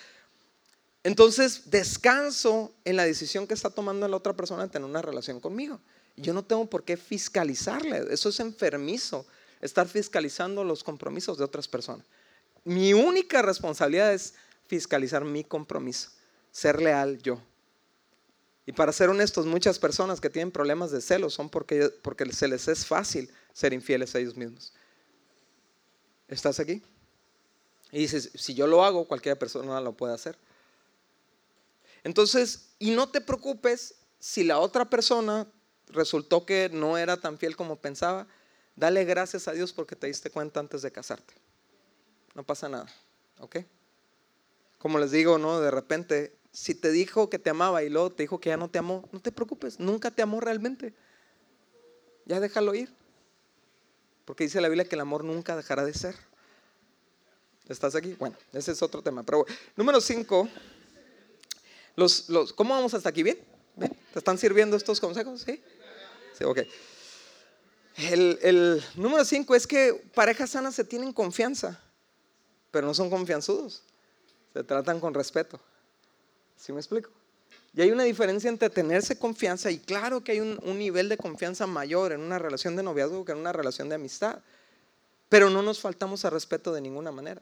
Entonces 1.03 1.69
descanso 1.69 2.71
en 2.85 2.95
la 2.95 3.05
decisión 3.05 3.45
que 3.45 3.53
está 3.53 3.69
tomando 3.69 4.07
la 4.07 4.17
otra 4.17 4.33
persona 4.33 4.63
de 4.63 4.69
tener 4.69 4.87
una 4.87 5.01
relación 5.01 5.39
conmigo. 5.39 5.79
Yo 6.15 6.33
no 6.33 6.43
tengo 6.43 6.69
por 6.69 6.83
qué 6.83 6.95
fiscalizarle. 6.95 8.05
Eso 8.09 8.29
es 8.29 8.39
enfermizo, 8.39 9.25
estar 9.61 9.87
fiscalizando 9.87 10.63
los 10.63 10.83
compromisos 10.83 11.37
de 11.37 11.43
otras 11.43 11.67
personas. 11.67 12.05
Mi 12.63 12.93
única 12.93 13.41
responsabilidad 13.41 14.13
es 14.13 14.35
fiscalizar 14.67 15.25
mi 15.25 15.43
compromiso, 15.43 16.09
ser 16.51 16.81
leal 16.81 17.21
yo. 17.21 17.41
Y 18.65 18.71
para 18.71 18.93
ser 18.93 19.09
honestos, 19.09 19.45
muchas 19.45 19.77
personas 19.77 20.21
que 20.21 20.29
tienen 20.29 20.51
problemas 20.51 20.91
de 20.91 21.01
celos 21.01 21.33
son 21.33 21.49
porque, 21.49 21.89
porque 22.01 22.31
se 22.31 22.47
les 22.47 22.67
es 22.69 22.85
fácil 22.85 23.29
ser 23.51 23.73
infieles 23.73 24.15
a 24.15 24.19
ellos 24.19 24.37
mismos. 24.37 24.71
¿Estás 26.29 26.59
aquí? 26.61 26.81
Y 27.91 27.99
dices, 27.99 28.31
si 28.35 28.53
yo 28.53 28.65
lo 28.65 28.85
hago, 28.85 29.05
cualquier 29.05 29.37
persona 29.37 29.81
lo 29.81 29.91
puede 29.93 30.13
hacer. 30.13 30.37
Entonces, 32.03 32.69
y 32.79 32.91
no 32.91 33.09
te 33.09 33.21
preocupes 33.21 33.95
si 34.19 34.43
la 34.43 34.59
otra 34.59 34.89
persona 34.89 35.47
resultó 35.87 36.45
que 36.45 36.69
no 36.71 36.97
era 36.97 37.17
tan 37.17 37.37
fiel 37.37 37.55
como 37.55 37.77
pensaba, 37.77 38.27
dale 38.75 39.05
gracias 39.05 39.47
a 39.47 39.53
Dios 39.53 39.73
porque 39.73 39.95
te 39.95 40.07
diste 40.07 40.29
cuenta 40.29 40.59
antes 40.59 40.81
de 40.81 40.91
casarte. 40.91 41.33
No 42.33 42.43
pasa 42.43 42.67
nada, 42.67 42.87
¿ok? 43.39 43.57
Como 44.79 44.99
les 44.99 45.11
digo, 45.11 45.37
¿no? 45.37 45.59
De 45.59 45.71
repente 45.71 46.37
si 46.53 46.75
te 46.75 46.91
dijo 46.91 47.29
que 47.31 47.39
te 47.39 47.49
amaba 47.49 47.83
y 47.83 47.89
luego 47.89 48.11
te 48.11 48.23
dijo 48.23 48.39
que 48.39 48.49
ya 48.49 48.57
no 48.57 48.69
te 48.69 48.77
amó, 48.77 49.09
no 49.11 49.19
te 49.19 49.31
preocupes, 49.31 49.79
nunca 49.79 50.11
te 50.11 50.21
amó 50.21 50.39
realmente. 50.39 50.93
Ya 52.25 52.39
déjalo 52.39 52.75
ir. 52.75 52.93
Porque 54.23 54.45
dice 54.45 54.61
la 54.61 54.69
Biblia 54.69 54.87
que 54.87 54.95
el 54.95 55.01
amor 55.01 55.23
nunca 55.23 55.57
dejará 55.57 55.83
de 55.83 55.93
ser. 55.93 56.15
¿Estás 57.67 57.95
aquí? 57.95 58.15
Bueno, 58.19 58.37
ese 58.53 58.71
es 58.71 58.81
otro 58.83 59.01
tema. 59.01 59.23
Pero 59.23 59.45
número 59.75 59.99
cinco, 59.99 60.47
los, 61.95 62.53
¿cómo 62.55 62.73
vamos 62.73 62.93
hasta 62.93 63.09
aquí? 63.09 63.23
¿Bien? 63.23 63.39
¿Te 63.77 64.19
están 64.19 64.37
sirviendo 64.37 64.77
estos 64.77 64.99
consejos? 64.99 65.41
Sí. 65.41 65.61
Sí, 66.37 66.43
ok. 66.43 66.59
El, 67.95 68.83
número 68.95 69.23
cinco 69.23 69.55
es 69.55 69.67
que 69.67 69.93
parejas 70.15 70.51
sanas 70.51 70.73
se 70.73 70.83
tienen 70.83 71.13
confianza, 71.13 71.79
pero 72.71 72.87
no 72.87 72.93
son 72.93 73.09
confianzudos. 73.09 73.83
Se 74.53 74.63
tratan 74.63 74.99
con 74.99 75.13
respeto. 75.13 75.59
¿Sí 76.57 76.71
me 76.71 76.79
explico? 76.79 77.11
Y 77.75 77.81
hay 77.81 77.91
una 77.91 78.03
diferencia 78.03 78.49
entre 78.49 78.69
tenerse 78.69 79.17
confianza 79.17 79.69
y 79.71 79.79
claro 79.79 80.23
que 80.23 80.33
hay 80.33 80.39
un, 80.39 80.59
nivel 80.77 81.09
de 81.09 81.17
confianza 81.17 81.65
mayor 81.65 82.11
en 82.11 82.21
una 82.21 82.37
relación 82.37 82.75
de 82.75 82.83
noviazgo 82.83 83.25
que 83.25 83.31
en 83.31 83.39
una 83.39 83.51
relación 83.51 83.89
de 83.89 83.95
amistad. 83.95 84.39
Pero 85.29 85.49
no 85.49 85.63
nos 85.63 85.79
faltamos 85.79 86.23
al 86.25 86.31
respeto 86.31 86.71
de 86.73 86.81
ninguna 86.81 87.11
manera. 87.11 87.41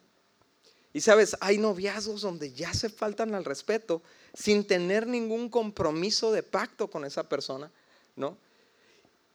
Y 0.92 1.00
sabes, 1.00 1.36
hay 1.40 1.58
noviazgos 1.58 2.20
donde 2.20 2.52
ya 2.52 2.74
se 2.74 2.88
faltan 2.88 3.34
al 3.34 3.44
respeto 3.44 4.02
sin 4.34 4.66
tener 4.66 5.06
ningún 5.06 5.48
compromiso 5.48 6.32
de 6.32 6.42
pacto 6.42 6.88
con 6.88 7.04
esa 7.04 7.28
persona, 7.28 7.70
¿no? 8.14 8.36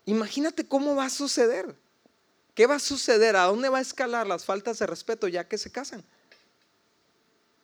Imagínate 0.05 0.67
cómo 0.67 0.95
va 0.95 1.05
a 1.05 1.09
suceder. 1.09 1.75
¿Qué 2.53 2.65
va 2.65 2.75
a 2.75 2.79
suceder? 2.79 3.35
¿A 3.35 3.43
dónde 3.43 3.69
va 3.69 3.79
a 3.79 3.81
escalar 3.81 4.25
las 4.25 4.45
faltas 4.45 4.79
de 4.79 4.87
respeto 4.87 5.27
ya 5.27 5.47
que 5.47 5.57
se 5.57 5.71
casan? 5.71 6.03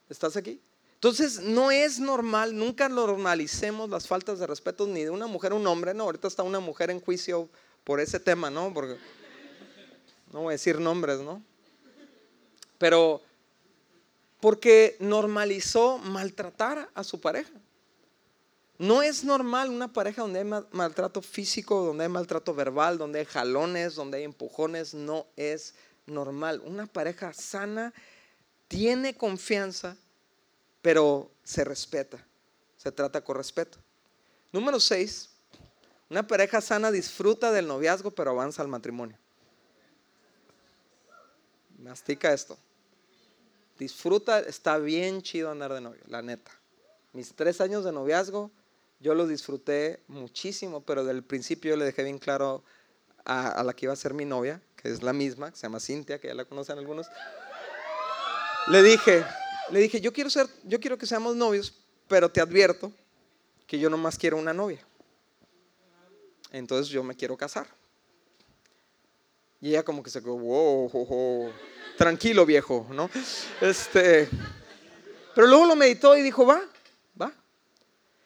¿Estás 0.10 0.36
aquí? 0.38 0.60
Entonces, 0.96 1.40
no 1.40 1.70
es 1.72 2.00
normal, 2.00 2.56
nunca 2.56 2.88
normalicemos 2.88 3.90
las 3.90 4.08
faltas 4.08 4.40
de 4.40 4.48
respeto 4.48 4.88
ni 4.88 5.04
de 5.04 5.10
una 5.10 5.28
mujer 5.28 5.52
a 5.52 5.56
un 5.56 5.68
hombre, 5.68 5.94
no, 5.94 6.06
ahorita 6.06 6.28
está 6.28 6.44
una 6.44 6.60
mujer 6.60 6.92
en 6.92 7.02
juicio 7.02 7.50
por 7.84 8.00
ese 8.00 8.20
tema, 8.20 8.50
¿no? 8.50 8.70
No 10.32 10.42
voy 10.42 10.52
a 10.52 10.52
decir 10.52 10.80
nombres, 10.80 11.20
¿no? 11.20 11.44
Pero 12.78 13.22
porque 14.44 14.98
normalizó 15.00 16.00
maltratar 16.00 16.90
a 16.96 17.06
su 17.06 17.22
pareja. 17.22 17.54
No 18.78 19.02
es 19.02 19.24
normal 19.24 19.70
una 19.70 19.94
pareja 19.94 20.22
donde 20.22 20.40
hay 20.40 20.66
maltrato 20.74 21.22
físico, 21.22 21.86
donde 21.86 22.04
hay 22.04 22.10
maltrato 22.10 22.54
verbal, 22.54 22.98
donde 22.98 23.20
hay 23.20 23.26
jalones, 23.26 23.96
donde 23.96 24.18
hay 24.18 24.26
empujones, 24.26 24.94
no 24.94 25.28
es 25.38 25.76
normal. 26.06 26.62
Una 26.66 26.88
pareja 26.88 27.32
sana 27.32 27.94
tiene 28.68 29.16
confianza 29.16 29.96
pero 30.82 31.32
se 31.46 31.64
respeta, 31.64 32.22
se 32.76 32.92
trata 32.92 33.24
con 33.24 33.38
respeto. 33.38 33.78
Número 34.52 34.78
seis, 34.82 35.30
una 36.10 36.28
pareja 36.28 36.60
sana 36.60 36.92
disfruta 36.92 37.50
del 37.54 37.66
noviazgo, 37.66 38.12
pero 38.12 38.32
avanza 38.32 38.62
al 38.62 38.68
matrimonio. 38.68 39.18
Mastica 41.80 42.34
esto. 42.34 42.58
Disfruta, 43.84 44.40
está 44.40 44.78
bien 44.78 45.22
chido 45.22 45.52
andar 45.52 45.74
de 45.74 45.82
novio, 45.82 46.02
la 46.08 46.22
neta. 46.22 46.52
Mis 47.12 47.34
tres 47.36 47.60
años 47.60 47.84
de 47.84 47.92
noviazgo, 47.92 48.50
yo 49.02 49.14
los 49.14 49.28
disfruté 49.28 50.00
muchísimo, 50.08 50.80
pero 50.86 51.04
del 51.04 51.22
principio 51.22 51.72
yo 51.72 51.76
le 51.76 51.84
dejé 51.84 52.04
bien 52.04 52.18
claro 52.18 52.64
a, 53.26 53.62
la 53.62 53.74
que 53.74 53.88
iba 53.88 53.92
a 53.92 53.98
ser 53.98 54.14
mi 54.14 54.24
novia, 54.24 54.62
que 54.78 54.90
es 54.90 55.04
la 55.04 55.12
misma, 55.12 55.52
que 55.52 55.58
se 55.58 55.64
llama 55.64 55.82
Cintia, 55.82 56.18
que 56.18 56.30
ya 56.30 56.34
la 56.34 56.46
conocen 56.46 56.78
algunos. 56.78 57.08
Le 58.68 58.82
dije, 58.84 59.26
le 59.70 59.82
dije, 59.82 60.00
yo 60.00 60.14
quiero, 60.14 60.30
ser, 60.30 60.48
yo 60.64 60.80
quiero 60.80 60.98
que 60.98 61.06
seamos 61.06 61.36
novios, 61.36 61.74
pero 62.08 62.32
te 62.32 62.40
advierto 62.40 62.90
que 63.68 63.80
yo 63.80 63.90
nomás 63.90 64.18
quiero 64.18 64.38
una 64.38 64.54
novia. 64.54 64.80
Entonces 66.54 66.88
yo 66.88 67.04
me 67.04 67.18
quiero 67.18 67.36
casar. 67.36 67.68
Y 69.60 69.72
ella 69.72 69.84
como 69.84 70.02
que 70.02 70.10
se 70.10 70.22
quedó, 70.22 70.38
wow, 70.38 71.52
tranquilo 71.98 72.46
viejo, 72.46 72.88
¿no? 72.92 73.10
Este, 73.62 74.30
pero 75.36 75.48
luego 75.48 75.66
lo 75.66 75.76
meditó 75.76 76.16
y 76.16 76.22
dijo, 76.22 76.46
va, 76.46 76.62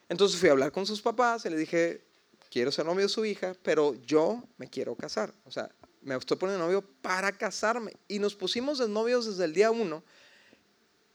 Entonces 0.10 0.40
fui 0.40 0.50
a 0.50 0.54
hablar 0.54 0.72
con 0.72 0.86
sus 0.86 1.02
papás 1.02 1.46
y 1.46 1.50
le 1.50 1.58
dije, 1.58 2.02
quiero 2.50 2.72
ser 2.72 2.86
novio 2.86 3.04
de 3.04 3.10
su 3.10 3.26
hija, 3.26 3.54
pero 3.62 3.94
yo 4.06 4.44
me 4.58 4.70
quiero 4.70 4.96
casar. 4.96 5.34
O 5.44 5.52
sea, 5.52 5.70
me 6.02 6.16
estoy 6.16 6.38
poniendo 6.38 6.64
novio 6.64 6.82
para 7.02 7.32
casarme. 7.32 7.94
Y 8.08 8.20
nos 8.20 8.36
pusimos 8.36 8.78
de 8.78 8.88
novios 8.88 9.26
desde 9.26 9.44
el 9.46 9.54
día 9.54 9.70
uno, 9.70 10.04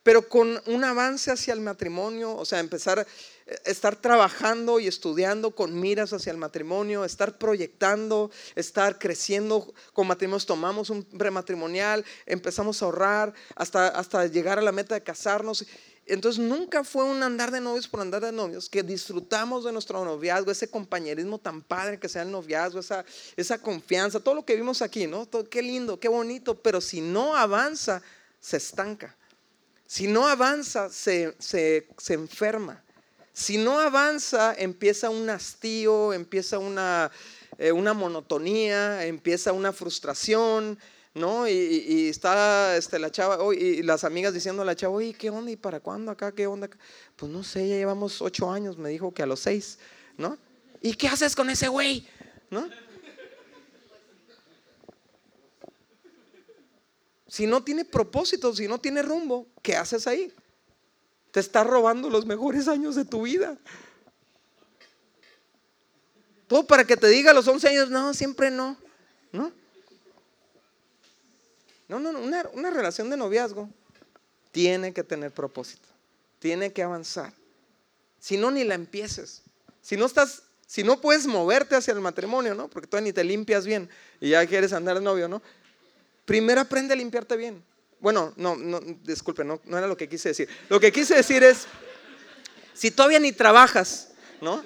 pero 0.03 0.29
con 0.29 0.61
un 0.67 0.85
avance 0.85 1.31
hacia 1.31 1.55
el 1.55 1.61
matrimonio, 1.61 2.35
o 2.35 2.45
sea, 2.45 2.61
empezar 2.61 2.99
a 2.99 3.03
eh, 3.03 3.07
estar 3.67 3.97
trabajando 3.97 4.81
y 4.81 4.87
estudiando 4.87 5.53
con 5.53 5.79
miras 5.79 6.13
hacia 6.13 6.33
el 6.33 6.39
matrimonio, 6.39 7.05
estar 7.05 7.39
proyectando, 7.39 8.31
estar 8.57 8.99
creciendo 8.99 9.73
con 9.93 10.07
matrimonios. 10.07 10.47
Tomamos 10.47 10.91
un 10.91 11.05
prematrimonial, 11.05 12.05
empezamos 12.27 12.83
a 12.83 12.87
ahorrar 12.87 13.35
hasta, 13.55 13.89
hasta 13.89 14.27
llegar 14.27 14.59
a 14.59 14.63
la 14.63 14.73
meta 14.73 14.95
de 14.95 15.03
casarnos. 15.03 15.65
Entonces 16.05 16.43
nunca 16.43 16.83
fue 16.83 17.05
un 17.05 17.23
andar 17.23 17.53
de 17.53 17.61
novios 17.61 17.87
por 17.87 18.01
andar 18.01 18.23
de 18.23 18.33
novios, 18.33 18.69
que 18.69 18.83
disfrutamos 18.83 19.65
de 19.65 19.71
nuestro 19.71 20.05
noviazgo, 20.05 20.51
ese 20.51 20.69
compañerismo 20.69 21.39
tan 21.39 21.63
padre 21.63 22.01
que 22.01 22.09
sea 22.09 22.23
el 22.23 22.33
noviazgo, 22.33 22.81
esa, 22.81 23.05
esa 23.37 23.59
confianza, 23.59 24.19
todo 24.19 24.35
lo 24.35 24.45
que 24.45 24.57
vimos 24.57 24.83
aquí, 24.83 25.07
¿no? 25.07 25.27
Todo, 25.27 25.49
qué 25.49 25.63
lindo, 25.63 26.01
qué 26.01 26.09
bonito, 26.09 26.57
pero 26.61 26.81
si 26.81 27.01
no 27.01 27.37
avanza, 27.37 28.03
se 28.41 28.57
estanca. 28.57 29.17
Si 29.93 30.07
no 30.07 30.27
avanza, 30.27 30.89
se, 30.89 31.35
se, 31.39 31.87
se 31.99 32.15
enferma. 32.15 32.83
Si 33.35 33.59
no 33.59 33.79
avanza, 33.79 34.55
empieza 34.57 35.11
un 35.11 35.29
hastío, 35.29 36.15
empieza 36.15 36.59
una, 36.59 37.11
eh, 37.59 37.73
una 37.73 37.93
monotonía, 37.93 39.05
empieza 39.05 39.53
una 39.53 39.71
frustración, 39.71 40.79
¿no? 41.13 41.47
Y, 41.47 42.09
está 42.09 42.75
este, 42.75 42.99
la 42.99 43.11
chava, 43.11 43.55
y 43.55 43.83
las 43.83 44.05
amigas 44.05 44.33
diciendo 44.33 44.63
a 44.63 44.65
la 44.65 44.75
chava, 44.75 44.95
oye, 44.95 45.13
¿qué 45.13 45.29
onda? 45.29 45.51
¿Y 45.51 45.57
para 45.57 45.79
cuándo 45.79 46.11
acá? 46.11 46.33
¿Qué 46.33 46.47
onda? 46.47 46.71
Pues 47.15 47.31
no 47.31 47.45
sé, 47.45 47.69
ya 47.69 47.75
llevamos 47.75 48.23
ocho 48.23 48.51
años, 48.51 48.79
me 48.79 48.89
dijo 48.89 49.13
que 49.13 49.23
a 49.23 49.27
los 49.27 49.41
seis, 49.41 49.79
¿no? 50.17 50.39
¿Y 50.81 50.95
qué 50.95 51.09
haces 51.09 51.37
con 51.37 51.51
ese 51.51 51.69
güey? 51.69 52.09
¿No? 52.49 52.67
Si 57.33 57.47
no 57.47 57.65
tiene 57.65 57.87
propósito, 57.87 58.55
si 58.55 58.69
no 58.69 58.79
tiene 58.79 59.01
rumbo, 59.01 59.47
¿qué 59.63 59.75
haces 59.75 60.07
ahí? 60.07 60.31
Te 61.31 61.41
está 61.41 61.65
robando 61.65 62.11
los 62.11 62.27
mejores 62.27 62.69
años 62.69 62.95
de 62.95 63.07
tu 63.07 63.23
vida. 63.23 63.57
Todo 66.47 66.67
para 66.67 66.85
que 66.85 66.95
te 66.95 67.07
diga 67.07 67.31
a 67.31 67.35
los 67.35 67.49
11 67.49 67.69
años, 67.69 67.89
no, 67.89 68.13
siempre 68.13 68.51
no, 68.51 68.77
¿no? 69.33 69.51
No, 71.89 71.99
no, 72.01 72.11
una, 72.21 72.71
relación 72.71 73.09
de 73.09 73.17
noviazgo 73.17 73.67
tiene 74.51 74.93
que 74.93 75.03
tener 75.03 75.33
propósito, 75.33 75.89
tiene 76.39 76.71
que 76.71 76.83
avanzar. 76.83 77.33
Si 78.21 78.37
no, 78.37 78.51
ni 78.51 78.63
la 78.63 78.75
empieces. 78.75 79.41
Si 79.81 79.97
no 79.97 80.05
estás, 80.05 80.43
si 80.67 80.83
no 80.83 81.01
puedes 81.01 81.27
moverte 81.27 81.77
hacia 81.77 81.95
el 81.95 82.01
matrimonio, 82.01 82.55
¿no? 82.55 82.69
Porque 82.69 82.89
tú 82.89 83.01
ni 83.01 83.15
te 83.15 83.25
limpias 83.25 83.65
bien 83.65 83.89
y 84.21 84.29
ya 84.29 84.47
quieres 84.47 84.75
andar 84.75 85.01
novio, 85.01 85.29
¿no? 85.29 85.41
Primero 86.25 86.61
aprende 86.61 86.95
a 86.95 86.97
limpiarte 86.97 87.37
bien. 87.37 87.65
Bueno, 88.01 88.33
no, 88.37 88.57
no, 88.57 88.81
disculpe, 89.03 89.45
no, 89.45 89.61
no 89.65 89.79
era 89.79 89.87
lo 89.87 89.97
que 89.97 90.09
quise 90.09 90.31
decir. 90.31 90.49
Lo 90.69 90.81
que 90.81 90.91
quise 90.91 91.15
decir 91.15 91.43
es, 91.45 91.67
si 92.75 92.91
todavía 92.91 93.21
ni 93.21 93.33
trabajas, 93.33 94.11
¿no? 94.41 94.65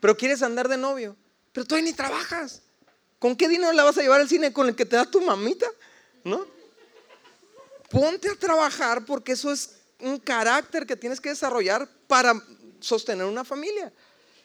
Pero 0.00 0.16
quieres 0.16 0.42
andar 0.42 0.68
de 0.68 0.76
novio, 0.76 1.16
pero 1.52 1.66
todavía 1.66 1.90
ni 1.90 1.96
trabajas. 1.96 2.62
¿Con 3.18 3.36
qué 3.36 3.48
dinero 3.48 3.72
la 3.72 3.84
vas 3.84 3.96
a 3.96 4.02
llevar 4.02 4.20
al 4.20 4.28
cine? 4.28 4.52
¿Con 4.52 4.68
el 4.68 4.76
que 4.76 4.84
te 4.84 4.96
da 4.96 5.10
tu 5.10 5.20
mamita? 5.22 5.66
¿No? 6.24 6.46
Ponte 7.90 8.28
a 8.28 8.34
trabajar 8.34 9.06
porque 9.06 9.32
eso 9.32 9.50
es 9.50 9.78
un 10.00 10.18
carácter 10.18 10.84
que 10.84 10.96
tienes 10.96 11.20
que 11.20 11.30
desarrollar 11.30 11.88
para 12.06 12.34
sostener 12.80 13.24
una 13.24 13.44
familia. 13.44 13.90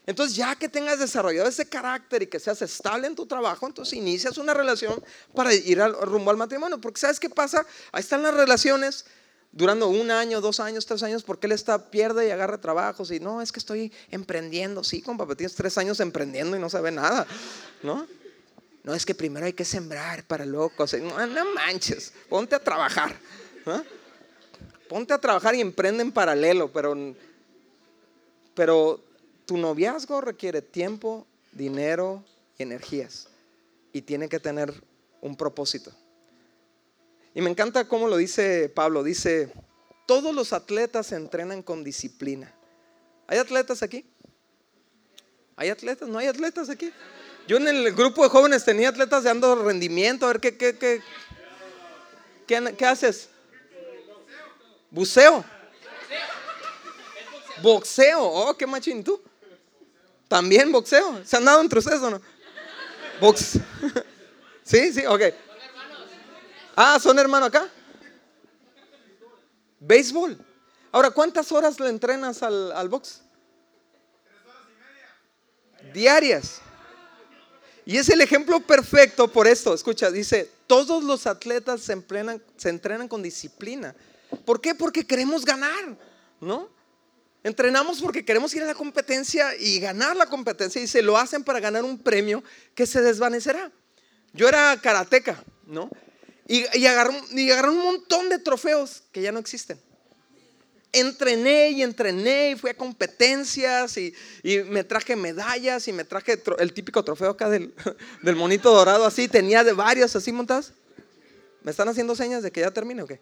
Entonces, 0.10 0.36
ya 0.36 0.56
que 0.56 0.68
tengas 0.68 0.98
desarrollado 0.98 1.48
ese 1.48 1.70
carácter 1.70 2.24
y 2.24 2.26
que 2.26 2.40
seas 2.40 2.64
estable 2.64 3.06
en 3.06 3.16
tu 3.16 3.28
trabajo, 3.28 3.68
entonces 3.68 3.94
inicias 3.94 4.40
una 4.40 4.56
relación 4.56 5.00
para 5.36 5.54
ir 5.54 5.78
rumbo 6.02 6.32
al 6.32 6.38
matrimonio. 6.38 6.82
Porque 6.82 7.00
¿sabes 7.00 7.20
qué 7.20 7.30
pasa? 7.30 7.64
Ahí 7.92 8.00
están 8.00 8.24
las 8.24 8.34
relaciones 8.34 9.06
durando 9.52 9.88
un 9.88 10.10
año, 10.10 10.42
dos 10.42 10.60
años, 10.60 10.88
tres 10.88 11.04
años, 11.04 11.22
porque 11.22 11.46
él 11.46 11.52
está, 11.52 11.92
pierde 11.92 12.28
y 12.28 12.32
agarra 12.32 12.60
trabajos 12.60 13.12
y 13.12 13.20
no, 13.20 13.40
es 13.40 13.52
que 13.52 13.60
estoy 13.60 13.94
emprendiendo. 14.10 14.84
Sí, 14.84 15.00
compa, 15.04 15.28
tienes 15.36 15.54
tres 15.54 15.78
años 15.78 16.00
emprendiendo 16.00 16.58
y 16.58 16.60
no 16.60 16.72
sabe 16.72 16.90
nada, 16.90 17.28
¿no? 17.84 18.08
No, 18.82 18.96
es 18.96 19.06
que 19.06 19.14
primero 19.14 19.46
hay 19.46 19.54
que 19.54 19.64
sembrar 19.64 20.24
para 20.24 20.44
luego 20.44 20.72
No, 21.04 21.28
no 21.28 21.54
manches, 21.54 22.14
ponte 22.28 22.56
a 22.56 22.60
trabajar. 22.60 23.16
Ponte 24.88 25.14
a 25.14 25.20
trabajar 25.20 25.54
y 25.54 25.62
emprende 25.62 26.02
en 26.02 26.12
paralelo, 26.12 26.72
pero, 26.72 26.98
pero 28.56 29.08
tu 29.50 29.58
noviazgo 29.58 30.22
requiere 30.22 30.62
tiempo, 30.62 31.26
dinero 31.54 32.24
y 32.60 32.62
energías. 32.62 33.30
Y 33.92 34.04
tiene 34.04 34.30
que 34.30 34.40
tener 34.40 34.72
un 35.22 35.36
propósito. 35.36 35.92
Y 37.34 37.42
me 37.42 37.50
encanta 37.50 37.88
cómo 37.88 38.08
lo 38.08 38.18
dice 38.18 38.70
Pablo. 38.70 39.02
Dice, 39.02 39.52
todos 40.06 40.36
los 40.36 40.54
atletas 40.54 41.08
se 41.08 41.16
entrenan 41.16 41.64
con 41.64 41.84
disciplina. 41.84 42.54
¿Hay 43.26 43.40
atletas 43.40 43.82
aquí? 43.82 44.06
¿Hay 45.56 45.70
atletas? 45.70 46.08
¿No 46.08 46.20
hay 46.20 46.28
atletas 46.28 46.70
aquí? 46.70 46.94
Yo 47.48 47.58
en 47.58 47.68
el 47.70 47.92
grupo 47.96 48.22
de 48.22 48.30
jóvenes 48.30 48.64
tenía 48.64 48.90
atletas 48.90 49.24
de 49.24 49.32
ando 49.32 49.56
rendimiento. 49.64 50.28
A 50.28 50.34
ver, 50.34 50.42
¿qué, 50.42 50.56
qué, 50.56 50.78
qué, 50.78 51.02
qué, 52.78 52.86
haces? 52.86 53.30
Buceo. 54.92 55.44
Boxeo. 57.64 58.22
Oh, 58.22 58.56
qué 58.56 58.68
machín 58.68 59.04
tú. 59.04 59.20
También 60.30 60.72
boxeo. 60.72 61.26
¿Se 61.26 61.36
han 61.36 61.44
dado 61.44 61.60
entre 61.60 61.80
ustedes 61.80 62.00
o 62.02 62.12
no? 62.12 62.22
Box. 63.20 63.60
sí, 64.64 64.94
sí, 64.94 65.06
ok. 65.06 65.22
Ah, 66.76 66.98
¿son 67.02 67.20
hermanos 67.20 67.50
acá? 67.50 67.68
Béisbol. 69.80 70.38
Ahora, 70.92 71.10
¿cuántas 71.10 71.52
horas 71.52 71.80
le 71.80 71.90
entrenas 71.90 72.42
al, 72.44 72.72
al 72.72 72.88
box? 72.88 73.22
Tres 74.24 74.36
horas 74.46 74.68
y 74.70 75.84
media. 75.84 75.94
Diarias. 75.94 76.62
Y 77.86 77.98
es 77.98 78.08
el 78.10 78.22
ejemplo 78.22 78.60
perfecto 78.60 79.28
por 79.28 79.48
esto. 79.48 79.74
Escucha, 79.74 80.12
dice, 80.12 80.50
todos 80.68 81.04
los 81.04 81.26
atletas 81.26 81.82
se, 81.82 82.06
se 82.58 82.70
entrenan 82.70 83.08
con 83.08 83.24
disciplina. 83.24 83.96
¿Por 84.46 84.62
qué? 84.62 84.76
Porque 84.76 85.08
queremos 85.08 85.44
ganar, 85.44 85.98
¿no? 86.40 86.70
Entrenamos 87.44 88.02
porque 88.02 88.26
queremos 88.26 88.54
ir 88.54 88.64
a 88.64 88.66
la 88.66 88.76
competencia 88.76 89.56
y 89.58 89.80
ganar 89.80 90.16
la 90.16 90.26
competencia 90.26 90.82
y 90.82 90.88
se 90.88 91.02
lo 91.02 91.18
hacen 91.18 91.44
para 91.44 91.60
ganar 91.60 91.86
un 91.86 91.98
premio 91.98 92.44
que 92.76 92.86
se 92.86 93.02
desvanecerá. 93.02 93.72
Yo 94.34 94.48
era 94.48 94.78
karateca, 94.82 95.44
¿no? 95.66 95.90
Y, 96.48 96.66
y, 96.78 96.86
agarré, 96.88 97.70
un 97.70 97.78
montón 97.78 98.28
de 98.30 98.40
trofeos 98.40 99.04
que 99.12 99.22
ya 99.22 99.32
no 99.32 99.40
existen 99.40 99.80
entrené 100.92 101.70
y 101.70 101.84
entrené 101.84 102.52
y 102.52 102.56
fui 102.56 102.70
a 102.70 102.78
competencias 102.78 103.98
y, 103.98 104.14
me 104.66 104.84
traje 104.84 105.16
medallas 105.16 105.88
y 105.88 105.94
me 105.94 106.04
traje 106.04 106.42
el 106.58 106.74
típico 106.74 107.04
trofeo 107.04 107.32
acá 107.32 107.50
del, 107.50 107.74
monito 108.36 108.74
dorado 108.74 109.06
así, 109.06 109.28
tenía 109.28 109.64
de 109.64 109.74
varios 109.74 110.16
así 110.16 110.32
montadas. 110.32 110.74
¿Me 111.62 111.72
están 111.72 111.90
haciendo 111.90 112.16
señas 112.16 112.42
de 112.42 112.52
que 112.52 112.62
ya 112.62 112.72
termine 112.72 113.04
o 113.04 113.08
qué? 113.08 113.20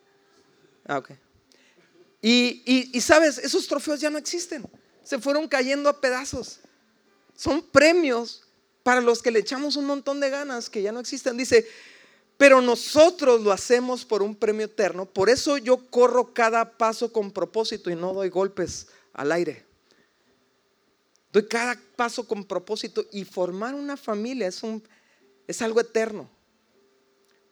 Ah, 0.85 0.99
ok. 0.99 1.11
Y, 2.21 2.99
sabes, 3.01 3.37
esos 3.37 3.67
trofeos 3.67 3.99
ya 3.99 4.09
no 4.09 4.17
existen, 4.17 4.67
se 5.03 5.19
fueron 5.19 5.47
cayendo 5.47 5.89
a 5.89 6.01
pedazos. 6.01 6.59
Son 7.35 7.61
premios 7.61 8.43
para 8.83 9.01
los 9.01 9.21
que 9.21 9.31
le 9.31 9.39
echamos 9.39 9.75
un 9.75 9.85
montón 9.85 10.19
de 10.19 10.29
ganas 10.29 10.69
que 10.69 10.81
ya 10.81 10.91
no 10.91 10.99
existen. 10.99 11.37
Dice, 11.37 11.67
pero 12.37 12.61
nosotros 12.61 13.41
lo 13.41 13.51
hacemos 13.51 14.05
por 14.05 14.23
un 14.23 14.35
premio 14.35 14.65
eterno. 14.65 15.05
Por 15.05 15.29
eso 15.29 15.57
yo 15.57 15.89
corro 15.89 16.33
cada 16.33 16.77
paso 16.77 17.11
con 17.11 17.31
propósito 17.31 17.89
y 17.89 17.95
no 17.95 18.13
doy 18.13 18.29
golpes 18.29 18.87
al 19.13 19.31
aire. 19.31 19.65
Doy 21.31 21.47
cada 21.47 21.79
paso 21.95 22.27
con 22.27 22.45
propósito 22.45 23.05
y 23.11 23.25
formar 23.25 23.75
una 23.75 23.97
familia 23.97 24.47
es, 24.47 24.63
un, 24.63 24.83
es 25.47 25.61
algo 25.61 25.79
eterno. 25.81 26.29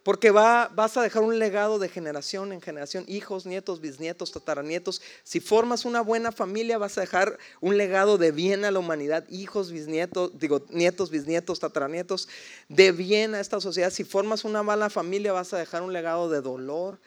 Porque 0.05 0.29
va, 0.29 0.67
vas 0.67 0.97
a 0.97 1.01
dejar 1.01 1.23
un 1.23 1.39
legado 1.39 1.79
de 1.79 1.89
generación 1.89 2.53
en 2.53 2.61
generación, 2.61 3.05
hijos, 3.07 3.47
nietos, 3.47 3.81
bisnietos, 3.81 4.31
tataranietos. 4.31 5.01
Si 5.23 5.39
formas 5.39 5.83
una 5.83 6.01
buena 6.01 6.31
familia, 6.31 6.77
vas 6.77 6.99
a 6.99 7.01
dejar 7.01 7.39
un 7.59 7.75
legado 7.75 8.19
de 8.19 8.31
bien 8.31 8.65
a 8.65 8.71
la 8.71 8.77
humanidad, 8.77 9.27
hijos, 9.29 9.71
bisnietos, 9.71 10.37
digo, 10.37 10.63
nietos, 10.69 11.09
bisnietos, 11.09 11.59
tataranietos, 11.59 12.29
de 12.69 12.91
bien 12.91 13.33
a 13.33 13.39
esta 13.39 13.59
sociedad. 13.59 13.89
Si 13.89 14.03
formas 14.03 14.45
una 14.45 14.61
mala 14.61 14.91
familia, 14.91 15.33
vas 15.33 15.53
a 15.53 15.57
dejar 15.57 15.81
un 15.81 15.91
legado 15.91 16.29
de 16.29 16.41
dolor. 16.41 16.99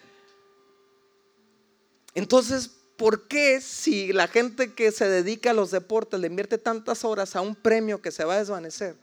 Entonces, 2.15 2.69
¿por 2.97 3.29
qué 3.29 3.61
si 3.61 4.13
la 4.13 4.27
gente 4.27 4.75
que 4.75 4.91
se 4.91 5.09
dedica 5.09 5.53
a 5.53 5.55
los 5.55 5.71
deportes 5.71 6.19
le 6.19 6.27
invierte 6.27 6.59
tantas 6.59 7.05
horas 7.05 7.37
a 7.37 7.43
un 7.43 7.55
premio 7.55 8.03
que 8.03 8.11
se 8.11 8.25
va 8.25 8.35
a 8.35 8.39
desvanecer? 8.39 8.97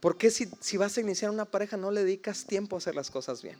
¿Por 0.00 0.16
qué 0.16 0.30
si, 0.30 0.76
vas 0.76 0.96
a 0.96 1.00
iniciar 1.00 1.30
una 1.30 1.44
pareja 1.44 1.76
no 1.76 1.90
le 1.90 2.04
dedicas 2.04 2.44
tiempo 2.44 2.76
a 2.76 2.78
hacer 2.78 2.94
las 2.94 3.10
cosas 3.10 3.42
bien? 3.42 3.58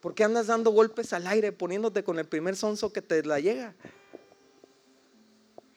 ¿Por 0.00 0.14
qué 0.14 0.24
andas 0.24 0.48
dando 0.48 0.70
golpes 0.70 1.12
al 1.12 1.26
aire 1.26 1.52
poniéndote 1.52 2.02
con 2.02 2.18
el 2.18 2.26
primer 2.26 2.56
sonso 2.56 2.92
que 2.92 3.02
te 3.02 3.22
la 3.24 3.40
llega? 3.40 3.74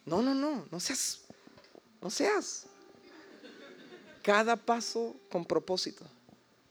No, 0.05 0.21
no, 0.21 0.33
no, 0.33 0.65
no 0.71 0.79
seas, 0.79 1.21
no 2.01 2.09
seas. 2.09 2.65
Cada 4.23 4.55
paso 4.55 5.15
con 5.29 5.45
propósito. 5.45 6.03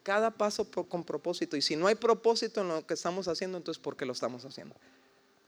Cada 0.02 0.30
paso 0.30 0.68
con 0.88 1.04
propósito. 1.04 1.56
Y 1.56 1.62
si 1.62 1.76
no 1.76 1.86
hay 1.86 1.94
propósito 1.94 2.62
en 2.62 2.68
lo 2.68 2.86
que 2.86 2.94
estamos 2.94 3.28
haciendo, 3.28 3.58
entonces 3.58 3.80
¿por 3.80 3.96
qué 3.96 4.06
lo 4.06 4.12
estamos 4.12 4.44
haciendo? 4.44 4.74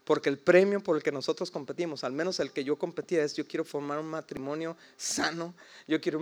Porque 0.03 0.29
el 0.29 0.39
premio 0.39 0.81
por 0.81 0.97
el 0.97 1.03
que 1.03 1.11
nosotros 1.11 1.51
competimos, 1.51 2.03
al 2.03 2.11
menos 2.11 2.39
el 2.39 2.51
que 2.51 2.63
yo 2.63 2.77
competía, 2.77 3.23
es 3.23 3.35
yo 3.35 3.47
quiero 3.47 3.63
formar 3.63 3.99
un 3.99 4.07
matrimonio 4.07 4.75
sano, 4.97 5.53
yo 5.87 6.01
quiero 6.01 6.19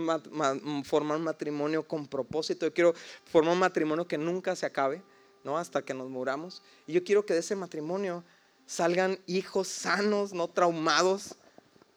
formar 0.84 1.16
un 1.16 1.24
matrimonio 1.24 1.82
con 1.86 2.06
propósito, 2.06 2.66
yo 2.66 2.74
quiero 2.74 2.94
formar 3.24 3.54
un 3.54 3.60
matrimonio 3.60 4.06
que 4.06 4.18
nunca 4.18 4.54
se 4.54 4.66
acabe, 4.66 5.02
¿no? 5.44 5.56
Hasta 5.56 5.82
que 5.82 5.94
nos 5.94 6.10
muramos. 6.10 6.62
Y 6.86 6.92
yo 6.92 7.02
quiero 7.04 7.24
que 7.24 7.32
de 7.32 7.40
ese 7.40 7.56
matrimonio 7.56 8.22
salgan 8.66 9.18
hijos 9.26 9.68
sanos, 9.68 10.32
no 10.32 10.48
traumados 10.48 11.34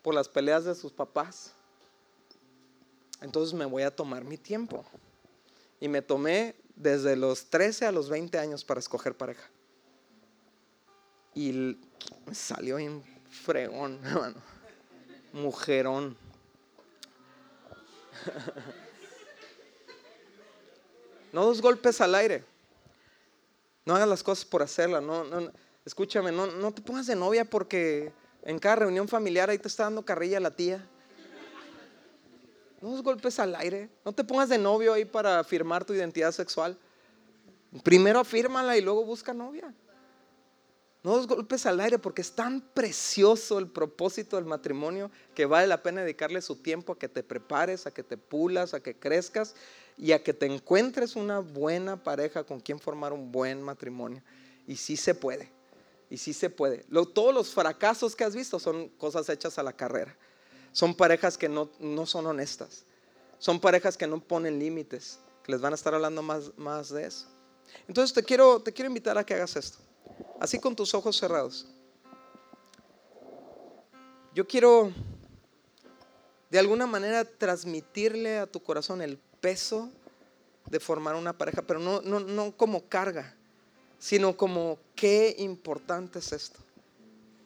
por 0.02 0.16
las 0.16 0.30
peleas 0.30 0.64
de 0.64 0.76
sus 0.76 0.92
papás. 0.92 1.54
Entonces 3.22 3.54
me 3.54 3.66
voy 3.66 3.84
a 3.84 3.96
tomar 3.96 4.24
mi 4.24 4.38
tiempo. 4.38 4.86
Y 5.80 5.90
me 5.90 6.02
tomé 6.02 6.56
desde 6.76 7.16
los 7.16 7.46
13 7.46 7.86
a 7.86 7.92
los 7.92 8.10
20 8.10 8.38
años 8.38 8.64
para 8.64 8.80
escoger 8.80 9.16
pareja. 9.16 9.44
Y 11.36 11.78
me 12.26 12.36
salió 12.36 12.78
en 12.80 13.04
fregón, 13.30 14.00
hermano. 14.06 14.36
Mujerón. 15.34 16.18
No 21.34 21.44
dos 21.44 21.64
golpes 21.64 22.00
al 22.00 22.14
aire. 22.14 22.46
No 23.86 23.96
hagas 23.96 24.08
las 24.08 24.22
cosas 24.22 24.46
por 24.46 24.62
hacerlas. 24.62 25.02
No, 25.02 25.24
no, 25.24 25.52
escúchame, 25.84 26.32
no, 26.32 26.46
no 26.46 26.72
te 26.72 26.84
pongas 26.84 27.08
de 27.08 27.16
novia 27.16 27.44
porque 27.44 28.14
en 28.44 28.60
cada 28.60 28.76
reunión 28.76 29.08
familiar 29.08 29.50
ahí 29.50 29.58
te 29.58 29.68
está 29.68 29.86
dando 29.86 30.06
carrilla 30.06 30.40
la 30.40 30.52
tía. 30.52 30.88
No 32.82 32.92
dos 32.92 33.02
golpes 33.02 33.40
al 33.40 33.56
aire. 33.56 33.90
No 34.06 34.12
te 34.12 34.24
pongas 34.24 34.50
de 34.50 34.60
novio 34.60 34.94
ahí 34.94 35.06
para 35.06 35.40
afirmar 35.40 35.84
tu 35.84 35.94
identidad 35.94 36.32
sexual. 36.32 36.78
Primero 37.82 38.20
afírmala 38.20 38.78
y 38.78 38.82
luego 38.82 39.04
busca 39.04 39.34
novia. 39.34 39.74
No 41.04 41.18
dos 41.18 41.28
golpes 41.28 41.66
al 41.66 41.82
aire 41.82 42.00
porque 42.00 42.22
es 42.22 42.32
tan 42.32 42.62
precioso 42.62 43.60
el 43.60 43.68
propósito 43.68 44.38
del 44.38 44.46
matrimonio 44.46 45.12
que 45.36 45.46
vale 45.46 45.68
la 45.68 45.84
pena 45.84 46.02
dedicarle 46.02 46.42
su 46.42 46.56
tiempo 46.56 46.94
a 46.94 46.98
que 46.98 47.10
te 47.10 47.24
prepares, 47.24 47.86
a 47.86 47.92
que 47.92 48.04
te 48.04 48.16
pulas, 48.16 48.74
a 48.74 48.80
que 48.80 48.96
crezcas 48.96 49.54
y 49.98 50.14
a 50.14 50.24
que 50.24 50.34
te 50.34 50.46
encuentres 50.46 51.18
una 51.18 51.40
buena 51.40 52.02
pareja 52.02 52.46
con 52.46 52.62
quien 52.62 52.80
formar 52.80 53.12
un 53.12 53.34
buen 53.34 53.62
matrimonio. 53.62 54.24
Y 54.66 54.78
sí 54.78 54.96
se 54.96 55.14
puede, 55.14 55.52
y 56.10 56.18
sí 56.18 56.32
se 56.32 56.50
puede. 56.50 56.86
todos 57.14 57.34
los 57.34 57.54
fracasos 57.54 58.16
que 58.16 58.24
has 58.24 58.34
visto 58.34 58.58
son 58.58 58.88
cosas 58.88 59.28
hechas 59.28 59.60
a 59.60 59.64
la 59.64 59.74
carrera. 59.74 60.16
Son 60.72 60.96
parejas 60.96 61.38
que 61.38 61.50
no, 61.50 61.70
no 61.80 62.06
son 62.06 62.28
honestas. 62.28 62.86
Son 63.40 63.60
parejas 63.60 63.98
que 63.98 64.08
no 64.08 64.22
ponen 64.22 64.58
límites, 64.58 65.20
les 65.48 65.60
van 65.60 65.74
a 65.74 65.76
estar 65.76 65.94
hablando 65.94 66.22
más, 66.22 66.58
más 66.58 66.88
de 66.94 67.08
eso. 67.08 67.28
Entonces 67.90 68.14
te 68.14 68.24
quiero, 68.24 68.62
te 68.62 68.72
quiero 68.72 68.88
invitar 68.88 69.18
a 69.18 69.26
que 69.26 69.34
hagas 69.34 69.58
esto 69.58 69.80
así 70.44 70.60
con 70.60 70.76
tus 70.76 70.94
ojos 70.94 71.16
cerrados. 71.16 71.66
Yo 74.36 74.46
quiero 74.46 74.92
de 76.50 76.60
alguna 76.60 76.86
manera 76.86 77.24
transmitirle 77.24 78.40
a 78.40 78.46
tu 78.46 78.62
corazón 78.62 79.02
el 79.02 79.18
peso 79.40 79.90
de 80.70 80.82
formar 80.82 81.16
una 81.16 81.32
pareja, 81.32 81.62
pero 81.62 81.80
no, 81.80 82.02
no, 82.02 82.20
no 82.20 82.52
como 82.58 82.90
carga, 82.90 83.34
sino 84.00 84.36
como 84.36 84.80
qué 84.96 85.34
importante 85.40 86.20
es 86.20 86.34
esto. 86.34 86.60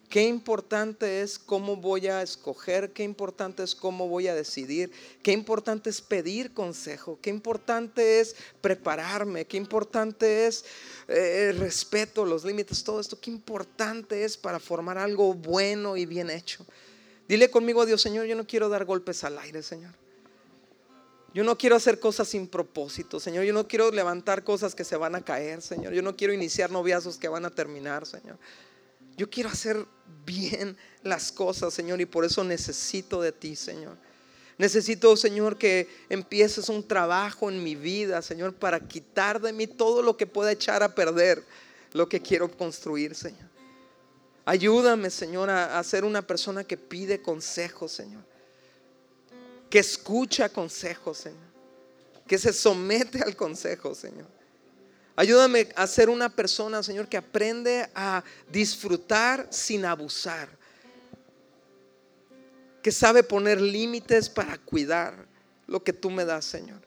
Qué 0.08 0.24
importante 0.24 1.20
es 1.20 1.38
cómo 1.38 1.76
voy 1.76 2.06
a 2.06 2.22
escoger, 2.22 2.92
qué 2.94 3.02
importante 3.02 3.62
es 3.62 3.74
cómo 3.74 4.08
voy 4.08 4.26
a 4.26 4.34
decidir, 4.34 4.90
qué 5.22 5.32
importante 5.32 5.90
es 5.90 6.00
pedir 6.00 6.54
consejo, 6.54 7.18
qué 7.20 7.28
importante 7.28 8.20
es 8.20 8.34
prepararme, 8.62 9.44
qué 9.44 9.58
importante 9.58 10.46
es 10.46 10.64
eh, 11.08 11.50
el 11.50 11.58
respeto, 11.58 12.24
los 12.24 12.44
límites, 12.44 12.82
todo 12.82 13.00
esto, 13.00 13.20
qué 13.20 13.30
importante 13.30 14.24
es 14.24 14.38
para 14.38 14.58
formar 14.58 14.96
algo 14.96 15.34
bueno 15.34 15.94
y 15.98 16.06
bien 16.06 16.30
hecho. 16.30 16.64
Dile 17.28 17.50
conmigo 17.50 17.82
a 17.82 17.86
Dios, 17.86 18.00
Señor, 18.00 18.24
yo 18.24 18.34
no 18.34 18.46
quiero 18.46 18.70
dar 18.70 18.86
golpes 18.86 19.24
al 19.24 19.38
aire, 19.38 19.62
Señor. 19.62 19.92
Yo 21.34 21.44
no 21.44 21.58
quiero 21.58 21.76
hacer 21.76 22.00
cosas 22.00 22.28
sin 22.28 22.48
propósito, 22.48 23.20
Señor. 23.20 23.44
Yo 23.44 23.52
no 23.52 23.68
quiero 23.68 23.90
levantar 23.90 24.42
cosas 24.42 24.74
que 24.74 24.84
se 24.84 24.96
van 24.96 25.14
a 25.14 25.20
caer, 25.20 25.60
Señor. 25.60 25.92
Yo 25.92 26.00
no 26.00 26.16
quiero 26.16 26.32
iniciar 26.32 26.70
noviazos 26.70 27.18
que 27.18 27.28
van 27.28 27.44
a 27.44 27.50
terminar, 27.50 28.06
Señor. 28.06 28.38
Yo 29.18 29.28
quiero 29.28 29.50
hacer 29.50 29.84
bien 30.24 30.76
las 31.02 31.32
cosas, 31.32 31.74
Señor, 31.74 32.00
y 32.00 32.06
por 32.06 32.24
eso 32.24 32.44
necesito 32.44 33.20
de 33.20 33.32
ti, 33.32 33.56
Señor. 33.56 33.96
Necesito, 34.58 35.16
Señor, 35.16 35.58
que 35.58 35.88
empieces 36.08 36.68
un 36.68 36.86
trabajo 36.86 37.50
en 37.50 37.62
mi 37.62 37.74
vida, 37.74 38.22
Señor, 38.22 38.54
para 38.54 38.78
quitar 38.78 39.40
de 39.40 39.52
mí 39.52 39.66
todo 39.66 40.02
lo 40.02 40.16
que 40.16 40.28
pueda 40.28 40.52
echar 40.52 40.84
a 40.84 40.94
perder 40.94 41.44
lo 41.92 42.08
que 42.08 42.22
quiero 42.22 42.48
construir, 42.48 43.16
Señor. 43.16 43.48
Ayúdame, 44.44 45.10
Señor, 45.10 45.50
a, 45.50 45.82
ser 45.82 46.04
una 46.04 46.24
persona 46.24 46.62
que 46.62 46.76
pide 46.76 47.20
consejos, 47.20 47.90
Señor. 47.90 48.22
Que 49.68 49.80
escucha 49.80 50.48
consejos, 50.48 51.18
Señor. 51.18 51.48
Que 52.24 52.38
se 52.38 52.52
somete 52.52 53.20
al 53.20 53.34
consejo, 53.34 53.96
Señor. 53.96 54.37
Ayúdame 55.18 55.68
a 55.74 55.84
ser 55.88 56.10
una 56.10 56.28
persona, 56.28 56.80
Señor, 56.80 57.08
que 57.08 57.16
aprende 57.16 57.90
a 57.92 58.22
disfrutar 58.52 59.48
sin 59.50 59.84
abusar. 59.84 60.48
Que 62.80 62.92
sabe 62.92 63.24
poner 63.24 63.60
límites 63.60 64.28
para 64.28 64.56
cuidar 64.58 65.26
lo 65.66 65.82
que 65.82 65.92
tú 65.92 66.08
me 66.08 66.24
das, 66.24 66.44
Señor. 66.44 66.80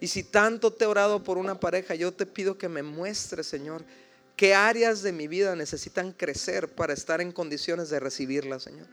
Y 0.00 0.08
si 0.08 0.24
tanto 0.24 0.72
te 0.72 0.82
he 0.82 0.88
orado 0.88 1.22
por 1.22 1.38
una 1.38 1.60
pareja, 1.60 1.94
yo 1.94 2.12
te 2.12 2.26
pido 2.26 2.58
que 2.58 2.68
me 2.68 2.82
muestres, 2.82 3.46
Señor, 3.46 3.84
qué 4.34 4.52
áreas 4.52 5.02
de 5.02 5.12
mi 5.12 5.28
vida 5.28 5.54
necesitan 5.54 6.10
crecer 6.10 6.66
para 6.66 6.92
estar 6.92 7.20
en 7.20 7.30
condiciones 7.30 7.88
de 7.88 8.00
recibirla, 8.00 8.58
Señor. 8.58 8.88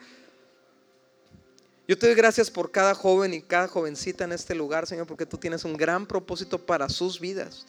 Yo 1.86 1.98
te 1.98 2.08
doy 2.08 2.16
gracias 2.16 2.50
por 2.50 2.72
cada 2.72 2.96
joven 2.96 3.34
y 3.34 3.42
cada 3.42 3.68
jovencita 3.68 4.24
en 4.24 4.32
este 4.32 4.56
lugar, 4.56 4.88
Señor, 4.88 5.06
porque 5.06 5.26
tú 5.26 5.38
tienes 5.38 5.66
un 5.66 5.76
gran 5.76 6.06
propósito 6.06 6.58
para 6.58 6.88
sus 6.88 7.20
vidas 7.20 7.66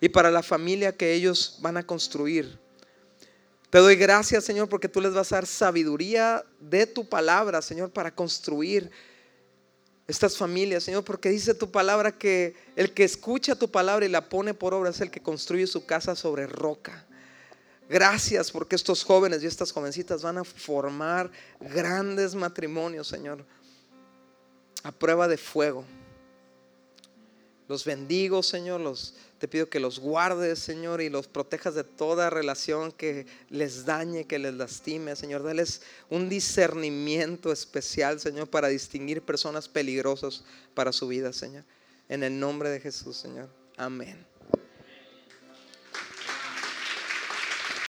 y 0.00 0.08
para 0.08 0.32
la 0.32 0.42
familia 0.42 0.96
que 0.96 1.12
ellos 1.12 1.58
van 1.60 1.76
a 1.76 1.86
construir. 1.86 2.58
Te 3.70 3.78
doy 3.78 3.94
gracias, 3.94 4.44
Señor, 4.44 4.68
porque 4.68 4.88
tú 4.88 5.00
les 5.00 5.14
vas 5.14 5.32
a 5.32 5.36
dar 5.36 5.46
sabiduría 5.46 6.44
de 6.60 6.86
tu 6.86 7.08
palabra, 7.08 7.62
Señor, 7.62 7.90
para 7.90 8.12
construir 8.12 8.90
estas 10.08 10.36
familias, 10.36 10.82
Señor, 10.82 11.04
porque 11.04 11.30
dice 11.30 11.54
tu 11.54 11.70
palabra 11.70 12.10
que 12.10 12.56
el 12.74 12.92
que 12.92 13.04
escucha 13.04 13.54
tu 13.54 13.70
palabra 13.70 14.04
y 14.04 14.08
la 14.08 14.28
pone 14.28 14.54
por 14.54 14.74
obra 14.74 14.90
es 14.90 15.00
el 15.00 15.10
que 15.10 15.22
construye 15.22 15.68
su 15.68 15.86
casa 15.86 16.16
sobre 16.16 16.48
roca. 16.48 17.06
Gracias 17.88 18.50
porque 18.50 18.76
estos 18.76 19.04
jóvenes 19.04 19.42
y 19.42 19.46
estas 19.46 19.72
jovencitas 19.72 20.22
van 20.22 20.38
a 20.38 20.44
formar 20.44 21.30
grandes 21.60 22.34
matrimonios, 22.34 23.08
Señor, 23.08 23.44
a 24.82 24.92
prueba 24.92 25.28
de 25.28 25.36
fuego. 25.36 25.84
Los 27.68 27.84
bendigo, 27.84 28.42
Señor, 28.42 28.80
los, 28.80 29.14
te 29.38 29.48
pido 29.48 29.68
que 29.68 29.80
los 29.80 29.98
guardes, 29.98 30.58
Señor, 30.58 31.00
y 31.00 31.08
los 31.08 31.26
protejas 31.26 31.74
de 31.74 31.84
toda 31.84 32.28
relación 32.28 32.92
que 32.92 33.26
les 33.48 33.84
dañe, 33.84 34.26
que 34.26 34.38
les 34.38 34.54
lastime, 34.54 35.16
Señor. 35.16 35.42
Dales 35.42 35.82
un 36.10 36.28
discernimiento 36.28 37.52
especial, 37.52 38.20
Señor, 38.20 38.50
para 38.50 38.68
distinguir 38.68 39.22
personas 39.22 39.68
peligrosas 39.68 40.44
para 40.74 40.92
su 40.92 41.08
vida, 41.08 41.32
Señor. 41.32 41.64
En 42.08 42.22
el 42.22 42.38
nombre 42.38 42.68
de 42.68 42.80
Jesús, 42.80 43.16
Señor. 43.16 43.48
Amén. 43.76 44.31